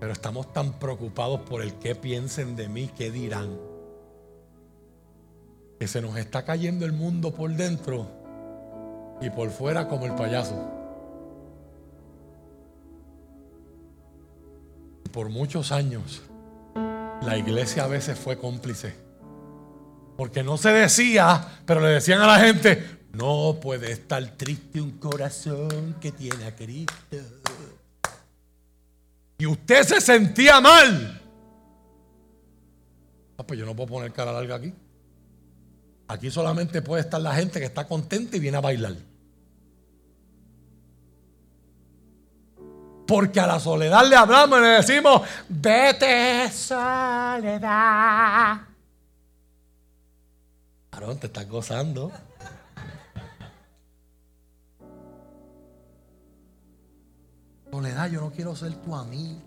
Pero 0.00 0.12
estamos 0.12 0.52
tan 0.52 0.80
preocupados 0.80 1.42
por 1.42 1.62
el 1.62 1.74
que 1.74 1.94
piensen 1.94 2.56
de 2.56 2.68
mí, 2.68 2.90
qué 2.98 3.12
dirán. 3.12 3.56
Que 5.78 5.86
se 5.86 6.02
nos 6.02 6.16
está 6.16 6.44
cayendo 6.44 6.84
el 6.84 6.92
mundo 6.92 7.32
por 7.32 7.52
dentro 7.52 8.08
y 9.20 9.30
por 9.30 9.48
fuera 9.50 9.86
como 9.86 10.06
el 10.06 10.14
payaso. 10.16 10.83
Por 15.14 15.28
muchos 15.28 15.70
años 15.70 16.22
la 17.22 17.38
iglesia 17.38 17.84
a 17.84 17.86
veces 17.86 18.18
fue 18.18 18.36
cómplice. 18.36 18.96
Porque 20.16 20.42
no 20.42 20.56
se 20.56 20.70
decía, 20.70 21.60
pero 21.64 21.80
le 21.80 21.86
decían 21.86 22.20
a 22.20 22.26
la 22.26 22.40
gente, 22.40 22.98
no 23.12 23.60
puede 23.62 23.92
estar 23.92 24.26
triste 24.36 24.80
un 24.80 24.98
corazón 24.98 25.94
que 26.00 26.10
tiene 26.10 26.46
a 26.46 26.56
Cristo. 26.56 27.16
Y 29.38 29.46
usted 29.46 29.84
se 29.84 30.00
sentía 30.00 30.60
mal. 30.60 31.22
Ah, 33.38 33.46
pues 33.46 33.60
yo 33.60 33.66
no 33.66 33.76
puedo 33.76 33.90
poner 33.90 34.12
cara 34.12 34.32
larga 34.32 34.56
aquí. 34.56 34.74
Aquí 36.08 36.28
solamente 36.28 36.82
puede 36.82 37.02
estar 37.02 37.20
la 37.20 37.36
gente 37.36 37.60
que 37.60 37.66
está 37.66 37.86
contenta 37.86 38.36
y 38.36 38.40
viene 38.40 38.56
a 38.56 38.60
bailar. 38.60 38.96
Porque 43.06 43.40
a 43.40 43.46
la 43.46 43.60
soledad 43.60 44.06
le 44.08 44.16
hablamos 44.16 44.58
y 44.58 44.62
le 44.62 44.68
decimos, 44.68 45.22
vete 45.48 46.50
soledad. 46.50 47.70
Aarón, 50.90 51.18
te 51.18 51.26
estás 51.26 51.48
gozando. 51.48 52.10
Soledad, 57.70 58.10
yo 58.10 58.20
no 58.20 58.30
quiero 58.30 58.54
ser 58.56 58.74
tu 58.76 58.94
amigo. 58.94 59.42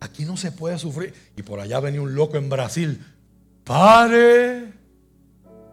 Aquí 0.00 0.24
no 0.24 0.36
se 0.36 0.52
puede 0.52 0.78
sufrir. 0.78 1.32
Y 1.36 1.42
por 1.42 1.58
allá 1.58 1.80
venía 1.80 2.00
un 2.00 2.14
loco 2.14 2.36
en 2.36 2.48
Brasil. 2.48 3.04
Pare 3.64 4.72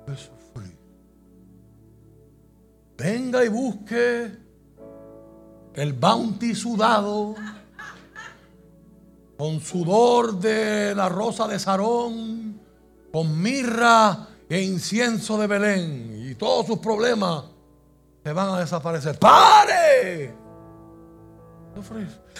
de 0.07 0.17
sufrir. 0.17 0.77
Venga 2.97 3.43
y 3.43 3.49
busque 3.49 4.44
el 5.75 5.93
bounty 5.93 6.55
sudado 6.55 7.35
con 9.37 9.59
sudor 9.59 10.39
de 10.39 10.95
la 10.95 11.09
rosa 11.09 11.47
de 11.47 11.59
Sarón, 11.59 12.61
con 13.11 13.41
mirra 13.41 14.27
e 14.47 14.61
incienso 14.61 15.37
de 15.37 15.47
Belén. 15.47 16.29
Y 16.29 16.35
todos 16.35 16.65
sus 16.65 16.79
problemas 16.79 17.43
se 18.23 18.31
van 18.31 18.49
a 18.49 18.59
desaparecer. 18.59 19.19
¡Pare! 19.19 20.44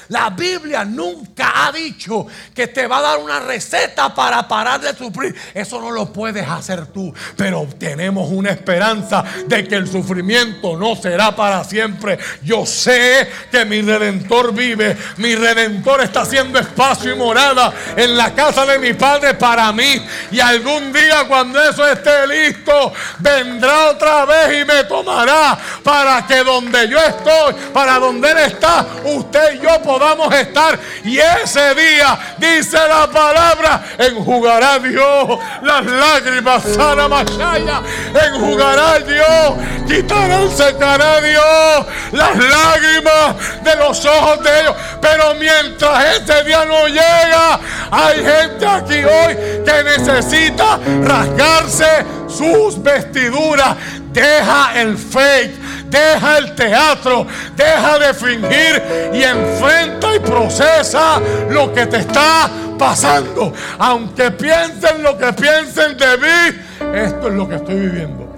La 0.09 0.29
Biblia 0.29 0.85
nunca 0.85 1.65
ha 1.65 1.71
dicho 1.71 2.27
que 2.53 2.67
te 2.67 2.85
va 2.85 2.99
a 2.99 3.01
dar 3.01 3.17
una 3.19 3.39
receta 3.39 4.13
para 4.13 4.47
parar 4.47 4.79
de 4.79 4.95
sufrir. 4.95 5.35
Eso 5.53 5.81
no 5.81 5.89
lo 5.89 6.11
puedes 6.11 6.47
hacer 6.47 6.87
tú. 6.87 7.13
Pero 7.35 7.67
tenemos 7.77 8.29
una 8.29 8.51
esperanza 8.51 9.23
de 9.47 9.67
que 9.67 9.75
el 9.75 9.87
sufrimiento 9.87 10.77
no 10.77 10.95
será 10.95 11.35
para 11.35 11.63
siempre. 11.63 12.19
Yo 12.43 12.65
sé 12.65 13.27
que 13.51 13.65
mi 13.65 13.81
redentor 13.81 14.53
vive. 14.53 14.95
Mi 15.17 15.35
redentor 15.35 16.01
está 16.01 16.21
haciendo 16.21 16.59
espacio 16.59 17.13
y 17.13 17.17
morada 17.17 17.73
en 17.95 18.15
la 18.15 18.33
casa 18.35 18.65
de 18.65 18.77
mi 18.77 18.93
padre 18.93 19.33
para 19.33 19.71
mí. 19.71 20.05
Y 20.31 20.39
algún 20.39 20.93
día 20.93 21.27
cuando 21.27 21.61
eso 21.63 21.87
esté 21.87 22.27
listo, 22.27 22.93
vendrá 23.19 23.89
otra 23.91 24.25
vez 24.25 24.61
y 24.61 24.65
me 24.65 24.83
tomará 24.83 25.57
para 25.83 26.27
que 26.27 26.43
donde 26.43 26.87
yo 26.87 26.99
estoy, 26.99 27.55
para 27.73 27.97
donde 27.97 28.29
él 28.29 28.37
está, 28.37 28.85
usted 29.03 29.24
y 29.53 29.59
yo 29.59 29.81
podamos 29.81 30.33
estar. 30.33 30.79
Y 31.03 31.17
ese 31.17 31.75
día, 31.75 32.17
dice 32.37 32.77
la 32.77 33.07
palabra, 33.07 33.83
enjugará 33.97 34.79
Dios 34.79 35.39
las 35.61 35.85
lágrimas, 35.85 36.63
sana 36.63 37.07
Machaya, 37.07 37.81
enjugará 38.27 38.99
Dios, 38.99 39.53
quitará, 39.87 40.47
secará 40.49 41.21
Dios 41.21 41.85
las 42.11 42.37
lágrimas 42.37 43.63
de 43.63 43.75
los 43.75 44.05
ojos 44.05 44.43
de 44.43 44.59
ellos. 44.61 44.75
Pero 45.01 45.35
mientras 45.35 46.21
ese 46.21 46.43
día 46.43 46.65
no 46.65 46.87
llega, 46.87 47.59
hay 47.91 48.15
gente 48.17 48.65
aquí 48.65 49.03
hoy 49.03 49.35
que 49.65 49.83
necesita 49.83 50.79
rasgarse 51.03 52.05
sus 52.27 52.81
vestiduras. 52.81 53.75
Deja 54.11 54.79
el 54.79 54.97
fake 54.97 55.64
Deja 55.95 56.39
el 56.39 56.55
teatro, 56.55 57.25
deja 57.55 57.99
de 57.99 58.13
fingir 58.13 59.13
y 59.13 59.23
enfrenta 59.23 60.13
y 60.13 60.19
procesa 60.19 61.21
lo 61.49 61.71
que 61.71 61.85
te 61.85 61.99
está 61.99 62.51
pasando. 62.77 63.53
Aunque 63.79 64.29
piensen 64.31 65.01
lo 65.01 65.17
que 65.17 65.31
piensen 65.31 65.95
de 65.95 66.17
mí, 66.17 66.97
esto 66.97 67.29
es 67.29 67.33
lo 67.33 67.47
que 67.47 67.55
estoy 67.55 67.79
viviendo. 67.79 68.37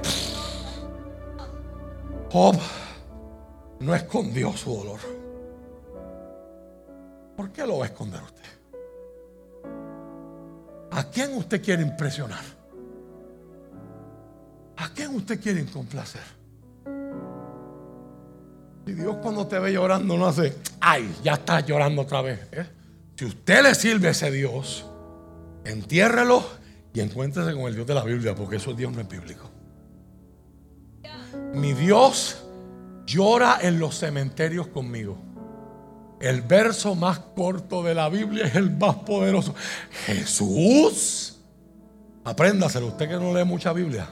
Job 2.32 2.60
no 3.80 3.96
escondió 3.96 4.54
su 4.54 4.78
dolor. 4.78 5.00
¿Por 7.36 7.52
qué 7.52 7.66
lo 7.66 7.80
va 7.80 7.86
a 7.86 7.88
esconder 7.88 8.22
usted? 8.22 8.44
¿A 10.92 11.04
quién 11.06 11.34
usted 11.34 11.60
quiere 11.64 11.82
impresionar? 11.82 12.44
¿A 14.76 14.90
quién 14.90 15.16
usted 15.16 15.42
quiere 15.42 15.66
complacer? 15.66 16.37
Y 18.88 18.94
Dios 18.94 19.18
cuando 19.22 19.46
te 19.46 19.60
ve 19.60 19.74
llorando 19.74 20.18
no 20.18 20.26
hace, 20.26 20.56
ay, 20.80 21.14
ya 21.22 21.34
estás 21.34 21.66
llorando 21.66 22.04
otra 22.04 22.22
vez. 22.22 22.40
¿eh? 22.54 22.66
Si 23.18 23.26
usted 23.26 23.62
le 23.62 23.76
sirve 23.76 24.08
a 24.08 24.12
ese 24.12 24.32
Dios, 24.32 24.86
entiérrelo 25.66 26.44
y 26.94 27.02
encuéntrese 27.02 27.54
con 27.54 27.64
el 27.64 27.76
Dios 27.76 27.86
de 27.86 27.94
la 27.94 28.04
Biblia, 28.04 28.34
porque 28.34 28.56
eso 28.56 28.74
Dios 28.74 28.94
no 28.94 29.02
es 29.02 29.10
bíblico. 29.10 29.52
Mi 31.54 31.74
Dios 31.74 32.46
llora 33.06 33.60
en 33.62 33.78
los 33.78 33.98
cementerios 33.98 34.68
conmigo. 34.68 35.18
El 36.22 36.42
verso 36.42 36.96
más 36.96 37.20
corto 37.20 37.84
de 37.84 37.94
la 37.94 38.10
Biblia 38.10 38.46
es 38.46 38.56
el 38.56 38.72
más 38.72 38.96
poderoso. 38.96 39.54
Jesús. 40.06 41.38
Apréndaselo, 42.24 42.88
usted 42.88 43.08
que 43.08 43.16
no 43.16 43.34
lee 43.34 43.46
mucha 43.46 43.74
Biblia. 43.74 44.08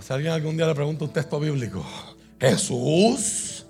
Si 0.00 0.12
alguien 0.12 0.32
algún 0.32 0.56
día 0.56 0.66
le 0.66 0.74
pregunta 0.74 1.04
un 1.04 1.12
texto 1.12 1.40
bíblico, 1.40 1.84
Jesús. 2.40 3.66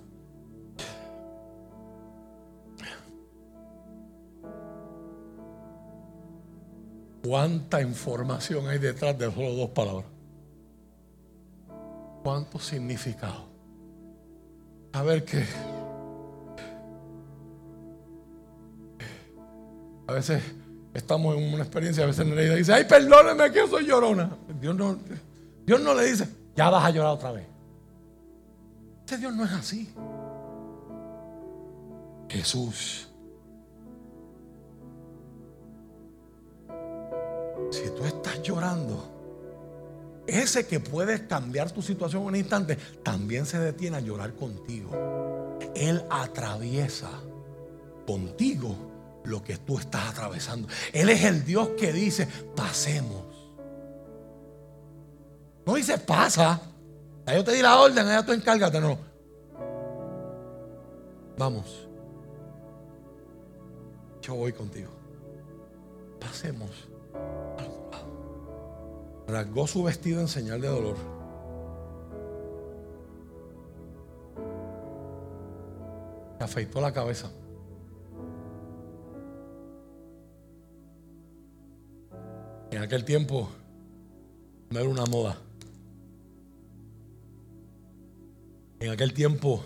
¿Cuánta 7.22 7.80
información 7.80 8.68
hay 8.68 8.78
detrás 8.78 9.18
de 9.18 9.32
solo 9.32 9.54
dos 9.54 9.70
palabras? 9.70 10.04
¿Cuánto 12.22 12.58
significado? 12.58 13.46
A 14.92 15.02
ver 15.02 15.24
qué. 15.24 15.44
A 20.06 20.12
veces 20.12 20.42
estamos 20.92 21.36
en 21.36 21.54
una 21.54 21.62
experiencia, 21.62 22.04
a 22.04 22.06
veces 22.06 22.26
le 22.26 22.56
dice, 22.56 22.74
ay, 22.74 22.84
perdóneme 22.84 23.50
que 23.50 23.66
soy 23.68 23.86
llorona. 23.86 24.36
Dios 24.60 24.76
no, 24.76 24.98
Dios 25.64 25.80
no 25.80 25.94
le 25.94 26.04
dice, 26.04 26.28
ya 26.54 26.68
vas 26.68 26.84
a 26.84 26.90
llorar 26.90 27.12
otra 27.12 27.32
vez. 27.32 27.53
Este 29.04 29.18
Dios 29.18 29.34
no 29.34 29.44
es 29.44 29.52
así. 29.52 29.86
Jesús. 32.26 33.06
Si 37.70 37.90
tú 37.90 38.04
estás 38.06 38.42
llorando, 38.42 40.24
ese 40.26 40.66
que 40.66 40.80
puede 40.80 41.26
cambiar 41.26 41.70
tu 41.70 41.82
situación 41.82 42.22
en 42.22 42.28
un 42.28 42.36
instante, 42.36 42.76
también 43.02 43.44
se 43.44 43.58
detiene 43.58 43.98
a 43.98 44.00
llorar 44.00 44.32
contigo. 44.34 44.90
Él 45.74 46.02
atraviesa 46.08 47.10
contigo 48.06 48.74
lo 49.24 49.42
que 49.42 49.58
tú 49.58 49.78
estás 49.78 50.12
atravesando. 50.12 50.66
Él 50.94 51.10
es 51.10 51.24
el 51.24 51.44
Dios 51.44 51.68
que 51.76 51.92
dice, 51.92 52.26
pasemos. 52.56 53.26
No 55.66 55.74
dice 55.74 55.98
pasa 55.98 56.73
yo 57.32 57.44
te 57.44 57.52
di 57.52 57.62
la 57.62 57.80
orden, 57.80 58.06
allá 58.06 58.24
tú 58.24 58.32
encárgate, 58.32 58.80
no. 58.80 58.98
Vamos. 61.38 61.88
Yo 64.20 64.34
voy 64.34 64.52
contigo. 64.52 64.90
Pasemos 66.20 66.70
al 67.58 67.66
otro 67.66 67.90
lado. 67.90 69.24
Rasgó 69.26 69.66
su 69.66 69.82
vestido 69.82 70.20
en 70.20 70.28
señal 70.28 70.60
de 70.60 70.68
dolor. 70.68 70.96
Se 76.38 76.44
afeitó 76.44 76.80
la 76.80 76.92
cabeza. 76.92 77.30
En 82.70 82.82
aquel 82.82 83.04
tiempo 83.04 83.48
no 84.70 84.80
era 84.80 84.88
una 84.88 85.04
moda. 85.06 85.36
En 88.84 88.90
aquel 88.90 89.14
tiempo 89.14 89.64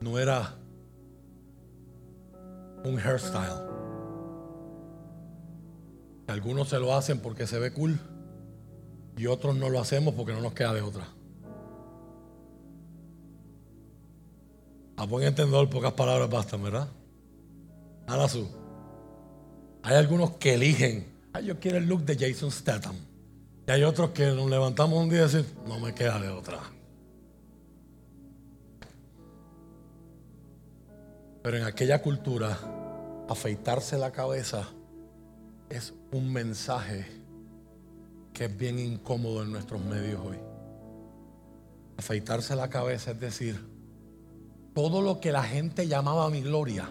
no 0.00 0.18
era 0.18 0.54
un 2.84 2.98
hairstyle. 2.98 3.68
Algunos 6.26 6.70
se 6.70 6.78
lo 6.78 6.94
hacen 6.94 7.20
porque 7.20 7.46
se 7.46 7.58
ve 7.58 7.70
cool 7.70 8.00
y 9.18 9.26
otros 9.26 9.54
no 9.54 9.68
lo 9.68 9.78
hacemos 9.78 10.14
porque 10.14 10.32
no 10.32 10.40
nos 10.40 10.54
queda 10.54 10.72
de 10.72 10.80
otra. 10.80 11.06
A 14.96 15.04
buen 15.04 15.26
entendedor, 15.26 15.68
pocas 15.68 15.92
palabras 15.92 16.30
bastan, 16.30 16.62
¿verdad? 16.62 16.88
Su. 18.30 18.48
Hay 19.82 19.96
algunos 19.96 20.30
que 20.36 20.54
eligen, 20.54 21.12
ay, 21.34 21.44
yo 21.44 21.60
quiero 21.60 21.76
el 21.76 21.84
look 21.84 22.06
de 22.06 22.16
Jason 22.16 22.50
Statham. 22.50 23.11
Y 23.66 23.70
hay 23.70 23.84
otros 23.84 24.10
que 24.10 24.26
nos 24.26 24.50
levantamos 24.50 25.00
un 25.00 25.08
día 25.08 25.20
y 25.20 25.22
decimos, 25.22 25.46
no 25.66 25.78
me 25.78 25.94
queda 25.94 26.18
de 26.18 26.28
otra. 26.28 26.58
Pero 31.42 31.56
en 31.56 31.64
aquella 31.64 32.02
cultura, 32.02 32.58
afeitarse 33.28 33.98
la 33.98 34.12
cabeza 34.12 34.68
es 35.68 35.94
un 36.12 36.32
mensaje 36.32 37.06
que 38.32 38.46
es 38.46 38.56
bien 38.56 38.78
incómodo 38.78 39.42
en 39.42 39.52
nuestros 39.52 39.80
medios 39.80 40.20
hoy. 40.24 40.38
Afeitarse 41.96 42.56
la 42.56 42.68
cabeza 42.68 43.12
es 43.12 43.20
decir, 43.20 43.64
todo 44.74 45.02
lo 45.02 45.20
que 45.20 45.32
la 45.32 45.42
gente 45.42 45.86
llamaba 45.86 46.30
mi 46.30 46.42
gloria, 46.42 46.88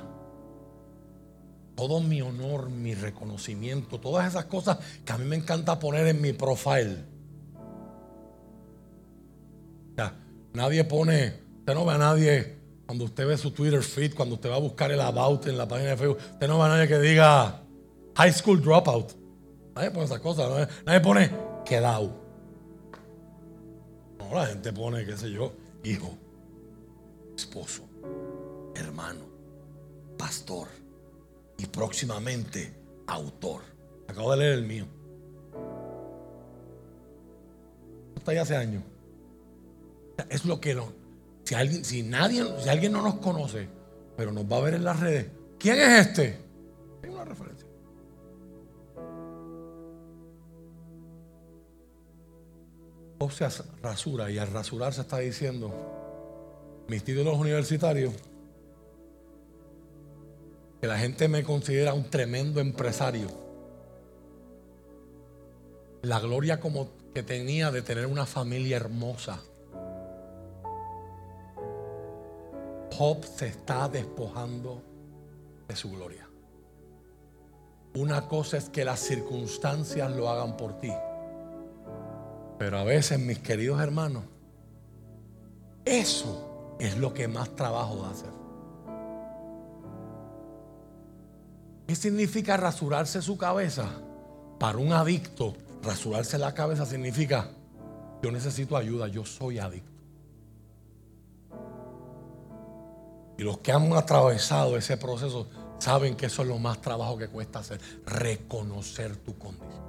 todo 1.88 2.00
mi 2.00 2.22
honor, 2.22 2.70
mi 2.70 2.94
reconocimiento, 2.94 4.00
todas 4.00 4.28
esas 4.28 4.46
cosas 4.46 4.78
que 5.04 5.14
a 5.14 5.18
mí 5.18 5.26
me 5.26 5.36
encanta 5.36 5.80
poner 5.80 6.06
en 6.06 6.22
mi 6.22 6.32
profile. 6.32 7.04
nadie 10.54 10.84
pone, 10.84 11.34
usted 11.58 11.74
no 11.74 11.84
ve 11.84 11.94
a 11.94 11.98
nadie 11.98 12.58
cuando 12.86 13.06
usted 13.06 13.26
ve 13.26 13.36
su 13.36 13.50
Twitter 13.50 13.82
feed, 13.82 14.14
cuando 14.14 14.36
usted 14.36 14.52
va 14.52 14.58
a 14.58 14.60
buscar 14.60 14.92
el 14.92 15.02
about 15.02 15.48
en 15.48 15.58
la 15.58 15.68
página 15.68 15.90
de 15.90 15.98
Facebook, 15.98 16.20
usted 16.34 16.48
no 16.48 16.60
ve 16.60 16.66
a 16.66 16.68
nadie 16.68 16.88
que 16.88 17.00
diga 17.00 17.64
high 18.16 18.32
school 18.32 18.62
dropout. 18.62 19.14
Nadie 19.74 19.90
pone 19.90 20.06
esas 20.06 20.20
cosas, 20.20 20.70
nadie, 20.86 21.00
pone 21.00 21.32
quedado. 21.66 22.12
No, 24.20 24.36
la 24.36 24.46
gente 24.46 24.72
pone, 24.72 25.04
qué 25.04 25.18
sé 25.18 25.32
yo, 25.32 25.52
hijo, 25.84 26.16
esposo, 27.36 27.90
hermano, 28.76 29.26
pastor 30.16 30.81
y 31.62 31.68
próximamente 31.68 32.74
autor. 33.05 33.62
Acabo 34.07 34.32
de 34.32 34.38
leer 34.38 34.53
el 34.53 34.66
mío. 34.66 34.86
Está 38.16 38.32
ahí 38.32 38.38
hace 38.38 38.55
años. 38.55 38.84
Es 40.30 40.45
lo 40.45 40.59
que 40.59 40.74
no. 40.74 40.91
Si 41.43 41.53
alguien, 41.53 41.86
si 41.86 42.01
nadie, 42.01 42.43
si 42.59 42.70
alguien 42.70 42.91
no 42.91 43.01
nos 43.01 43.16
conoce, 43.16 43.68
pero 44.18 44.32
nos 44.32 44.45
va 44.45 44.57
a 44.57 44.62
ver 44.62 44.74
en 44.74 44.84
las 44.84 44.99
redes, 44.99 45.28
¿quién 45.59 45.78
es 45.78 46.07
este? 46.07 46.39
Hay 47.03 47.09
una 47.09 47.26
referencia. 47.26 47.68
O 53.20 53.30
se 53.30 53.47
rasura 53.84 54.32
y 54.32 54.39
al 54.39 54.51
rasurarse 54.51 55.01
está 55.01 55.20
diciendo, 55.20 55.72
mis 56.88 57.03
títulos 57.03 57.38
universitarios, 57.38 58.14
que 60.82 60.88
la 60.88 60.98
gente 60.98 61.28
me 61.28 61.44
considera 61.44 61.94
un 61.94 62.10
tremendo 62.10 62.60
empresario. 62.60 63.28
La 66.02 66.20
gloria 66.20 66.60
como 66.60 66.90
que 67.14 67.22
tenía 67.22 67.70
de 67.70 67.84
tener 67.84 68.08
una 68.08 68.26
familia 68.26 68.78
hermosa. 68.78 69.40
Job 72.98 73.24
se 73.24 73.48
está 73.48 73.88
despojando 73.88 74.82
de 75.68 75.76
su 75.76 75.92
gloria. 75.92 76.28
Una 77.94 78.28
cosa 78.28 78.58
es 78.58 78.70
que 78.70 78.84
las 78.84 79.02
circunstancias 79.02 80.10
lo 80.12 80.30
hagan 80.30 80.58
por 80.58 80.80
ti. 80.80 80.92
Pero 82.58 82.80
a 82.80 82.84
veces, 82.84 83.20
mis 83.20 83.38
queridos 83.38 83.80
hermanos, 83.80 84.24
eso 85.86 86.76
es 86.80 86.98
lo 86.98 87.14
que 87.14 87.28
más 87.28 87.56
trabajo 87.56 87.98
da 87.98 88.10
hacer. 88.10 88.41
¿Qué 91.88 91.96
significa 91.96 92.58
rasurarse 92.58 93.22
su 93.22 93.38
cabeza? 93.38 93.90
Para 94.60 94.78
un 94.78 94.94
adicto, 94.94 95.56
rasurarse 95.82 96.38
la 96.38 96.54
cabeza 96.54 96.86
significa, 96.86 97.50
yo 98.22 98.32
necesito 98.32 98.78
ayuda, 98.78 99.08
yo 99.08 99.26
soy 99.26 99.60
adicto. 99.60 99.92
Y 103.38 103.44
los 103.44 103.58
que 103.58 103.72
han 103.72 103.92
atravesado 103.94 104.78
ese 104.78 104.98
proceso 104.98 105.50
saben 105.80 106.16
que 106.16 106.28
eso 106.28 106.44
es 106.44 106.48
lo 106.48 106.60
más 106.60 106.80
trabajo 106.80 107.18
que 107.18 107.28
cuesta 107.28 107.60
hacer, 107.60 107.82
reconocer 108.06 109.16
tu 109.18 109.38
condición. 109.38 109.82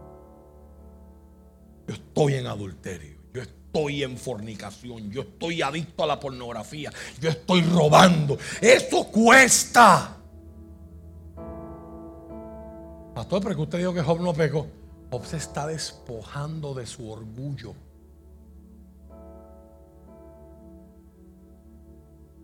Yo 1.86 1.94
estoy 1.94 2.34
en 2.34 2.46
adulterio, 2.46 3.18
yo 3.34 3.42
estoy 3.42 4.02
en 4.02 4.16
fornicación, 4.16 5.10
yo 5.10 5.22
estoy 5.22 5.60
adicto 5.60 6.04
a 6.04 6.06
la 6.06 6.18
pornografía, 6.18 6.90
yo 7.20 7.28
estoy 7.28 7.60
robando. 7.62 8.38
Eso 8.60 9.04
cuesta. 9.08 10.21
Pastor, 13.14 13.42
pero 13.42 13.56
que 13.56 13.62
usted 13.62 13.78
dijo 13.78 13.92
que 13.92 14.02
Job 14.02 14.20
no 14.20 14.32
pecó. 14.32 14.66
Job 15.10 15.26
se 15.26 15.36
está 15.36 15.66
despojando 15.66 16.72
de 16.72 16.86
su 16.86 17.10
orgullo. 17.10 17.74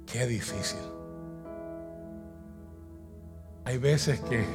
Qué 0.07 0.27
difícil. 0.27 0.81
Hay 3.65 3.79
veces 3.79 4.21
que 4.21 4.47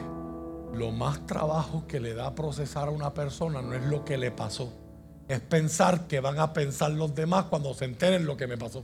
lo 0.74 0.92
más 0.92 1.26
trabajo 1.26 1.86
que 1.88 2.00
le 2.00 2.14
da 2.14 2.34
procesar 2.34 2.88
a 2.88 2.92
una 2.92 3.14
persona 3.14 3.62
no 3.62 3.74
es 3.74 3.84
lo 3.84 4.04
que 4.04 4.18
le 4.18 4.32
pasó, 4.32 4.74
es 5.28 5.40
pensar 5.40 6.08
que 6.08 6.20
van 6.20 6.40
a 6.40 6.54
pensar 6.54 6.92
los 6.92 7.14
demás 7.14 7.46
cuando 7.46 7.74
se 7.76 7.86
enteren 7.86 8.26
lo 8.26 8.36
que 8.36 8.48
me 8.48 8.58
pasó. 8.58 8.84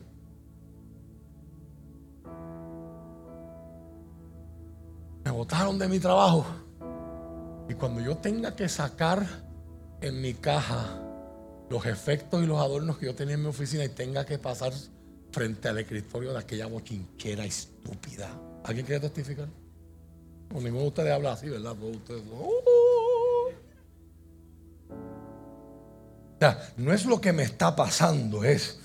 Me 5.23 5.31
botaron 5.31 5.77
de 5.79 5.87
mi 5.87 5.99
trabajo 5.99 6.45
y 7.69 7.75
cuando 7.75 8.01
yo 8.01 8.17
tenga 8.17 8.55
que 8.55 8.67
sacar 8.67 9.25
en 10.01 10.19
mi 10.19 10.33
caja 10.33 10.99
los 11.69 11.85
efectos 11.85 12.43
y 12.43 12.47
los 12.47 12.59
adornos 12.59 12.97
que 12.97 13.05
yo 13.05 13.15
tenía 13.15 13.35
en 13.35 13.43
mi 13.43 13.47
oficina 13.47 13.85
y 13.85 13.89
tenga 13.89 14.25
que 14.25 14.39
pasar 14.39 14.73
frente 15.31 15.67
al 15.67 15.77
escritorio 15.77 16.33
de 16.33 16.39
aquella 16.39 16.65
bochinchera 16.65 17.45
estúpida. 17.45 18.29
¿Alguien 18.63 18.87
quiere 18.87 19.01
testificar? 19.01 19.47
Pues 20.49 20.63
ninguno 20.63 20.81
de 20.81 20.87
ustedes 20.87 21.13
habla 21.13 21.33
así, 21.33 21.47
¿verdad? 21.47 21.77
ustedes. 21.79 22.23
O 22.31 22.63
sea, 26.39 26.73
no 26.77 26.91
es 26.91 27.05
lo 27.05 27.21
que 27.21 27.33
me 27.33 27.43
está 27.43 27.75
pasando, 27.75 28.43
es. 28.43 28.79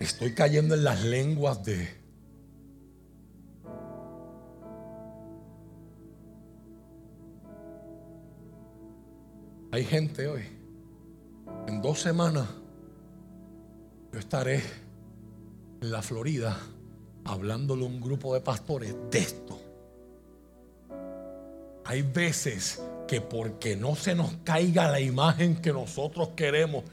Estoy 0.00 0.34
cayendo 0.34 0.74
en 0.74 0.84
las 0.84 1.02
lenguas 1.02 1.64
de. 1.64 1.97
Hay 9.70 9.84
gente 9.84 10.26
hoy. 10.26 10.44
En 11.66 11.82
dos 11.82 12.00
semanas 12.00 12.48
yo 14.12 14.18
estaré 14.18 14.62
en 15.82 15.90
la 15.90 16.00
Florida 16.00 16.58
hablándole 17.24 17.84
a 17.84 17.88
un 17.88 18.00
grupo 18.00 18.32
de 18.32 18.40
pastores 18.40 18.94
de 19.10 19.18
esto. 19.18 19.60
Hay 21.84 22.02
veces 22.02 22.82
que 23.06 23.20
porque 23.20 23.76
no 23.76 23.94
se 23.94 24.14
nos 24.14 24.32
caiga 24.44 24.90
la 24.90 25.00
imagen 25.00 25.56
que 25.56 25.72
nosotros 25.72 26.30
queremos 26.36 26.84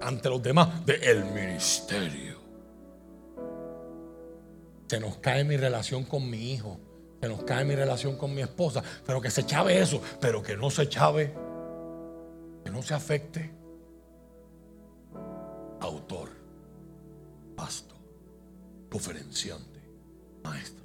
ante 0.00 0.28
los 0.28 0.42
demás 0.42 0.84
del 0.84 1.02
el 1.02 1.24
ministerio. 1.24 2.36
Se 4.86 5.00
nos 5.00 5.16
cae 5.16 5.44
mi 5.44 5.56
relación 5.56 6.04
con 6.04 6.28
mi 6.28 6.52
hijo, 6.52 6.78
se 7.20 7.28
nos 7.28 7.42
cae 7.44 7.64
mi 7.64 7.74
relación 7.74 8.16
con 8.16 8.34
mi 8.34 8.42
esposa, 8.42 8.82
pero 9.06 9.20
que 9.20 9.30
se 9.30 9.44
chave 9.44 9.80
eso, 9.80 10.00
pero 10.20 10.42
que 10.42 10.56
no 10.56 10.70
se 10.70 10.88
chave, 10.88 11.34
no 12.76 12.82
se 12.82 12.92
afecte. 12.92 13.50
Autor, 15.80 16.28
pastor, 17.56 17.96
conferenciante, 18.90 19.80
maestro. 20.44 20.84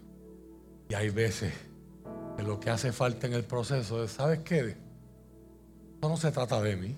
Y 0.88 0.94
hay 0.94 1.10
veces 1.10 1.54
lo 2.46 2.60
que 2.62 2.70
hace 2.70 2.94
falta 2.94 3.28
en 3.28 3.34
el 3.34 3.44
proceso 3.44 4.04
es, 4.04 4.12
¿sabes 4.12 4.40
qué? 4.40 4.78
Esto 5.96 6.10
no 6.10 6.16
se 6.16 6.32
trata 6.32 6.62
de 6.62 6.78
mí. 6.78 6.98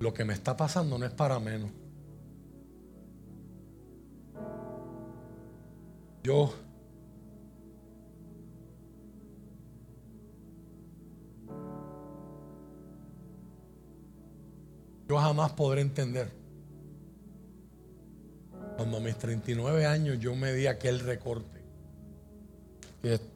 Lo 0.00 0.12
que 0.12 0.24
me 0.24 0.34
está 0.34 0.56
pasando 0.56 0.98
no 0.98 1.06
es 1.06 1.12
para 1.12 1.38
menos. 1.38 1.70
Yo 6.24 6.52
yo 15.14 15.20
jamás 15.20 15.52
podré 15.52 15.80
entender 15.80 16.28
cuando 18.76 18.96
a 18.96 19.00
mis 19.00 19.16
39 19.16 19.86
años 19.86 20.18
yo 20.18 20.34
me 20.34 20.52
di 20.52 20.66
aquel 20.66 20.98
recorte. 20.98 21.62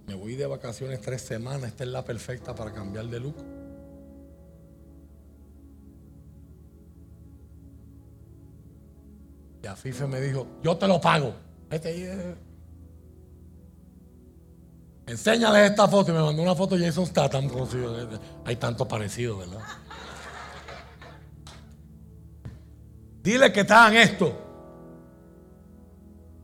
me 0.07 0.15
voy 0.15 0.35
de 0.35 0.47
vacaciones 0.47 1.01
tres 1.01 1.23
semanas, 1.23 1.69
esta 1.69 1.85
es 1.85 1.91
la 1.91 2.05
perfecta 2.05 2.53
para 2.53 2.73
cambiar 2.73 3.07
de 3.07 3.21
look. 3.21 3.37
Y 9.63 9.67
a 9.69 9.77
Fife 9.77 10.07
me 10.09 10.21
dijo, 10.21 10.49
yo 10.65 10.77
te 10.77 10.89
lo 10.89 11.01
pago. 11.01 11.33
Este, 11.71 12.35
Enséñale 15.07 15.67
esta 15.67 15.87
foto 15.87 16.11
y 16.11 16.15
me 16.15 16.21
mandó 16.23 16.43
una 16.43 16.57
foto 16.57 16.77
de 16.77 16.87
Jason 16.87 17.07
Statham. 17.07 17.49
Hay 18.45 18.57
tanto 18.57 18.89
parecido, 18.89 19.39
¿verdad? 19.39 19.61
Dile 23.29 23.53
que 23.53 23.61
están 23.61 23.95
esto. 23.95 24.35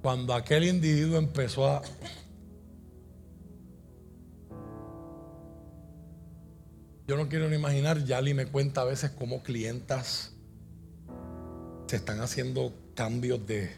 Cuando 0.02 0.34
aquel 0.34 0.64
individuo 0.64 1.16
empezó 1.16 1.66
a... 1.66 1.80
Yo 7.06 7.16
no 7.16 7.26
quiero 7.30 7.48
ni 7.48 7.56
imaginar, 7.56 8.04
Yali 8.04 8.34
me 8.34 8.44
cuenta 8.44 8.82
a 8.82 8.84
veces 8.84 9.12
cómo 9.12 9.42
clientas 9.42 10.34
se 11.86 11.96
están 11.96 12.20
haciendo 12.20 12.74
cambios 12.94 13.46
de 13.46 13.70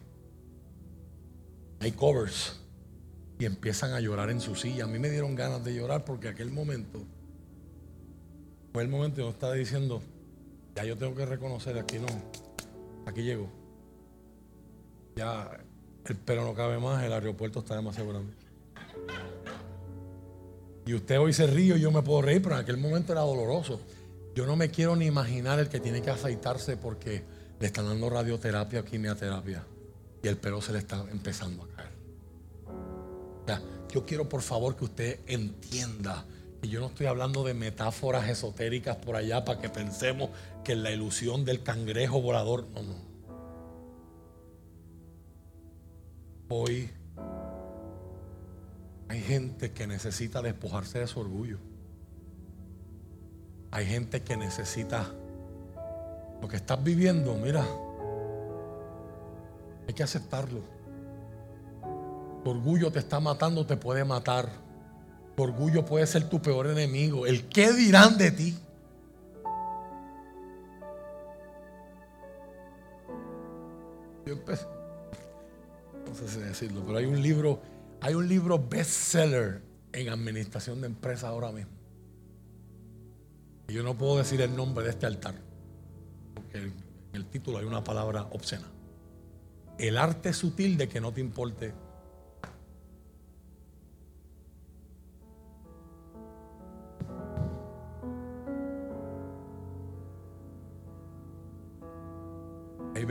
covers 1.95 2.59
y 3.39 3.45
empiezan 3.45 3.93
a 3.93 4.01
llorar 4.01 4.31
en 4.31 4.41
su 4.41 4.57
silla. 4.57 4.83
A 4.83 4.89
mí 4.89 4.99
me 4.99 5.11
dieron 5.11 5.37
ganas 5.37 5.63
de 5.63 5.77
llorar 5.77 6.05
porque 6.05 6.27
aquel 6.27 6.51
momento 6.51 7.05
fue 8.73 8.83
el 8.83 8.89
momento 8.89 9.21
yo 9.21 9.31
estaba 9.31 9.53
diciendo, 9.53 10.03
ya 10.75 10.83
yo 10.83 10.97
tengo 10.97 11.15
que 11.15 11.25
reconocer, 11.25 11.79
aquí 11.79 12.01
no, 12.01 12.09
aquí 13.07 13.23
llego. 13.23 13.49
Ya 15.17 15.59
el 16.05 16.17
pelo 16.17 16.45
no 16.45 16.55
cabe 16.55 16.79
más, 16.79 17.03
el 17.03 17.13
aeropuerto 17.13 17.61
está 17.61 17.77
demasiado 17.77 18.11
grande. 18.11 18.35
Y 20.85 20.95
usted 20.95 21.19
hoy 21.19 21.33
se 21.33 21.47
ríe 21.47 21.77
y 21.77 21.81
yo 21.81 21.91
me 21.91 22.03
puedo 22.03 22.23
reír, 22.23 22.43
pero 22.43 22.57
en 22.57 22.61
aquel 22.61 22.77
momento 22.77 23.13
era 23.13 23.23
doloroso. 23.23 23.81
Yo 24.35 24.47
no 24.47 24.55
me 24.55 24.71
quiero 24.71 24.95
ni 24.95 25.07
imaginar 25.07 25.59
el 25.59 25.69
que 25.69 25.81
tiene 25.81 26.03
que 26.03 26.11
aceitarse 26.11 26.77
porque 26.77 27.25
le 27.59 27.67
están 27.67 27.87
dando 27.87 28.11
radioterapia 28.11 28.81
o 28.81 28.85
quimioterapia 28.85 29.65
y 30.23 30.29
el 30.29 30.37
pelo 30.37 30.61
se 30.61 30.73
le 30.73 30.79
está 30.79 31.05
empezando 31.11 31.65
a 31.65 31.69
caer. 31.69 31.93
O 32.67 33.47
sea, 33.47 33.63
yo 33.93 34.05
quiero 34.05 34.29
por 34.29 34.43
favor 34.43 34.77
que 34.77 34.85
usted 34.85 35.21
entienda 35.27 36.27
que 36.67 36.73
yo 36.73 36.81
no 36.81 36.87
estoy 36.87 37.07
hablando 37.07 37.45
de 37.45 37.55
metáforas 37.55 38.29
esotéricas 38.29 38.97
por 38.97 39.15
allá 39.15 39.45
para 39.45 39.61
que 39.61 39.69
pensemos 39.69 40.31
que 40.65 40.75
la 40.75 40.91
ilusión 40.91 41.45
del 41.45 41.63
cangrejo 41.63 42.21
volador, 42.21 42.67
no, 42.75 42.83
no. 42.83 42.95
Hoy 46.49 46.91
hay 49.09 49.21
gente 49.21 49.71
que 49.73 49.87
necesita 49.87 50.43
despojarse 50.43 50.99
de 50.99 51.07
su 51.07 51.21
orgullo. 51.21 51.59
Hay 53.71 53.87
gente 53.87 54.23
que 54.23 54.37
necesita 54.37 55.13
lo 56.41 56.49
que 56.49 56.57
estás 56.57 56.83
viviendo, 56.83 57.35
mira, 57.35 57.65
hay 59.87 59.95
que 59.95 60.03
aceptarlo. 60.03 60.63
Tu 62.43 62.51
orgullo 62.51 62.91
te 62.91 62.99
está 62.99 63.21
matando, 63.21 63.67
te 63.67 63.77
puede 63.77 64.05
matar. 64.05 64.66
Orgullo 65.37 65.85
puede 65.85 66.07
ser 66.07 66.29
tu 66.29 66.41
peor 66.41 66.67
enemigo. 66.67 67.27
El 67.27 67.49
qué 67.49 67.73
dirán 67.73 68.17
de 68.17 68.31
ti. 68.31 68.59
Yo 74.27 74.33
empecé, 74.33 74.67
no 76.07 76.15
sé 76.15 76.27
si 76.27 76.41
decirlo, 76.41 76.83
pero 76.85 76.99
hay 76.99 77.05
un 77.05 77.23
libro 77.23 77.61
hay 78.01 78.15
un 78.15 78.29
libro 78.29 78.59
bestseller 78.59 79.63
en 79.93 80.09
administración 80.09 80.81
de 80.81 80.87
empresas 80.87 81.25
ahora 81.25 81.51
mismo. 81.51 81.73
Y 83.69 83.73
yo 83.73 83.83
no 83.83 83.97
puedo 83.97 84.19
decir 84.19 84.41
el 84.43 84.55
nombre 84.55 84.85
de 84.85 84.91
este 84.91 85.07
altar, 85.07 85.35
porque 86.35 86.59
en 86.59 86.73
el 87.13 87.27
título 87.27 87.59
hay 87.59 87.65
una 87.65 87.83
palabra 87.83 88.29
obscena. 88.31 88.67
El 89.79 89.97
arte 89.97 90.33
sutil 90.33 90.77
de 90.77 90.89
que 90.89 91.01
no 91.01 91.13
te 91.13 91.21
importe. 91.21 91.75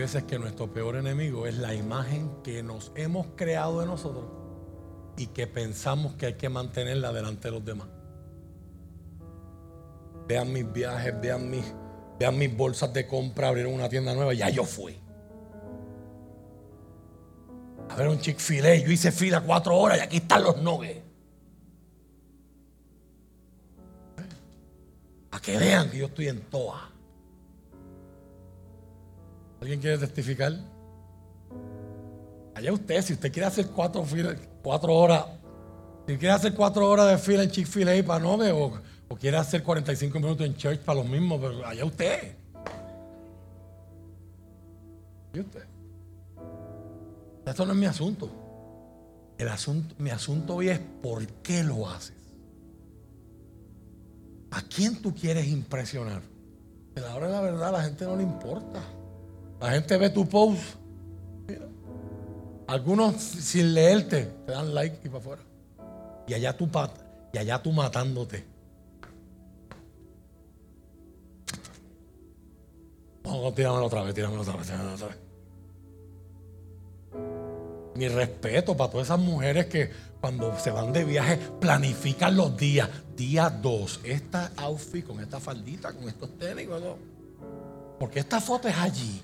Veces 0.05 0.25
que 0.25 0.37
nuestro 0.37 0.71
peor 0.71 0.97
enemigo 0.97 1.47
es 1.47 1.57
la 1.57 1.73
imagen 1.73 2.29
que 2.43 2.61
nos 2.61 2.91
hemos 2.93 3.25
creado 3.35 3.79
de 3.79 3.87
nosotros 3.87 4.25
y 5.17 5.25
que 5.25 5.47
pensamos 5.47 6.13
que 6.13 6.27
hay 6.27 6.33
que 6.35 6.47
mantenerla 6.47 7.11
delante 7.11 7.47
de 7.47 7.51
los 7.51 7.65
demás. 7.65 7.87
Vean 10.27 10.53
mis 10.53 10.71
viajes, 10.71 11.19
vean 11.19 11.49
mis, 11.49 11.65
vean 12.19 12.37
mis 12.37 12.55
bolsas 12.55 12.93
de 12.93 13.07
compra, 13.07 13.47
abrieron 13.47 13.73
una 13.73 13.89
tienda 13.89 14.13
nueva, 14.13 14.31
ya 14.35 14.47
yo 14.51 14.63
fui. 14.63 14.95
A 17.89 17.95
ver 17.95 18.07
un 18.07 18.19
Chick-fil-A, 18.19 18.75
yo 18.75 18.91
hice 18.91 19.11
fila 19.11 19.41
cuatro 19.41 19.75
horas 19.75 19.97
y 19.97 20.01
aquí 20.01 20.17
están 20.17 20.43
los 20.43 20.61
nuggets. 20.61 21.01
A 25.31 25.41
que 25.41 25.57
vean 25.57 25.89
que 25.89 25.97
yo 25.97 26.05
estoy 26.05 26.27
en 26.27 26.41
toa. 26.41 26.91
¿Alguien 29.65 29.81
quiere 29.81 29.97
testificar? 29.97 30.53
Allá 32.53 32.71
usted, 32.71 33.01
si 33.01 33.13
usted 33.13 33.31
quiere 33.31 33.47
hacer 33.47 33.65
cuatro 33.69 34.05
cuatro 34.61 34.93
horas. 34.93 35.25
Si 36.07 36.17
quiere 36.17 36.35
hacer 36.35 36.53
cuatro 36.53 36.87
horas 36.87 37.09
de 37.09 37.17
fila 37.17 37.41
en 37.41 37.49
Chick-fil-A 37.49 38.05
para 38.05 38.19
no 38.19 38.35
o, 38.35 38.79
o 39.07 39.15
quiere 39.15 39.37
hacer 39.37 39.63
45 39.63 40.19
minutos 40.19 40.45
en 40.45 40.55
church 40.55 40.81
para 40.81 40.99
los 40.99 41.09
mismos, 41.09 41.39
pero 41.41 41.65
allá 41.65 41.83
usted. 41.83 42.35
¿Y 45.33 45.39
usted? 45.39 45.63
Esto 47.47 47.65
no 47.65 47.71
es 47.71 47.79
mi 47.79 47.87
asunto. 47.87 48.29
El 49.35 49.47
asunto, 49.47 49.95
mi 49.97 50.11
asunto 50.11 50.57
hoy 50.57 50.69
es 50.69 50.79
por 51.01 51.25
qué 51.41 51.63
lo 51.63 51.89
haces. 51.89 52.13
¿A 54.51 54.61
quién 54.61 55.01
tú 55.01 55.15
quieres 55.15 55.47
impresionar? 55.47 56.21
A 56.97 56.99
la 56.99 57.15
hora 57.15 57.25
de 57.25 57.33
la 57.33 57.41
verdad 57.41 57.69
a 57.69 57.71
la 57.71 57.83
gente 57.83 58.05
no 58.05 58.15
le 58.15 58.21
importa. 58.21 58.83
La 59.59 59.71
gente 59.71 59.97
ve 59.97 60.09
tu 60.09 60.27
post. 60.27 60.61
Algunos 62.67 63.15
sin 63.21 63.73
leerte 63.73 64.25
te 64.45 64.51
dan 64.51 64.73
like 64.73 64.99
y 65.03 65.09
para 65.09 65.19
afuera. 65.19 65.41
Y 66.27 66.33
allá 66.33 66.57
tú, 66.57 66.69
y 67.33 67.37
allá 67.37 67.61
tú 67.61 67.71
matándote. 67.71 68.43
Vamos, 73.23 73.55
tíramelo 73.55 73.85
otra 73.85 74.03
vez, 74.03 74.13
tíramelo 74.13 74.41
otra 74.41 74.55
vez, 74.55 74.67
tíramelo 74.67 74.93
otra 74.95 75.07
vez. 75.07 75.17
Mi 77.95 78.07
respeto 78.07 78.75
para 78.75 78.91
todas 78.91 79.07
esas 79.07 79.19
mujeres 79.19 79.67
que 79.67 79.91
cuando 80.19 80.57
se 80.59 80.71
van 80.71 80.91
de 80.91 81.05
viaje 81.05 81.37
planifican 81.59 82.35
los 82.35 82.57
días. 82.57 82.89
Día 83.15 83.49
2, 83.49 84.01
esta 84.03 84.51
outfit 84.57 85.05
con 85.05 85.19
esta 85.21 85.39
faldita, 85.39 85.93
con 85.93 86.09
estos 86.09 86.37
tenis, 86.37 86.67
¿no? 86.67 87.15
porque 87.99 88.19
esta 88.19 88.41
foto 88.41 88.67
es 88.67 88.77
allí. 88.77 89.21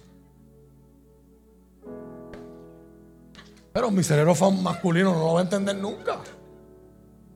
Pero 3.74 3.90
mi 3.90 4.04
cerebro 4.04 4.36
masculino 4.52 5.14
no 5.14 5.20
lo 5.20 5.34
va 5.34 5.40
a 5.40 5.44
entender 5.44 5.76
nunca. 5.76 6.20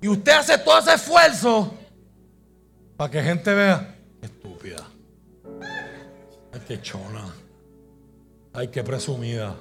Y 0.01 0.07
usted 0.07 0.33
hace 0.33 0.57
todo 0.57 0.77
ese 0.79 0.93
esfuerzo 0.93 1.73
para 2.97 3.11
que 3.11 3.23
gente 3.23 3.53
vea. 3.53 3.95
estúpida. 4.21 4.85
Ay, 6.53 6.61
qué 6.67 6.81
chona. 6.81 7.33
Ay, 8.53 8.67
qué 8.69 8.83
presumida. 8.83 9.55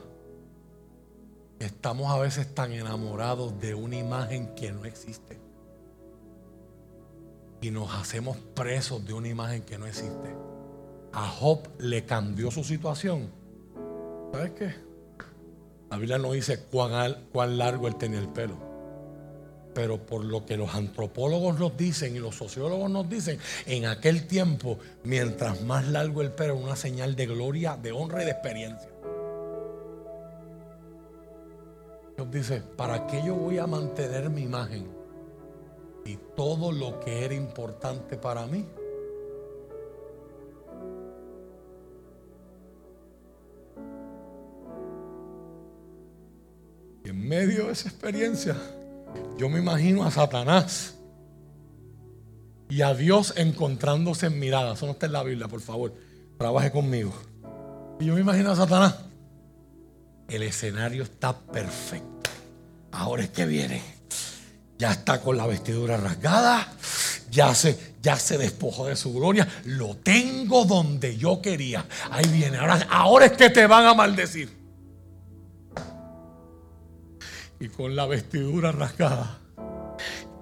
Estamos 1.59 2.11
a 2.11 2.19
veces 2.19 2.55
tan 2.55 2.73
enamorados 2.73 3.59
de 3.61 3.75
una 3.75 3.97
imagen 3.97 4.55
que 4.55 4.71
no 4.73 4.85
existe. 4.85 5.41
Y 7.61 7.71
nos 7.71 7.93
hacemos 7.95 8.37
presos 8.55 9.05
de 9.07 9.15
una 9.15 9.29
imagen 9.29 9.63
que 9.63 9.79
no 9.79 9.87
existe. 9.87 10.37
A 11.13 11.29
Job 11.29 11.69
le 11.79 12.05
cambió 12.05 12.51
su 12.51 12.63
situación. 12.63 13.31
¿Sabes 14.33 14.53
qué? 14.53 14.84
La 15.95 16.01
Biblia 16.01 16.19
no 16.19 16.33
dice 16.33 16.59
cuán, 16.59 17.57
largo 17.57 17.87
él 17.87 17.95
tenía 17.95 18.19
el 18.19 18.29
pelo. 18.29 18.57
Pero 19.75 20.05
por 20.05 20.25
lo 20.25 20.45
que 20.45 20.57
los 20.57 20.75
antropólogos 20.75 21.57
nos 21.57 21.77
dicen 21.77 22.17
y 22.17 22.19
los 22.19 22.35
sociólogos 22.35 22.91
nos 22.91 23.09
dicen, 23.09 23.39
en 23.65 23.87
aquel 23.87 24.27
tiempo, 24.27 24.81
mientras 25.05 25.63
más 25.63 25.87
largo 25.87 26.21
el 26.21 26.33
pelo, 26.33 26.57
una 26.57 26.75
señal 26.75 27.15
de 27.15 27.27
gloria, 27.27 27.79
de 27.81 27.93
honra 27.93 28.23
y 28.23 28.25
de 28.25 28.33
experiencia. 28.33 28.89
Dios 32.17 32.31
dice, 32.33 32.61
¿para 32.77 33.07
qué 33.07 33.23
yo 33.25 33.37
voy 33.37 33.59
a 33.59 33.69
mantener 33.69 34.31
mi 34.31 34.43
imagen? 34.43 34.89
Y 36.05 36.19
todo 36.35 36.73
lo 36.73 36.99
que 36.99 37.25
era 37.25 37.35
importante 37.35 38.17
para 38.17 38.49
mí 38.49 38.67
medio 47.35 47.67
de 47.67 47.73
esa 47.73 47.89
experiencia, 47.89 48.57
yo 49.37 49.49
me 49.49 49.59
imagino 49.59 50.05
a 50.05 50.11
Satanás 50.11 50.95
y 52.69 52.83
a 52.83 52.95
Dios 52.95 53.35
encontrándose 53.37 54.27
en 54.27 54.39
mirada. 54.39 54.75
Eso 54.75 54.87
no 54.87 54.93
está 54.93 55.07
en 55.07 55.13
la 55.13 55.25
Biblia, 55.25 55.49
por 55.49 55.61
favor. 55.61 55.95
Trabaje 56.39 56.71
conmigo. 56.71 57.13
Y 57.99 58.07
yo 58.07 58.15
me 58.15 58.21
imagino 58.21 58.53
a 58.53 58.57
Satanás. 58.57 58.95
El 60.29 60.43
escenario 60.45 61.03
está 61.03 61.37
perfecto. 61.37 62.31
Ahora 62.93 63.25
es 63.25 63.31
que 63.31 63.47
viene. 63.47 63.83
Ya 64.79 64.93
está 64.93 65.21
con 65.21 65.37
la 65.37 65.47
vestidura 65.47 65.97
rasgada. 65.97 66.73
Ya 67.31 67.53
se, 67.55 67.95
ya 68.01 68.17
se 68.17 68.39
despojó 68.39 68.87
de 68.87 68.97
su 68.97 69.13
gloria. 69.13 69.49
Lo 69.65 69.97
tengo 69.97 70.65
donde 70.65 71.17
yo 71.17 71.43
quería. 71.43 71.85
Ahí 72.11 72.27
viene. 72.29 72.59
Ahora, 72.59 72.87
ahora 72.91 73.27
es 73.27 73.33
que 73.33 73.51
te 73.51 73.67
van 73.67 73.87
a 73.87 73.95
maldecir 73.95 74.64
y 77.65 77.69
con 77.71 77.97
la 77.97 78.05
vestidura 78.05 78.73
rasgada 78.73 79.39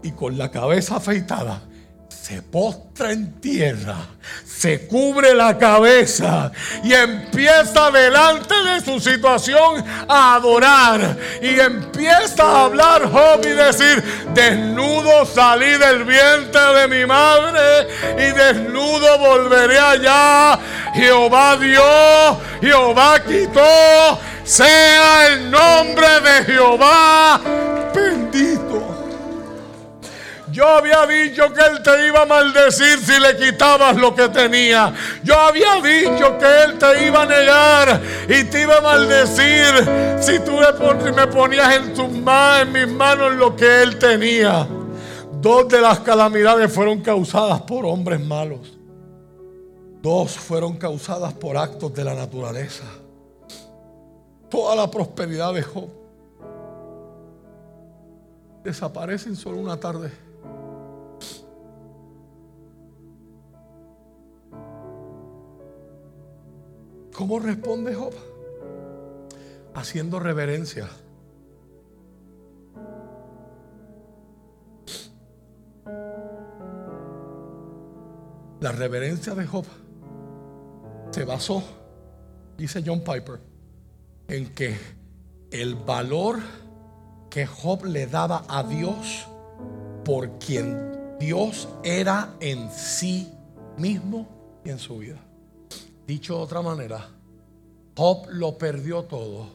y 0.03 0.11
con 0.11 0.37
la 0.37 0.51
cabeza 0.51 0.97
afeitada, 0.97 1.63
se 2.09 2.43
postra 2.43 3.13
en 3.13 3.41
tierra, 3.41 3.97
se 4.45 4.89
cubre 4.89 5.33
la 5.33 5.57
cabeza 5.57 6.51
y 6.83 6.93
empieza 6.93 7.93
delante 7.93 8.55
de 8.65 8.81
su 8.81 8.99
situación 8.99 9.85
a 10.09 10.35
adorar. 10.35 11.17
Y 11.41 11.61
empieza 11.61 12.43
a 12.43 12.65
hablar 12.65 13.09
Job 13.09 13.41
y 13.45 13.51
decir, 13.51 14.03
desnudo 14.35 15.25
salí 15.25 15.79
del 15.79 16.03
vientre 16.03 16.61
de 16.81 16.89
mi 16.89 17.07
madre 17.07 17.87
y 18.15 18.33
desnudo 18.33 19.19
volveré 19.19 19.79
allá. 19.79 20.59
Jehová 20.95 21.57
dio, 21.57 22.41
Jehová 22.61 23.23
quitó, 23.25 24.19
sea 24.45 25.29
el 25.29 25.51
nombre 25.51 26.07
de 26.21 26.45
Jehová 26.45 27.41
bendito. 27.95 28.93
Yo 30.53 30.69
había 30.69 31.07
dicho 31.07 31.51
que 31.55 31.61
Él 31.61 31.83
te 31.83 32.07
iba 32.07 32.23
a 32.23 32.27
maldecir 32.27 32.99
si 32.99 33.19
le 33.19 33.37
quitabas 33.37 33.97
lo 33.97 34.15
que 34.15 34.29
tenía. 34.29 34.93
Yo 35.25 35.39
había 35.39 35.77
dicho 35.77 36.39
que 36.39 36.65
Él 36.65 36.79
te 36.79 37.07
iba 37.07 37.23
a 37.23 37.27
negar 37.27 38.01
y 38.29 38.45
te 38.45 38.63
iba 38.63 38.77
a 38.77 38.81
maldecir 38.83 40.21
si 40.21 40.39
tú 40.41 40.59
me 41.17 41.27
ponías 41.29 41.75
en 41.75 41.95
tus 41.95 42.11
manos, 42.11 42.63
en 42.63 42.73
mis 42.73 42.89
manos 42.95 43.33
lo 43.35 43.57
que 43.57 43.83
Él 43.83 43.99
tenía. 43.99 44.69
Dos 45.41 45.69
de 45.69 45.81
las 45.81 46.01
calamidades 46.01 46.71
fueron 46.71 47.01
causadas 47.01 47.63
por 47.63 47.87
hombres 47.87 48.21
malos. 48.21 48.79
Dos 50.03 50.33
fueron 50.33 50.77
causadas 50.77 51.33
por 51.33 51.57
actos 51.57 51.95
de 51.95 52.05
la 52.05 52.15
naturaleza. 52.15 52.85
Toda 54.53 54.77
la 54.77 54.91
prosperidad 54.91 55.55
de 55.55 55.63
Job 55.63 55.89
desaparece 58.63 59.31
en 59.31 59.37
solo 59.37 59.57
una 59.57 59.81
tarde. 59.81 60.13
¿Cómo 67.15 67.39
responde 67.39 67.95
Job? 67.95 68.13
Haciendo 69.73 70.21
reverencia. 70.21 70.87
La 78.61 78.73
reverencia 78.73 79.35
de 79.35 79.47
Job 79.47 79.65
se 81.11 81.25
basó, 81.25 81.63
dice 82.59 82.83
John 82.85 83.01
Piper, 83.01 83.52
en 84.29 84.53
que 84.55 84.77
el 85.51 85.75
valor 85.75 86.41
que 87.31 87.47
Job 87.47 87.85
le 87.85 88.07
daba 88.07 88.45
a 88.49 88.63
Dios 88.63 89.27
por 90.05 90.39
quien 90.39 91.19
Dios 91.19 91.69
era 91.85 92.35
en 92.41 92.71
sí 92.71 93.33
mismo 93.77 94.27
y 94.65 94.71
en 94.71 94.79
su 94.79 94.99
vida. 94.99 95.21
Dicho 96.07 96.37
de 96.37 96.43
otra 96.43 96.63
manera, 96.63 97.09
Job 97.97 98.27
lo 98.31 98.59
perdió 98.59 99.05
todo, 99.05 99.47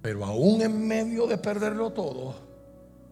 pero 0.00 0.24
aún 0.24 0.62
en 0.62 0.86
medio 0.86 1.26
de 1.26 1.38
perderlo 1.38 1.90
todo, 1.90 2.34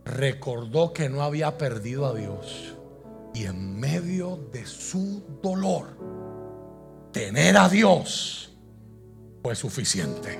recordó 0.05 0.93
que 0.93 1.09
no 1.09 1.23
había 1.23 1.57
perdido 1.57 2.07
a 2.07 2.15
Dios. 2.15 2.75
Y 3.33 3.45
en 3.45 3.79
medio 3.79 4.41
de 4.53 4.67
su 4.67 5.23
dolor, 5.41 5.87
tener 7.13 7.57
a 7.57 7.69
Dios 7.69 8.50
fue 9.43 9.55
suficiente. 9.55 10.39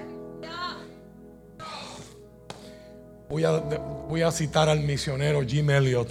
Voy 3.29 4.23
a, 4.23 4.33
citar 4.33 4.69
al 4.69 4.81
misionero 4.81 5.41
Jim 5.47 5.71
Elliot, 5.71 6.11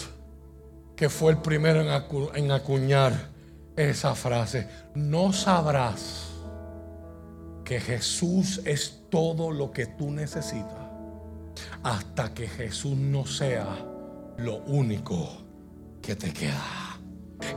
que 0.95 1.10
fue 1.10 1.34
el 1.34 1.40
primero 1.40 1.82
en 2.34 2.52
acuñar 2.52 3.30
esa 3.76 4.16
frase. 4.16 4.70
No 4.95 5.34
sabrás 5.34 6.30
que 7.66 7.82
Jesús 7.82 8.61
es 8.64 9.03
todo 9.10 9.52
lo 9.52 9.72
que 9.72 9.86
tú 9.86 10.11
necesitas 10.11 10.90
hasta 11.84 12.34
que 12.34 12.48
Jesús 12.48 12.95
no 12.95 13.26
sea 13.26 13.68
lo 14.38 14.57
único 14.66 15.44
que 16.02 16.16
te 16.16 16.32
queda. 16.32 16.99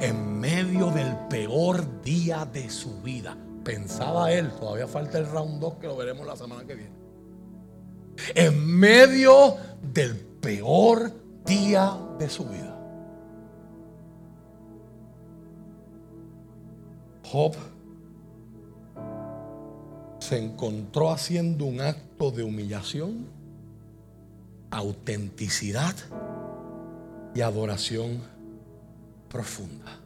En 0.00 0.38
medio 0.38 0.90
del 0.90 1.16
peor 1.28 2.02
día 2.02 2.44
de 2.44 2.70
su 2.70 3.00
vida, 3.02 3.36
pensaba 3.64 4.32
él, 4.32 4.50
todavía 4.52 4.86
falta 4.86 5.18
el 5.18 5.26
round 5.26 5.60
2 5.60 5.74
que 5.74 5.86
lo 5.86 5.96
veremos 5.96 6.26
la 6.26 6.36
semana 6.36 6.64
que 6.64 6.74
viene. 6.74 6.92
En 8.34 8.66
medio 8.66 9.56
del 9.82 10.16
peor 10.16 11.12
día 11.44 11.96
de 12.18 12.28
su 12.28 12.44
vida. 12.44 12.78
Job 17.24 17.54
se 20.18 20.38
encontró 20.38 21.10
haciendo 21.10 21.64
un 21.64 21.80
acto 21.80 22.30
de 22.30 22.42
humillación, 22.42 23.26
autenticidad 24.70 25.94
y 27.34 27.40
adoración 27.40 28.20
profunda. 29.28 30.01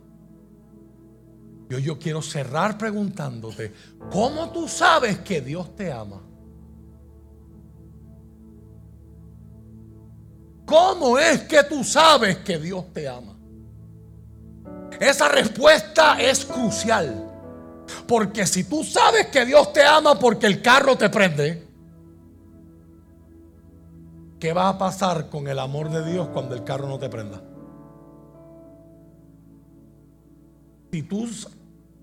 Yo, 1.69 1.79
yo 1.79 1.99
quiero 1.99 2.23
cerrar 2.23 2.79
preguntándote, 2.79 3.73
¿cómo 4.11 4.51
tú 4.51 4.69
sabes 4.69 5.19
que 5.19 5.41
Dios 5.41 5.75
te 5.75 5.93
ama? 5.93 6.23
¿Cómo 10.65 11.19
es 11.19 11.43
que 11.43 11.63
tú 11.65 11.85
sabes 11.85 12.39
que 12.39 12.59
Dios 12.59 12.93
te 12.93 13.09
ama? 13.09 13.37
Esa 15.01 15.29
respuesta 15.29 16.21
es 16.21 16.45
crucial. 16.45 17.33
Porque 18.07 18.47
si 18.47 18.65
tú 18.65 18.83
sabes 18.83 19.27
que 19.29 19.45
Dios 19.45 19.73
te 19.73 19.85
ama 19.85 20.19
porque 20.19 20.47
el 20.47 20.61
carro 20.61 20.97
te 20.97 21.09
prende, 21.09 21.67
¿qué 24.41 24.53
va 24.53 24.69
a 24.69 24.79
pasar 24.79 25.29
con 25.29 25.47
el 25.47 25.59
amor 25.59 25.91
de 25.91 26.05
Dios 26.11 26.29
cuando 26.29 26.55
el 26.55 26.65
carro 26.65 26.89
no 26.89 26.99
te 26.99 27.09
prenda? 27.09 27.43
Si 30.93 31.03
tú 31.03 31.29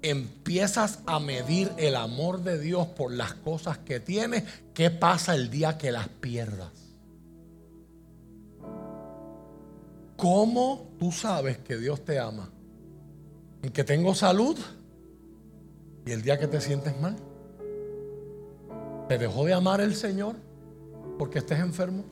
empiezas 0.03 0.99
a 1.07 1.19
medir 1.19 1.71
el 1.77 1.95
amor 1.95 2.43
de 2.43 2.59
Dios 2.59 2.87
por 2.87 3.11
las 3.11 3.33
cosas 3.33 3.79
que 3.79 3.99
tienes, 3.99 4.43
¿qué 4.75 4.91
pasa 4.91 5.33
el 5.33 5.49
día 5.49 5.77
que 5.77 5.91
las 5.91 6.07
pierdas? 6.07 6.71
¿Cómo 10.17 10.91
tú 10.99 11.11
sabes 11.11 11.57
que 11.57 11.77
Dios 11.77 12.05
te 12.05 12.19
ama? 12.19 12.53
en 13.63 13.71
que 13.71 13.83
tengo 13.83 14.13
salud 14.13 14.57
y 16.05 16.11
el 16.11 16.21
día 16.21 16.37
que 16.37 16.47
te 16.47 16.61
sientes 16.61 16.99
mal. 16.99 17.15
¿Te 19.07 19.17
dejó 19.17 19.45
de 19.45 19.53
amar 19.53 19.81
el 19.81 19.95
Señor 19.95 20.35
porque 21.17 21.39
estés 21.39 21.59
enfermo? 21.59 22.03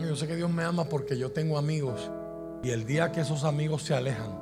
Yo 0.00 0.16
sé 0.16 0.26
que 0.26 0.34
Dios 0.34 0.50
me 0.50 0.64
ama 0.64 0.84
porque 0.88 1.18
yo 1.18 1.30
tengo 1.30 1.58
amigos 1.58 2.10
y 2.62 2.70
el 2.70 2.84
día 2.84 3.12
que 3.12 3.20
esos 3.20 3.44
amigos 3.44 3.82
se 3.82 3.94
alejan, 3.94 4.38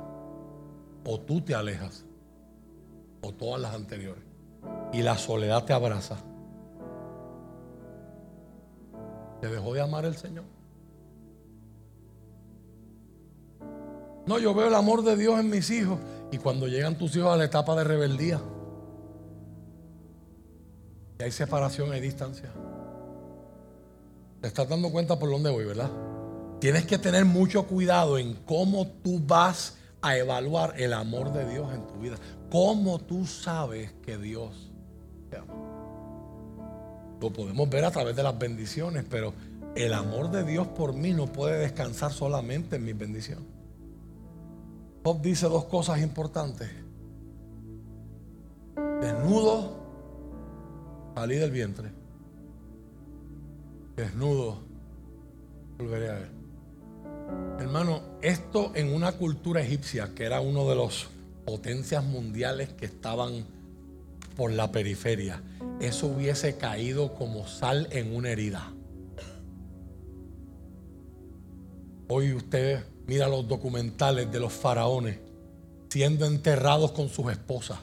o 1.05 1.19
tú 1.19 1.41
te 1.41 1.55
alejas, 1.55 2.05
o 3.21 3.33
todas 3.33 3.61
las 3.61 3.73
anteriores, 3.73 4.23
y 4.93 5.01
la 5.01 5.17
soledad 5.17 5.65
te 5.65 5.73
abraza, 5.73 6.17
¿te 9.41 9.47
dejó 9.47 9.73
de 9.73 9.81
amar 9.81 10.05
el 10.05 10.15
Señor? 10.15 10.45
No, 14.29 14.37
yo 14.37 14.53
veo 14.53 14.67
el 14.67 14.75
amor 14.75 15.03
de 15.03 15.15
Dios 15.15 15.39
en 15.39 15.49
mis 15.49 15.71
hijos. 15.71 15.97
Y 16.31 16.37
cuando 16.37 16.67
llegan 16.67 16.95
tus 16.95 17.15
hijos 17.15 17.33
a 17.33 17.35
la 17.35 17.45
etapa 17.45 17.75
de 17.75 17.83
rebeldía, 17.83 18.39
y 21.17 21.23
hay 21.23 21.31
separación, 21.31 21.91
hay 21.91 21.99
distancia. 21.99 22.51
Te 24.39 24.47
estás 24.47 24.69
dando 24.69 24.91
cuenta 24.91 25.17
por 25.17 25.31
dónde 25.31 25.49
voy, 25.49 25.65
¿verdad? 25.65 25.89
Tienes 26.59 26.85
que 26.85 26.97
tener 26.97 27.25
mucho 27.25 27.65
cuidado 27.67 28.17
en 28.17 28.33
cómo 28.33 28.85
tú 28.87 29.21
vas 29.25 29.77
a 30.01 30.17
evaluar 30.17 30.73
el 30.77 30.93
amor 30.93 31.31
de 31.31 31.49
Dios 31.49 31.73
en 31.73 31.87
tu 31.87 31.95
vida. 31.95 32.17
Cómo 32.51 32.99
tú 32.99 33.25
sabes 33.25 33.93
que 34.05 34.17
Dios 34.17 34.71
te 35.29 35.37
ama. 35.37 35.53
Lo 37.21 37.31
podemos 37.31 37.69
ver 37.69 37.85
a 37.85 37.91
través 37.91 38.15
de 38.15 38.23
las 38.23 38.37
bendiciones, 38.37 39.05
pero 39.09 39.33
el 39.75 39.93
amor 39.93 40.31
de 40.31 40.43
Dios 40.43 40.67
por 40.67 40.93
mí 40.93 41.13
no 41.13 41.27
puede 41.27 41.59
descansar 41.59 42.11
solamente 42.11 42.75
en 42.75 42.85
mis 42.85 42.97
bendiciones. 42.97 43.45
Job 45.03 45.21
dice 45.21 45.47
dos 45.47 45.65
cosas 45.65 46.01
importantes. 46.01 46.69
Desnudo, 49.01 49.77
salí 51.15 51.37
del 51.37 51.51
vientre. 51.51 51.89
Desnudo, 53.95 54.59
volveré 55.77 56.09
a 56.09 56.17
él. 56.19 56.38
Hermano, 57.59 58.01
esto 58.21 58.71
en 58.75 58.93
una 58.93 59.11
cultura 59.13 59.61
egipcia, 59.61 60.13
que 60.15 60.23
era 60.25 60.41
uno 60.41 60.67
de 60.69 60.75
los 60.75 61.07
potencias 61.45 62.03
mundiales 62.03 62.69
que 62.69 62.85
estaban 62.85 63.45
por 64.35 64.51
la 64.51 64.71
periferia, 64.71 65.41
eso 65.79 66.07
hubiese 66.07 66.57
caído 66.57 67.13
como 67.13 67.47
sal 67.47 67.87
en 67.91 68.15
una 68.15 68.29
herida. 68.29 68.71
Hoy 72.07 72.33
usted 72.33 72.83
mira 73.05 73.27
los 73.27 73.47
documentales 73.47 74.31
de 74.31 74.39
los 74.39 74.53
faraones 74.53 75.19
siendo 75.89 76.25
enterrados 76.25 76.91
con 76.91 77.09
sus 77.09 77.31
esposas, 77.31 77.79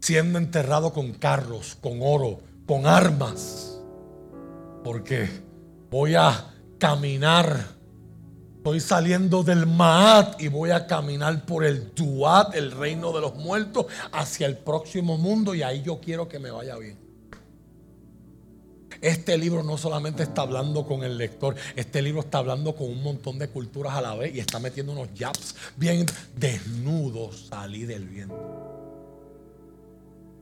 siendo 0.00 0.38
enterrados 0.38 0.92
con 0.92 1.12
carros, 1.12 1.76
con 1.80 1.98
oro, 2.02 2.40
con 2.66 2.86
armas, 2.86 3.80
porque 4.84 5.28
voy 5.90 6.14
a 6.14 6.54
caminar 6.78 7.66
Estoy 8.62 8.78
saliendo 8.78 9.42
del 9.42 9.66
Maat 9.66 10.40
y 10.40 10.46
voy 10.46 10.70
a 10.70 10.86
caminar 10.86 11.44
por 11.44 11.64
el 11.64 11.90
Tuat, 11.90 12.54
el 12.54 12.70
reino 12.70 13.10
de 13.10 13.20
los 13.20 13.34
muertos, 13.34 13.86
hacia 14.12 14.46
el 14.46 14.56
próximo 14.56 15.18
mundo 15.18 15.52
y 15.52 15.64
ahí 15.64 15.82
yo 15.82 15.98
quiero 16.00 16.28
que 16.28 16.38
me 16.38 16.52
vaya 16.52 16.78
bien. 16.78 16.96
Este 19.00 19.36
libro 19.36 19.64
no 19.64 19.76
solamente 19.76 20.22
está 20.22 20.42
hablando 20.42 20.86
con 20.86 21.02
el 21.02 21.18
lector, 21.18 21.56
este 21.74 22.00
libro 22.02 22.20
está 22.20 22.38
hablando 22.38 22.76
con 22.76 22.88
un 22.88 23.02
montón 23.02 23.36
de 23.40 23.48
culturas 23.48 23.94
a 23.94 24.00
la 24.00 24.14
vez 24.14 24.32
y 24.32 24.38
está 24.38 24.60
metiendo 24.60 24.92
unos 24.92 25.08
jabs 25.18 25.56
bien 25.76 26.06
desnudos. 26.36 27.48
Salí 27.48 27.84
del 27.84 28.06
viento. 28.06 28.38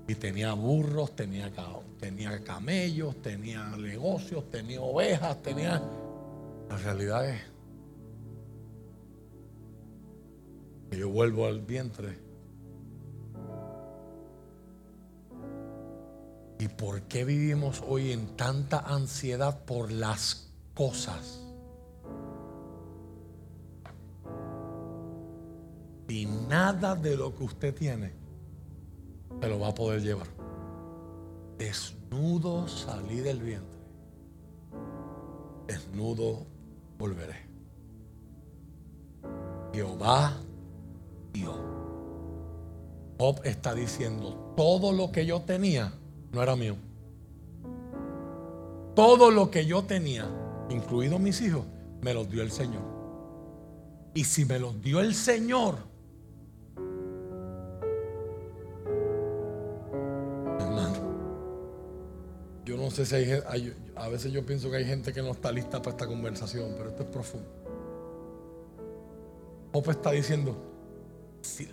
Y 0.09 0.14
tenía 0.14 0.52
burros, 0.52 1.16
tenía, 1.16 1.51
tenía 1.98 2.44
camellos, 2.44 3.22
tenía 3.22 3.64
negocios, 3.78 4.44
tenía 4.51 4.82
ovejas, 4.82 5.40
tenía... 5.42 5.82
La 6.68 6.76
realidad 6.76 7.26
es 7.26 7.40
yo 10.99 11.09
vuelvo 11.09 11.47
al 11.47 11.61
vientre. 11.61 12.19
¿Y 16.59 16.69
por 16.69 17.03
qué 17.03 17.25
vivimos 17.25 17.83
hoy 17.89 18.12
en 18.12 18.37
tanta 18.37 18.81
ansiedad 18.81 19.65
por 19.65 19.91
las 19.91 20.53
cosas? 20.75 21.47
Y 26.09 26.27
nada 26.27 26.97
de 26.97 27.17
lo 27.17 27.35
que 27.35 27.45
usted 27.45 27.75
tiene 27.75 28.12
se 29.41 29.49
lo 29.49 29.61
va 29.61 29.69
a 29.69 29.75
poder 29.75 30.03
llevar. 30.03 30.27
Desnudo 31.57 32.67
salí 32.69 33.21
del 33.21 33.41
vientre. 33.41 33.81
Desnudo 35.67 36.47
volveré. 36.99 37.49
Jehová. 39.73 40.37
Job 43.20 43.39
está 43.44 43.74
diciendo, 43.74 44.55
todo 44.57 44.93
lo 44.93 45.12
que 45.12 45.27
yo 45.27 45.43
tenía 45.43 45.93
no 46.32 46.43
era 46.43 46.57
mío. 46.57 46.74
Todo 48.94 49.31
lo 49.31 49.51
que 49.51 49.66
yo 49.66 49.82
tenía, 49.85 50.27
incluidos 50.70 51.20
mis 51.20 51.39
hijos, 51.43 51.66
me 52.01 52.15
los 52.15 52.31
dio 52.31 52.40
el 52.40 52.51
Señor. 52.51 52.81
Y 54.15 54.24
si 54.24 54.47
me 54.47 54.59
los 54.59 54.81
dio 54.81 55.01
el 55.01 55.15
Señor, 55.15 55.77
hermano, 60.59 60.97
yo 62.65 62.78
no 62.78 62.90
sé 62.90 63.05
si 63.05 63.16
hay, 63.16 63.74
a 63.97 64.09
veces 64.09 64.32
yo 64.32 64.47
pienso 64.47 64.70
que 64.70 64.78
hay 64.78 64.86
gente 64.86 65.12
que 65.12 65.20
no 65.20 65.32
está 65.32 65.52
lista 65.52 65.82
para 65.82 65.90
esta 65.90 66.07
conversación, 66.07 66.73
pero 66.78 66.89
esto 66.89 67.02
es 67.02 67.09
profundo. 67.11 67.48
Job 69.74 69.90
está 69.90 70.11
diciendo, 70.12 70.69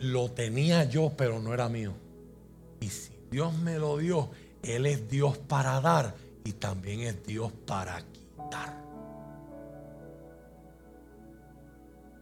lo 0.02 0.32
tenía 0.32 0.84
yo, 0.86 1.12
pero 1.16 1.40
no 1.40 1.54
era 1.54 1.70
mío. 1.70 1.94
Y 2.80 2.90
si 2.90 3.18
Dios 3.30 3.54
me 3.58 3.78
lo 3.78 3.98
dio, 3.98 4.30
Él 4.62 4.86
es 4.86 5.08
Dios 5.10 5.38
para 5.38 5.80
dar 5.82 6.14
y 6.44 6.54
también 6.54 7.02
es 7.02 7.26
Dios 7.26 7.52
para 7.66 8.00
quitar. 8.02 8.86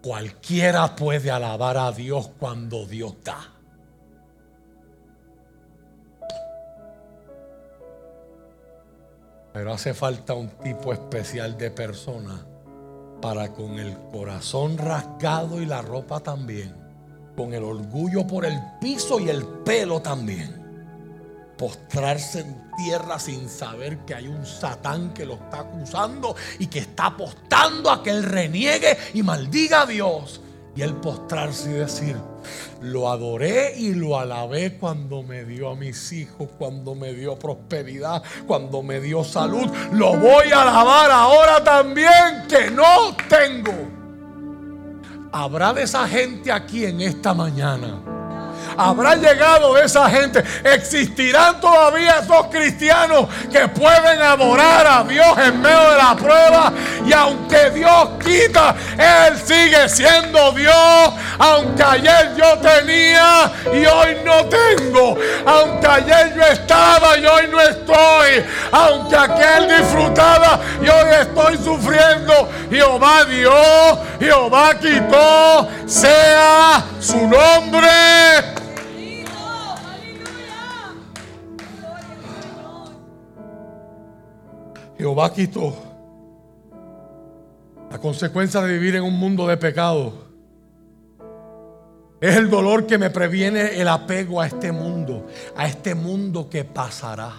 Cualquiera 0.01 0.95
puede 0.95 1.31
alabar 1.31 1.77
a 1.77 1.91
Dios 1.91 2.29
cuando 2.39 2.85
Dios 2.85 3.15
da. 3.23 3.51
Pero 9.53 9.73
hace 9.73 9.93
falta 9.93 10.33
un 10.33 10.49
tipo 10.49 10.91
especial 10.91 11.57
de 11.57 11.71
persona 11.71 12.45
para 13.21 13.53
con 13.53 13.79
el 13.79 13.97
corazón 14.11 14.77
rasgado 14.77 15.61
y 15.61 15.65
la 15.65 15.81
ropa 15.81 16.19
también 16.19 16.84
con 17.35 17.53
el 17.53 17.63
orgullo 17.63 18.25
por 18.25 18.45
el 18.45 18.59
piso 18.79 19.19
y 19.19 19.29
el 19.29 19.43
pelo 19.43 20.01
también. 20.01 20.63
Postrarse 21.57 22.41
en 22.41 22.69
tierra 22.77 23.17
sin 23.19 23.47
saber 23.47 23.99
que 23.99 24.15
hay 24.15 24.27
un 24.27 24.45
Satán 24.45 25.13
que 25.13 25.25
lo 25.25 25.35
está 25.35 25.61
acusando 25.61 26.35
y 26.59 26.67
que 26.67 26.79
está 26.79 27.07
apostando 27.07 27.89
a 27.89 28.03
que 28.03 28.09
él 28.09 28.23
reniegue 28.23 28.97
y 29.13 29.23
maldiga 29.23 29.81
a 29.81 29.85
Dios. 29.85 30.41
Y 30.75 30.81
él 30.81 30.93
postrarse 30.95 31.69
y 31.69 31.73
decir, 31.73 32.17
lo 32.81 33.09
adoré 33.09 33.75
y 33.77 33.93
lo 33.93 34.19
alabé 34.19 34.77
cuando 34.77 35.23
me 35.23 35.45
dio 35.45 35.69
a 35.69 35.75
mis 35.75 36.11
hijos, 36.11 36.49
cuando 36.57 36.95
me 36.95 37.13
dio 37.13 37.39
prosperidad, 37.39 38.21
cuando 38.45 38.83
me 38.83 38.99
dio 38.99 39.23
salud. 39.23 39.71
Lo 39.93 40.17
voy 40.17 40.51
a 40.53 40.63
alabar 40.63 41.09
ahora 41.11 41.63
también 41.63 42.45
que 42.49 42.69
no 42.71 43.15
tengo. 43.29 44.04
Habrá 45.37 45.73
de 45.73 45.83
esa 45.83 46.07
gente 46.07 46.49
aquí 46.49 46.85
en 46.85 47.01
esta 47.01 47.33
mañana. 47.33 48.14
Habrá 48.77 49.15
llegado 49.15 49.77
esa 49.77 50.09
gente. 50.09 50.43
Existirán 50.63 51.59
todavía 51.59 52.19
esos 52.21 52.47
cristianos 52.47 53.27
que 53.51 53.67
pueden 53.69 54.21
adorar 54.21 54.85
a 54.87 55.03
Dios 55.03 55.37
en 55.37 55.61
medio 55.61 55.91
de 55.91 55.97
la 55.97 56.15
prueba. 56.15 56.73
Y 57.05 57.13
aunque 57.13 57.69
Dios 57.71 58.09
quita, 58.23 58.75
Él 58.97 59.37
sigue 59.37 59.87
siendo 59.89 60.51
Dios. 60.51 61.13
Aunque 61.39 61.83
ayer 61.83 62.35
yo 62.35 62.57
tenía 62.59 63.51
y 63.73 63.85
hoy 63.85 64.17
no 64.23 64.45
tengo. 64.45 65.17
Aunque 65.45 65.87
ayer 65.87 66.35
yo 66.35 66.43
estaba 66.43 67.17
y 67.17 67.25
hoy 67.25 67.47
no 67.49 67.61
estoy. 67.61 68.45
Aunque 68.71 69.15
aquel 69.15 69.67
disfrutaba 69.67 70.59
y 70.81 70.89
hoy 70.89 71.13
estoy 71.21 71.57
sufriendo. 71.57 72.49
Jehová 72.69 73.25
dio, 73.25 73.53
Jehová 74.19 74.77
quitó. 74.79 75.69
Sea 75.85 76.83
su 76.99 77.27
nombre. 77.27 78.64
Jehová 84.97 85.33
quitó 85.33 85.75
la 87.89 87.99
consecuencia 87.99 88.61
de 88.61 88.73
vivir 88.73 88.95
en 88.95 89.03
un 89.03 89.17
mundo 89.17 89.47
de 89.47 89.57
pecado. 89.57 90.25
Es 92.21 92.35
el 92.35 92.49
dolor 92.49 92.87
que 92.87 92.97
me 92.97 93.09
previene 93.09 93.79
el 93.79 93.87
apego 93.87 94.41
a 94.41 94.47
este 94.47 94.71
mundo, 94.71 95.27
a 95.55 95.67
este 95.67 95.95
mundo 95.95 96.49
que 96.49 96.63
pasará. 96.63 97.33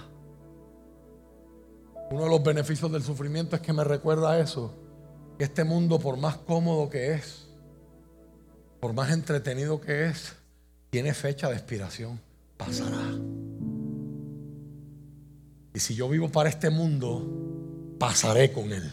Uno 2.11 2.25
de 2.25 2.31
los 2.31 2.43
beneficios 2.43 2.93
del 2.93 3.03
sufrimiento 3.03 3.57
es 3.57 3.63
que 3.63 3.73
me 3.73 3.83
recuerda 3.85 4.39
eso. 4.39 4.75
Que 5.39 5.45
este 5.45 5.65
mundo, 5.65 5.99
por 5.99 6.17
más 6.17 6.37
cómodo 6.37 6.89
que 6.89 7.15
es, 7.15 7.49
por 8.81 8.93
más 8.93 9.11
entretenido 9.11 9.81
que 9.81 10.07
es, 10.07 10.37
tiene 10.91 11.13
fecha 11.15 11.49
de 11.49 11.57
expiración. 11.57 12.21
Pasará. 12.57 13.03
Y 15.77 15.79
si 15.79 15.95
yo 15.95 16.09
vivo 16.09 16.31
para 16.31 16.49
este 16.49 16.71
mundo, 16.71 17.23
pasaré 17.99 18.51
con 18.51 18.73
él. 18.73 18.91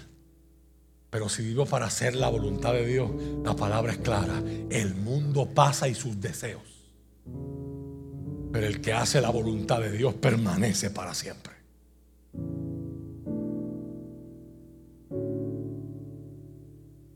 Pero 1.10 1.30
si 1.30 1.42
vivo 1.42 1.66
para 1.66 1.86
hacer 1.86 2.14
la 2.14 2.28
voluntad 2.28 2.74
de 2.74 2.86
Dios, 2.86 3.10
la 3.42 3.56
palabra 3.56 3.94
es 3.94 4.00
clara. 4.00 4.44
El 4.70 4.94
mundo 4.94 5.48
pasa 5.48 5.88
y 5.88 5.96
sus 5.96 6.20
deseos. 6.20 6.62
Pero 8.52 8.68
el 8.68 8.82
que 8.82 8.92
hace 8.92 9.22
la 9.22 9.30
voluntad 9.30 9.80
de 9.80 9.94
Dios 9.94 10.14
permanece 10.16 10.90
para 10.90 11.14
siempre. 11.14 11.54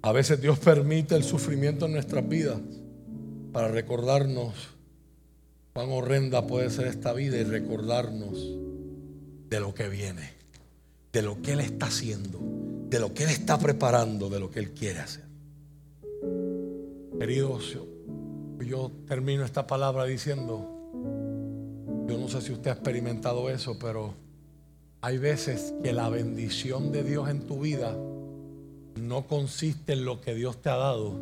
A 0.01 0.11
veces 0.13 0.39
Dios 0.39 0.59
permite 0.59 1.13
el 1.13 1.25
sufrimiento 1.25 1.87
en 1.87 1.91
nuestras 1.91 2.25
vidas 2.25 2.61
para 3.51 3.67
recordarnos 3.67 4.53
cuán 5.73 5.89
horrenda 5.89 6.47
puede 6.47 6.69
ser 6.69 6.87
esta 6.87 7.11
vida 7.11 7.35
y 7.35 7.43
recordarnos 7.43 8.67
de 9.49 9.59
lo 9.59 9.73
que 9.73 9.87
viene, 9.89 10.31
de 11.11 11.21
lo 11.21 11.41
que 11.41 11.53
Él 11.53 11.61
está 11.61 11.87
haciendo, 11.87 12.39
de 12.89 12.99
lo 12.99 13.13
que 13.13 13.23
Él 13.23 13.29
está 13.29 13.57
preparando, 13.57 14.29
de 14.29 14.39
lo 14.39 14.49
que 14.49 14.59
Él 14.59 14.71
quiere 14.71 14.99
hacer. 14.99 15.25
Queridos, 17.19 17.73
yo, 17.73 17.85
yo 18.63 18.91
termino 19.07 19.43
esta 19.43 19.65
palabra 19.65 20.05
diciendo, 20.05 20.65
yo 22.07 22.17
no 22.17 22.29
sé 22.29 22.41
si 22.41 22.51
usted 22.51 22.71
ha 22.71 22.73
experimentado 22.73 23.49
eso, 23.49 23.77
pero 23.79 24.13
hay 25.01 25.17
veces 25.17 25.73
que 25.83 25.93
la 25.93 26.09
bendición 26.09 26.91
de 26.91 27.03
Dios 27.03 27.29
en 27.29 27.47
tu 27.47 27.61
vida 27.61 27.97
no 28.99 29.27
consiste 29.27 29.93
en 29.93 30.05
lo 30.05 30.21
que 30.21 30.35
Dios 30.35 30.61
te 30.61 30.69
ha 30.69 30.75
dado, 30.75 31.19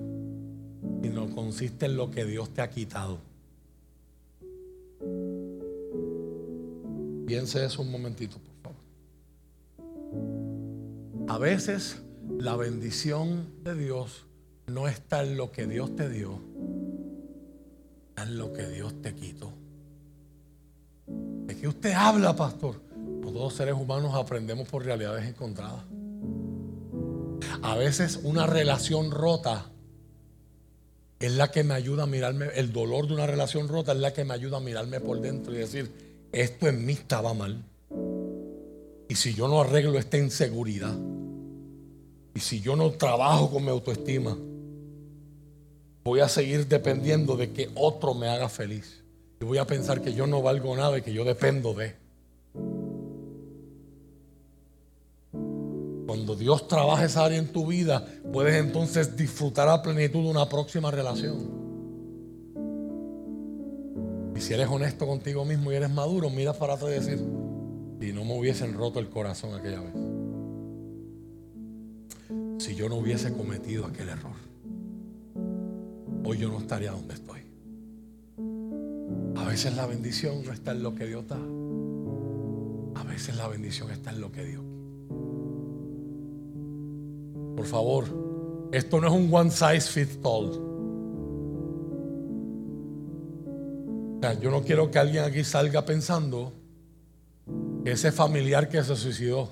sino 1.02 1.30
consiste 1.34 1.86
en 1.86 1.98
lo 1.98 2.12
que 2.12 2.26
Dios 2.26 2.50
te 2.54 2.62
ha 2.62 2.70
quitado. 2.70 3.20
Piense 7.26 7.66
eso 7.66 7.82
un 7.82 7.92
momentito, 7.92 8.38
por 8.38 8.56
favor. 8.62 8.78
A 11.28 11.38
veces 11.38 11.98
la 12.38 12.56
bendición 12.56 13.48
de 13.64 13.76
Dios 13.76 14.26
no 14.68 14.88
está 14.88 15.24
en 15.24 15.38
lo 15.38 15.52
que 15.52 15.66
Dios 15.68 15.96
te 15.96 16.10
dio, 16.10 16.40
está 18.10 18.24
en 18.24 18.38
lo 18.38 18.54
que 18.54 18.68
Dios 18.68 19.02
te 19.02 19.16
quitó. 19.16 19.52
¿De 21.08 21.56
qué 21.56 21.68
usted 21.68 21.94
habla, 21.94 22.36
pastor? 22.36 22.82
Todos 23.22 23.56
seres 23.56 23.76
humanos 23.76 24.14
aprendemos 24.16 24.68
por 24.68 24.84
realidades 24.86 25.28
encontradas. 25.28 25.84
A 27.62 27.76
veces 27.76 28.20
una 28.24 28.48
relación 28.48 29.12
rota 29.12 29.66
es 31.20 31.32
la 31.34 31.52
que 31.52 31.64
me 31.64 31.74
ayuda 31.74 32.04
a 32.04 32.08
mirarme, 32.08 32.48
el 32.56 32.72
dolor 32.72 33.08
de 33.08 33.14
una 33.14 33.28
relación 33.28 33.68
rota 33.68 33.94
es 33.94 34.00
la 34.00 34.14
que 34.14 34.26
me 34.26 34.34
ayuda 34.34 34.58
a 34.58 34.60
mirarme 34.60 35.00
por 35.00 35.22
dentro 35.22 35.54
y 35.54 35.58
decir, 35.58 36.15
esto 36.36 36.68
en 36.68 36.86
mí 36.86 36.94
estaba 36.94 37.34
mal. 37.34 37.64
Y 39.07 39.16
si 39.16 39.34
yo 39.34 39.48
no 39.48 39.62
arreglo 39.62 39.98
esta 39.98 40.18
inseguridad, 40.18 40.95
y 42.34 42.40
si 42.41 42.60
yo 42.60 42.76
no 42.76 42.91
trabajo 42.91 43.49
con 43.49 43.64
mi 43.64 43.70
autoestima, 43.70 44.38
voy 46.03 46.20
a 46.20 46.28
seguir 46.28 46.68
dependiendo 46.68 47.38
de 47.38 47.53
que 47.53 47.70
otro 47.76 48.14
me 48.14 48.28
haga 48.28 48.49
feliz. 48.49 49.02
Y 49.40 49.45
voy 49.45 49.57
a 49.57 49.66
pensar 49.66 50.02
que 50.02 50.14
yo 50.14 50.28
no 50.28 50.41
valgo 50.41 50.76
nada 50.76 50.98
y 50.98 51.02
que 51.02 51.14
yo 51.14 51.24
dependo 51.24 51.74
de. 51.74 51.95
Cuando 56.06 56.36
Dios 56.36 56.68
trabaja 56.68 57.06
esa 57.06 57.24
área 57.24 57.38
en 57.38 57.48
tu 57.48 57.68
vida, 57.68 58.06
puedes 58.34 58.56
entonces 58.56 59.16
disfrutar 59.16 59.70
a 59.70 59.82
plenitud 59.82 60.24
de 60.24 60.30
una 60.30 60.49
próxima 60.49 60.91
relación. 60.91 61.65
Y 64.36 64.41
si 64.41 64.53
eres 64.53 64.68
honesto 64.68 65.07
contigo 65.07 65.45
mismo 65.45 65.72
y 65.72 65.76
eres 65.76 65.90
maduro, 65.90 66.30
mira 66.30 66.53
para 66.53 66.74
atrás 66.74 66.91
y 66.91 66.95
decir, 66.95 67.26
si 67.99 68.14
no 68.14 68.26
me 68.26 68.38
hubiesen 68.38 68.74
roto 68.74 68.99
el 68.99 69.10
corazón 69.10 69.53
aquella 69.53 69.80
vez, 69.82 69.94
si 72.60 72.76
yo 72.76 72.90
no 72.90 72.95
hubiese 72.98 73.34
cometido 73.34 73.86
aquel 73.86 74.10
error, 74.10 74.36
hoy 76.26 76.38
yo 76.38 76.49
no 76.49 76.60
estaría 76.60 76.91
donde 76.91 77.14
estoy. 77.14 77.41
A 79.38 79.45
veces 79.45 79.76
la 79.76 79.86
bendición 79.86 80.44
no 80.45 80.52
está 80.52 80.72
en 80.72 80.84
lo 80.84 80.94
que 80.94 81.06
Dios 81.06 81.26
da. 81.28 81.40
A 82.95 83.03
veces 83.03 83.36
la 83.38 83.48
bendición 83.48 83.90
está 83.91 84.12
en 84.12 84.22
lo 84.22 84.32
que 84.32 84.44
Dios 84.44 84.62
quiere. 84.62 84.76
Por 87.56 87.66
favor, 87.66 88.70
esto 88.72 88.99
no 88.99 89.07
es 89.07 89.14
un 89.14 89.34
one 89.34 89.49
size 89.49 89.82
fits 89.82 90.20
all. 90.24 90.75
Yo 94.34 94.52
no 94.52 94.64
quiero 94.64 94.92
que 94.92 95.00
alguien 95.00 95.24
aquí 95.24 95.44
salga 95.44 95.86
pensando 95.86 96.54
que 97.84 97.92
ese 97.92 98.12
familiar 98.12 98.70
que 98.70 98.84
se 98.84 98.96
suicidó, 98.96 99.50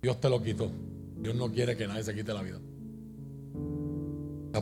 Dios 0.00 0.20
te 0.20 0.28
lo 0.28 0.42
quitó. 0.42 0.70
Dios 1.16 1.36
no 1.36 1.50
quiere 1.52 1.76
que 1.76 1.86
nadie 1.86 2.02
se 2.02 2.14
quite 2.14 2.32
la 2.32 2.42
vida. 2.42 2.58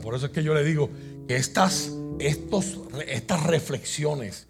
por 0.01 0.15
eso 0.15 0.27
es 0.27 0.31
que 0.31 0.43
yo 0.43 0.53
le 0.53 0.63
digo 0.63 0.89
que 1.27 1.35
estas, 1.35 1.91
estos, 2.19 2.79
estas 3.07 3.43
reflexiones, 3.43 4.47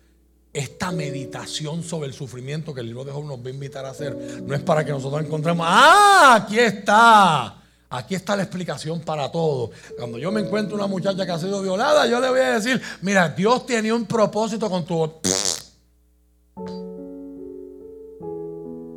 esta 0.53 0.91
meditación 0.91 1.83
sobre 1.83 2.07
el 2.07 2.13
sufrimiento 2.13 2.73
que 2.73 2.81
el 2.81 2.87
libro 2.87 3.05
de 3.05 3.11
Job 3.11 3.25
nos 3.25 3.39
va 3.39 3.47
a 3.47 3.49
invitar 3.51 3.85
a 3.85 3.91
hacer, 3.91 4.43
no 4.43 4.53
es 4.53 4.61
para 4.61 4.83
que 4.83 4.91
nosotros 4.91 5.23
encontremos, 5.23 5.65
ah, 5.69 6.41
aquí 6.41 6.59
está. 6.59 7.60
Aquí 7.91 8.15
está 8.15 8.37
la 8.37 8.43
explicación 8.43 9.01
para 9.01 9.29
todo. 9.29 9.71
Cuando 9.97 10.17
yo 10.17 10.31
me 10.31 10.39
encuentro 10.39 10.77
una 10.77 10.87
muchacha 10.87 11.25
que 11.25 11.31
ha 11.33 11.37
sido 11.37 11.61
violada, 11.61 12.07
yo 12.07 12.21
le 12.21 12.29
voy 12.29 12.39
a 12.39 12.53
decir, 12.53 12.81
mira, 13.01 13.27
Dios 13.27 13.65
tenía 13.65 13.93
un 13.93 14.05
propósito 14.05 14.69
con 14.69 14.85
tu... 14.85 15.11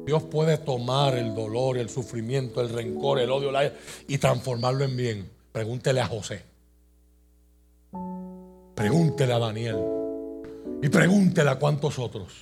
Dios 0.06 0.22
puede 0.24 0.58
tomar 0.58 1.16
el 1.16 1.34
dolor, 1.34 1.76
el 1.76 1.90
sufrimiento, 1.90 2.60
el 2.60 2.68
rencor, 2.68 3.18
el 3.18 3.32
odio 3.32 3.50
y 4.06 4.18
transformarlo 4.18 4.84
en 4.84 4.96
bien. 4.96 5.30
Pregúntele 5.50 6.00
a 6.00 6.06
José. 6.06 6.44
Pregúntele 8.76 9.32
a 9.32 9.38
Daniel. 9.40 9.78
Y 10.80 10.88
pregúntele 10.88 11.50
a 11.50 11.58
cuántos 11.58 11.98
otros 11.98 12.32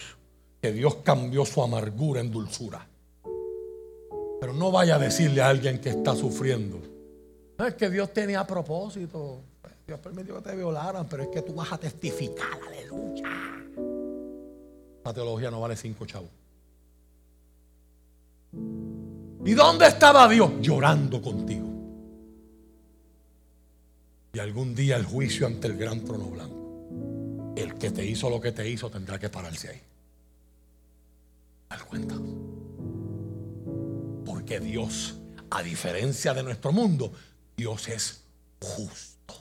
que 0.61 0.71
Dios 0.71 0.97
cambió 0.97 1.47
su 1.47 1.63
amargura 1.63 2.21
en 2.21 2.31
dulzura. 2.31 2.87
Pero 4.43 4.55
no 4.55 4.73
vaya 4.73 4.97
a 4.97 4.99
decirle 4.99 5.41
a 5.41 5.51
alguien 5.51 5.81
que 5.81 5.91
está 5.91 6.17
sufriendo. 6.17 6.83
No 7.57 7.65
es 7.65 7.75
que 7.75 7.89
Dios 7.89 8.13
tenía 8.13 8.45
propósito. 8.45 9.41
Dios 9.87 10.01
permitió 10.01 10.35
que 10.35 10.51
te 10.51 10.57
violaran, 10.57 11.07
pero 11.09 11.23
es 11.23 11.29
que 11.29 11.43
tú 11.43 11.55
vas 11.55 11.71
a 11.71 11.79
testificar, 11.79 12.59
aleluya. 12.67 13.23
La 15.05 15.15
teología 15.15 15.49
no 15.49 15.61
vale 15.61 15.77
cinco 15.77 16.07
chavos. 16.07 16.31
¿Y 19.45 19.53
dónde 19.55 19.87
estaba 19.87 20.29
Dios? 20.29 20.51
Llorando 20.61 21.23
contigo. 21.23 21.69
Y 24.33 24.41
algún 24.41 24.75
día 24.75 24.97
el 24.97 25.05
juicio 25.05 25.47
ante 25.47 25.69
el 25.69 25.77
gran 25.77 26.05
trono 26.05 26.25
blanco. 26.31 27.55
El 27.55 27.75
que 27.75 27.93
te 27.93 28.05
hizo 28.05 28.29
lo 28.29 28.41
que 28.41 28.51
te 28.51 28.69
hizo 28.69 28.91
tendrá 28.91 29.21
que 29.21 29.29
pararse 29.29 29.69
ahí. 29.69 29.83
Al 31.69 31.87
cuenta. 31.87 32.17
Porque 34.43 34.59
Dios, 34.59 35.15
a 35.51 35.63
diferencia 35.63 36.35
de 36.35 36.43
nuestro 36.43 36.73
mundo, 36.73 37.13
Dios 37.57 37.87
es 37.87 38.25
justo. 38.61 39.35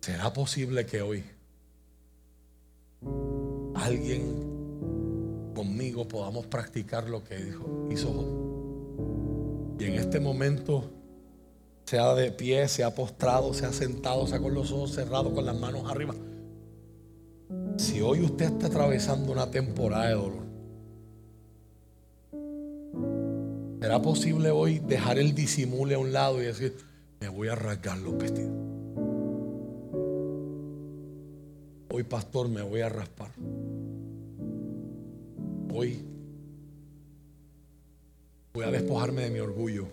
¿Será 0.00 0.32
posible 0.32 0.86
que 0.86 1.02
hoy 1.02 1.24
alguien 3.74 5.52
conmigo 5.52 6.06
podamos 6.06 6.46
practicar 6.46 7.08
lo 7.10 7.24
que 7.24 7.36
dijo, 7.36 7.88
hizo? 7.90 9.74
Y 9.80 9.84
en 9.84 9.94
este 9.94 10.20
momento, 10.20 10.92
sea 11.86 12.14
de 12.14 12.30
pie, 12.30 12.68
sea 12.68 12.94
postrado, 12.94 13.52
sea 13.52 13.72
sentado, 13.72 14.28
sea 14.28 14.38
con 14.38 14.54
los 14.54 14.70
ojos 14.70 14.92
cerrados, 14.92 15.32
con 15.32 15.44
las 15.44 15.58
manos 15.58 15.90
arriba 15.90 16.14
si 17.76 18.00
hoy 18.00 18.20
usted 18.20 18.46
está 18.46 18.66
atravesando 18.66 19.32
una 19.32 19.50
temporada 19.50 20.08
de 20.08 20.14
dolor, 20.14 20.44
¿será 23.80 24.00
posible 24.00 24.50
hoy 24.50 24.78
dejar 24.78 25.18
el 25.18 25.34
disimule 25.34 25.94
a 25.94 25.98
un 25.98 26.12
lado 26.12 26.42
y 26.42 26.46
decir, 26.46 26.76
me 27.20 27.28
voy 27.28 27.48
a 27.48 27.54
rasgar 27.54 27.98
los 27.98 28.16
vestidos? 28.16 28.52
Hoy, 31.90 32.02
pastor, 32.02 32.48
me 32.48 32.60
voy 32.62 32.80
a 32.80 32.88
raspar. 32.88 33.30
Hoy 35.72 36.04
voy 38.52 38.64
a 38.64 38.70
despojarme 38.70 39.22
de 39.22 39.30
mi 39.30 39.38
orgullo. 39.38 39.86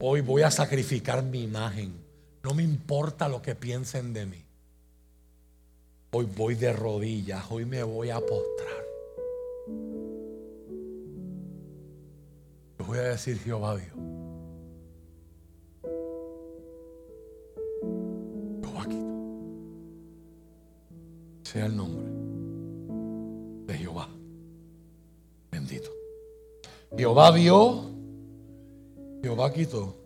Hoy 0.00 0.20
voy 0.20 0.42
a 0.42 0.50
sacrificar 0.50 1.22
mi 1.22 1.42
imagen. 1.42 1.92
No 2.42 2.54
me 2.54 2.62
importa 2.62 3.28
lo 3.28 3.42
que 3.42 3.54
piensen 3.54 4.12
de 4.12 4.26
mí. 4.26 4.43
Hoy 6.16 6.28
voy 6.36 6.54
de 6.54 6.72
rodillas, 6.72 7.44
hoy 7.50 7.64
me 7.64 7.82
voy 7.82 8.10
a 8.10 8.20
postrar. 8.20 8.84
Yo 12.78 12.86
voy 12.86 12.98
a 12.98 13.02
decir 13.02 13.36
Jehová 13.38 13.76
Dios. 13.76 13.90
Jehová 18.62 18.84
quito. 18.84 19.14
Sea 21.42 21.66
el 21.66 21.76
nombre 21.76 22.06
de 23.66 23.74
Jehová. 23.74 24.08
Bendito. 25.50 25.90
Jehová 26.96 27.32
vio. 27.32 27.90
Jehová 29.20 29.52
quitó. 29.52 29.96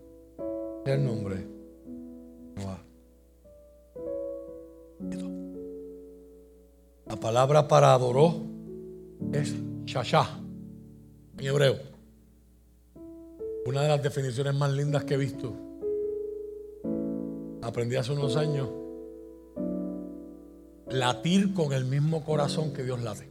El 0.86 1.05
nombre 1.05 1.59
palabra 7.16 7.68
para 7.68 7.94
adoró 7.94 8.43
es 9.32 9.55
shashá 9.85 10.40
en 11.39 11.47
hebreo. 11.47 11.76
Una 13.66 13.82
de 13.82 13.89
las 13.89 14.02
definiciones 14.02 14.55
más 14.55 14.72
lindas 14.72 15.05
que 15.05 15.14
he 15.14 15.16
visto. 15.16 15.52
Aprendí 17.62 17.97
hace 17.97 18.12
unos 18.12 18.36
años. 18.36 18.68
Latir 20.89 21.52
con 21.52 21.72
el 21.72 21.85
mismo 21.85 22.24
corazón 22.24 22.72
que 22.72 22.82
Dios 22.82 23.02
late. 23.02 23.28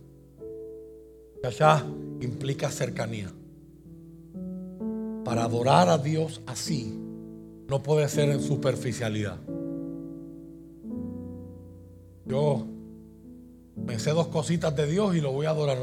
Shashá 1.43 1.85
implica 2.21 2.69
cercanía. 2.69 3.31
Para 5.23 5.43
adorar 5.43 5.89
a 5.89 5.97
Dios 5.97 6.41
así, 6.45 6.97
no 7.67 7.83
puede 7.83 8.07
ser 8.07 8.29
en 8.29 8.41
superficialidad. 8.41 9.37
Yo 12.25 12.67
me 13.85 13.99
sé 13.99 14.11
dos 14.11 14.27
cositas 14.27 14.75
de 14.75 14.87
Dios 14.87 15.15
y 15.15 15.21
lo 15.21 15.31
voy 15.31 15.45
a 15.45 15.51
adorar. 15.51 15.77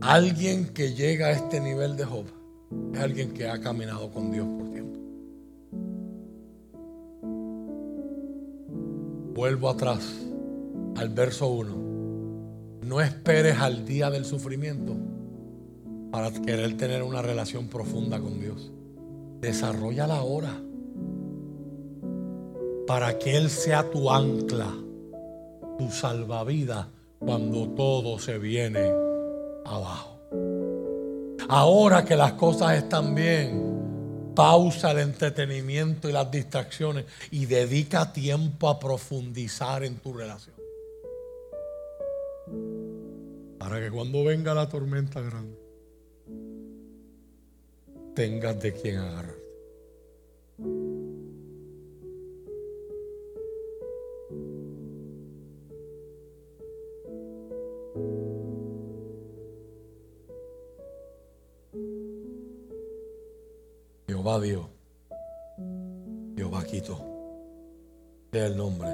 Alguien 0.00 0.72
que 0.72 0.94
llega 0.94 1.28
a 1.28 1.30
este 1.32 1.60
nivel 1.60 1.96
de 1.96 2.04
Job 2.04 2.24
es 2.94 3.00
alguien 3.00 3.32
que 3.32 3.48
ha 3.48 3.60
caminado 3.60 4.10
con 4.10 4.30
Dios 4.30 4.46
por 4.46 4.70
tiempo. 4.70 4.98
Vuelvo 9.34 9.68
atrás 9.68 10.04
al 10.96 11.08
verso 11.10 11.48
1. 11.48 11.88
No 12.82 13.00
esperes 13.00 13.58
al 13.58 13.84
día 13.84 14.10
del 14.10 14.24
sufrimiento 14.24 14.96
para 16.10 16.30
querer 16.32 16.76
tener 16.76 17.02
una 17.02 17.22
relación 17.22 17.68
profunda 17.68 18.18
con 18.18 18.40
Dios. 18.40 18.72
Desarrolla 19.40 20.06
la 20.06 20.22
hora 20.22 20.60
para 22.86 23.18
que 23.18 23.36
Él 23.36 23.50
sea 23.50 23.90
tu 23.90 24.10
ancla, 24.10 24.72
tu 25.78 25.90
salvavidas 25.90 26.86
cuando 27.18 27.68
todo 27.70 28.18
se 28.18 28.38
viene 28.38 28.90
abajo. 29.64 30.18
Ahora 31.48 32.04
que 32.04 32.14
las 32.16 32.32
cosas 32.34 32.76
están 32.76 33.14
bien, 33.14 34.32
pausa 34.34 34.90
el 34.92 34.98
entretenimiento 34.98 36.08
y 36.08 36.12
las 36.12 36.30
distracciones 36.30 37.06
y 37.30 37.46
dedica 37.46 38.12
tiempo 38.12 38.68
a 38.68 38.78
profundizar 38.78 39.82
en 39.82 39.96
tu 39.96 40.12
relación. 40.12 40.56
Para 43.58 43.80
que 43.80 43.90
cuando 43.90 44.24
venga 44.24 44.54
la 44.54 44.68
tormenta 44.68 45.20
grande, 45.20 45.58
tengas 48.14 48.60
de 48.60 48.72
quien 48.72 48.96
agarrarte. 48.98 49.48
Jehová 64.08 64.40
Dios, 64.40 64.64
Jehová 66.34 66.64
quito, 66.64 66.98
sea 68.32 68.46
el 68.46 68.56
nombre 68.56 68.88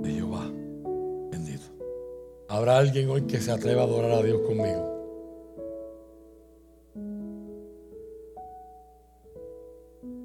de 0.00 0.12
Jehová 0.12 0.48
bendito. 1.32 1.64
¿Habrá 2.48 2.78
alguien 2.78 3.10
hoy 3.10 3.22
que 3.22 3.40
se 3.40 3.50
atreva 3.50 3.82
a 3.82 3.84
adorar 3.86 4.12
a 4.12 4.22
Dios 4.22 4.40
conmigo? 4.42 4.92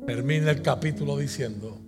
Termina 0.05 0.51
el 0.51 0.61
capítulo 0.61 1.17
diciendo, 1.17 1.79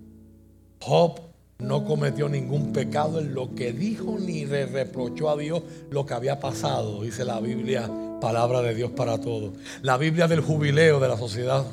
Job 0.81 1.21
no 1.59 1.85
cometió 1.85 2.27
ningún 2.27 2.73
pecado 2.73 3.19
en 3.19 3.35
lo 3.35 3.53
que 3.53 3.71
dijo 3.71 4.17
ni 4.17 4.45
le 4.45 4.65
reprochó 4.65 5.29
a 5.29 5.37
Dios 5.37 5.61
lo 5.91 6.07
que 6.07 6.15
había 6.15 6.39
pasado, 6.39 7.03
dice 7.03 7.23
la 7.23 7.39
Biblia, 7.39 7.87
palabra 8.19 8.63
de 8.63 8.73
Dios 8.73 8.89
para 8.93 9.19
todos. 9.21 9.53
La 9.83 9.97
Biblia 9.97 10.27
del 10.27 10.41
jubileo 10.41 10.99
de 10.99 11.07
la 11.07 11.15
sociedad 11.15 11.65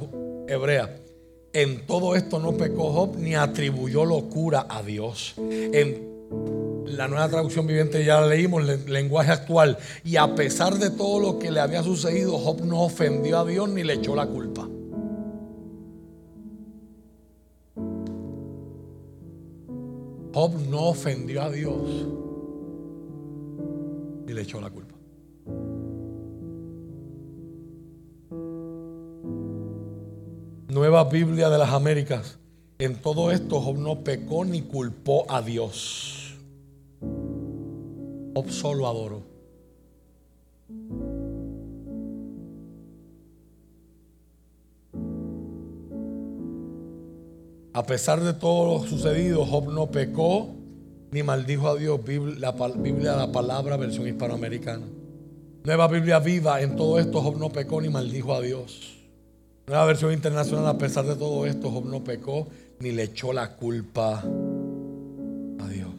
hebrea. 0.48 1.01
En 1.52 1.86
todo 1.86 2.14
esto 2.16 2.39
no 2.39 2.52
pecó 2.52 2.93
Job 2.93 3.16
ni 3.16 3.35
atribuyó 3.35 4.05
locura 4.05 4.66
a 4.68 4.82
Dios. 4.82 5.35
En 5.39 6.06
la 6.86 7.09
nueva 7.09 7.28
traducción 7.28 7.66
viviente 7.66 8.05
ya 8.05 8.20
la 8.20 8.27
leímos, 8.27 8.64
lenguaje 8.86 9.32
actual. 9.32 9.78
Y 10.05 10.16
a 10.16 10.35
pesar 10.35 10.78
de 10.78 10.90
todo 10.90 11.20
lo 11.20 11.39
que 11.39 11.51
le 11.51 11.60
había 11.60 11.82
sucedido, 11.82 12.36
Job 12.39 12.62
no 12.64 12.82
ofendió 12.82 13.39
a 13.39 13.44
Dios 13.44 13.68
ni 13.70 13.85
le 13.85 13.94
echó 13.94 14.14
la 14.14 14.27
culpa. 14.27 14.68
Job 20.35 20.52
no 20.68 20.89
ofendió 20.89 21.43
a 21.43 21.51
Dios 21.51 22.06
ni 24.27 24.35
le 24.35 24.43
echó 24.43 24.60
la 24.60 24.68
culpa. 24.68 24.95
Nueva 30.77 31.05
Biblia 31.05 31.48
de 31.48 31.57
las 31.57 31.70
Américas. 31.70 32.36
En 32.78 32.97
todo 32.97 33.31
esto 33.31 33.62
Job 33.62 33.78
no 33.78 34.05
pecó 34.05 34.44
ni 34.44 34.61
culpó 34.61 35.24
a 35.27 35.40
Dios. 35.40 36.36
Job 38.35 38.51
solo 38.51 38.86
adoró. 38.86 39.23
A 47.73 47.86
pesar 47.86 48.20
de 48.20 48.35
todo 48.35 48.74
lo 48.74 48.86
sucedido, 48.86 49.47
Job 49.47 49.73
no 49.73 49.86
pecó 49.90 50.48
ni 51.11 51.23
maldijo 51.23 51.69
a 51.69 51.77
Dios. 51.77 52.01
La 52.39 52.53
Biblia, 52.53 53.16
la 53.16 53.32
palabra, 53.32 53.78
versión 53.78 54.07
hispanoamericana. 54.07 54.85
Nueva 55.65 55.89
Biblia 55.89 56.19
viva. 56.19 56.61
En 56.61 56.77
todo 56.77 56.98
esto, 56.98 57.23
Job 57.23 57.39
no 57.39 57.48
pecó 57.48 57.81
ni 57.81 57.89
maldijo 57.89 58.35
a 58.35 58.43
Dios. 58.43 58.95
Nueva 59.66 59.84
versión 59.86 60.12
internacional, 60.12 60.68
a 60.68 60.78
pesar 60.78 61.05
de 61.06 61.16
todo 61.16 61.44
esto, 61.44 61.72
Job 61.72 61.86
no 61.86 62.05
pecó 62.05 62.47
ni 62.78 62.93
le 62.93 63.02
echó 63.02 63.32
la 63.32 63.56
culpa 63.56 64.20
a 64.20 65.68
Dios. 65.68 65.93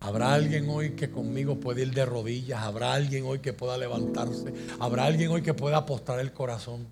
Habrá 0.00 0.34
alguien 0.34 0.68
hoy 0.68 0.90
que 0.90 1.10
conmigo 1.10 1.60
puede 1.60 1.80
ir 1.82 1.94
de 1.94 2.04
rodillas. 2.04 2.60
Habrá 2.60 2.92
alguien 2.92 3.24
hoy 3.24 3.38
que 3.38 3.54
pueda 3.54 3.78
levantarse. 3.78 4.52
Habrá 4.78 5.04
alguien 5.04 5.30
hoy 5.30 5.40
que 5.40 5.54
pueda 5.54 5.78
apostar 5.78 6.20
el 6.20 6.32
corazón. 6.32 6.88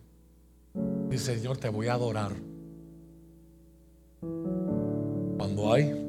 Dice, 1.10 1.36
Señor, 1.36 1.58
te 1.58 1.68
voy 1.68 1.88
a 1.88 1.94
adorar. 1.94 2.32
Cuando 4.20 5.74
hay. 5.74 6.06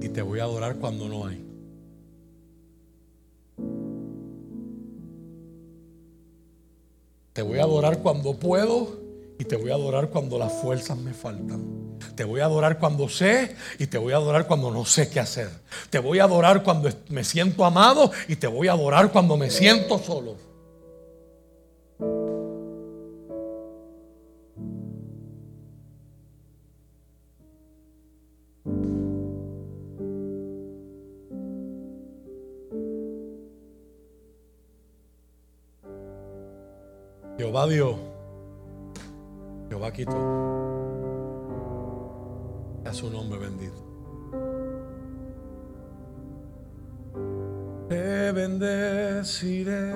Y 0.00 0.08
te 0.10 0.22
voy 0.22 0.38
a 0.38 0.44
adorar 0.44 0.76
cuando 0.76 1.08
no 1.08 1.26
hay. 1.26 1.55
Te 7.36 7.42
voy 7.42 7.58
a 7.58 7.64
adorar 7.64 7.98
cuando 7.98 8.32
puedo 8.32 8.98
y 9.38 9.44
te 9.44 9.56
voy 9.56 9.70
a 9.70 9.74
adorar 9.74 10.08
cuando 10.08 10.38
las 10.38 10.50
fuerzas 10.54 10.96
me 10.96 11.12
faltan. 11.12 11.98
Te 12.14 12.24
voy 12.24 12.40
a 12.40 12.46
adorar 12.46 12.78
cuando 12.78 13.10
sé 13.10 13.54
y 13.78 13.88
te 13.88 13.98
voy 13.98 14.14
a 14.14 14.16
adorar 14.16 14.46
cuando 14.46 14.70
no 14.70 14.86
sé 14.86 15.10
qué 15.10 15.20
hacer. 15.20 15.50
Te 15.90 15.98
voy 15.98 16.18
a 16.18 16.24
adorar 16.24 16.62
cuando 16.62 16.88
me 17.10 17.24
siento 17.24 17.66
amado 17.66 18.10
y 18.26 18.36
te 18.36 18.46
voy 18.46 18.68
a 18.68 18.72
adorar 18.72 19.12
cuando 19.12 19.36
me 19.36 19.50
siento 19.50 19.98
solo. 19.98 20.45
Jehová 37.56 37.68
Dios, 37.72 37.96
Jehová 39.70 39.90
quitó. 39.90 40.12
A 42.84 42.92
su 42.92 43.08
nombre 43.08 43.38
bendito. 43.38 43.82
Te 47.88 48.32
bendeciré. 48.32 49.94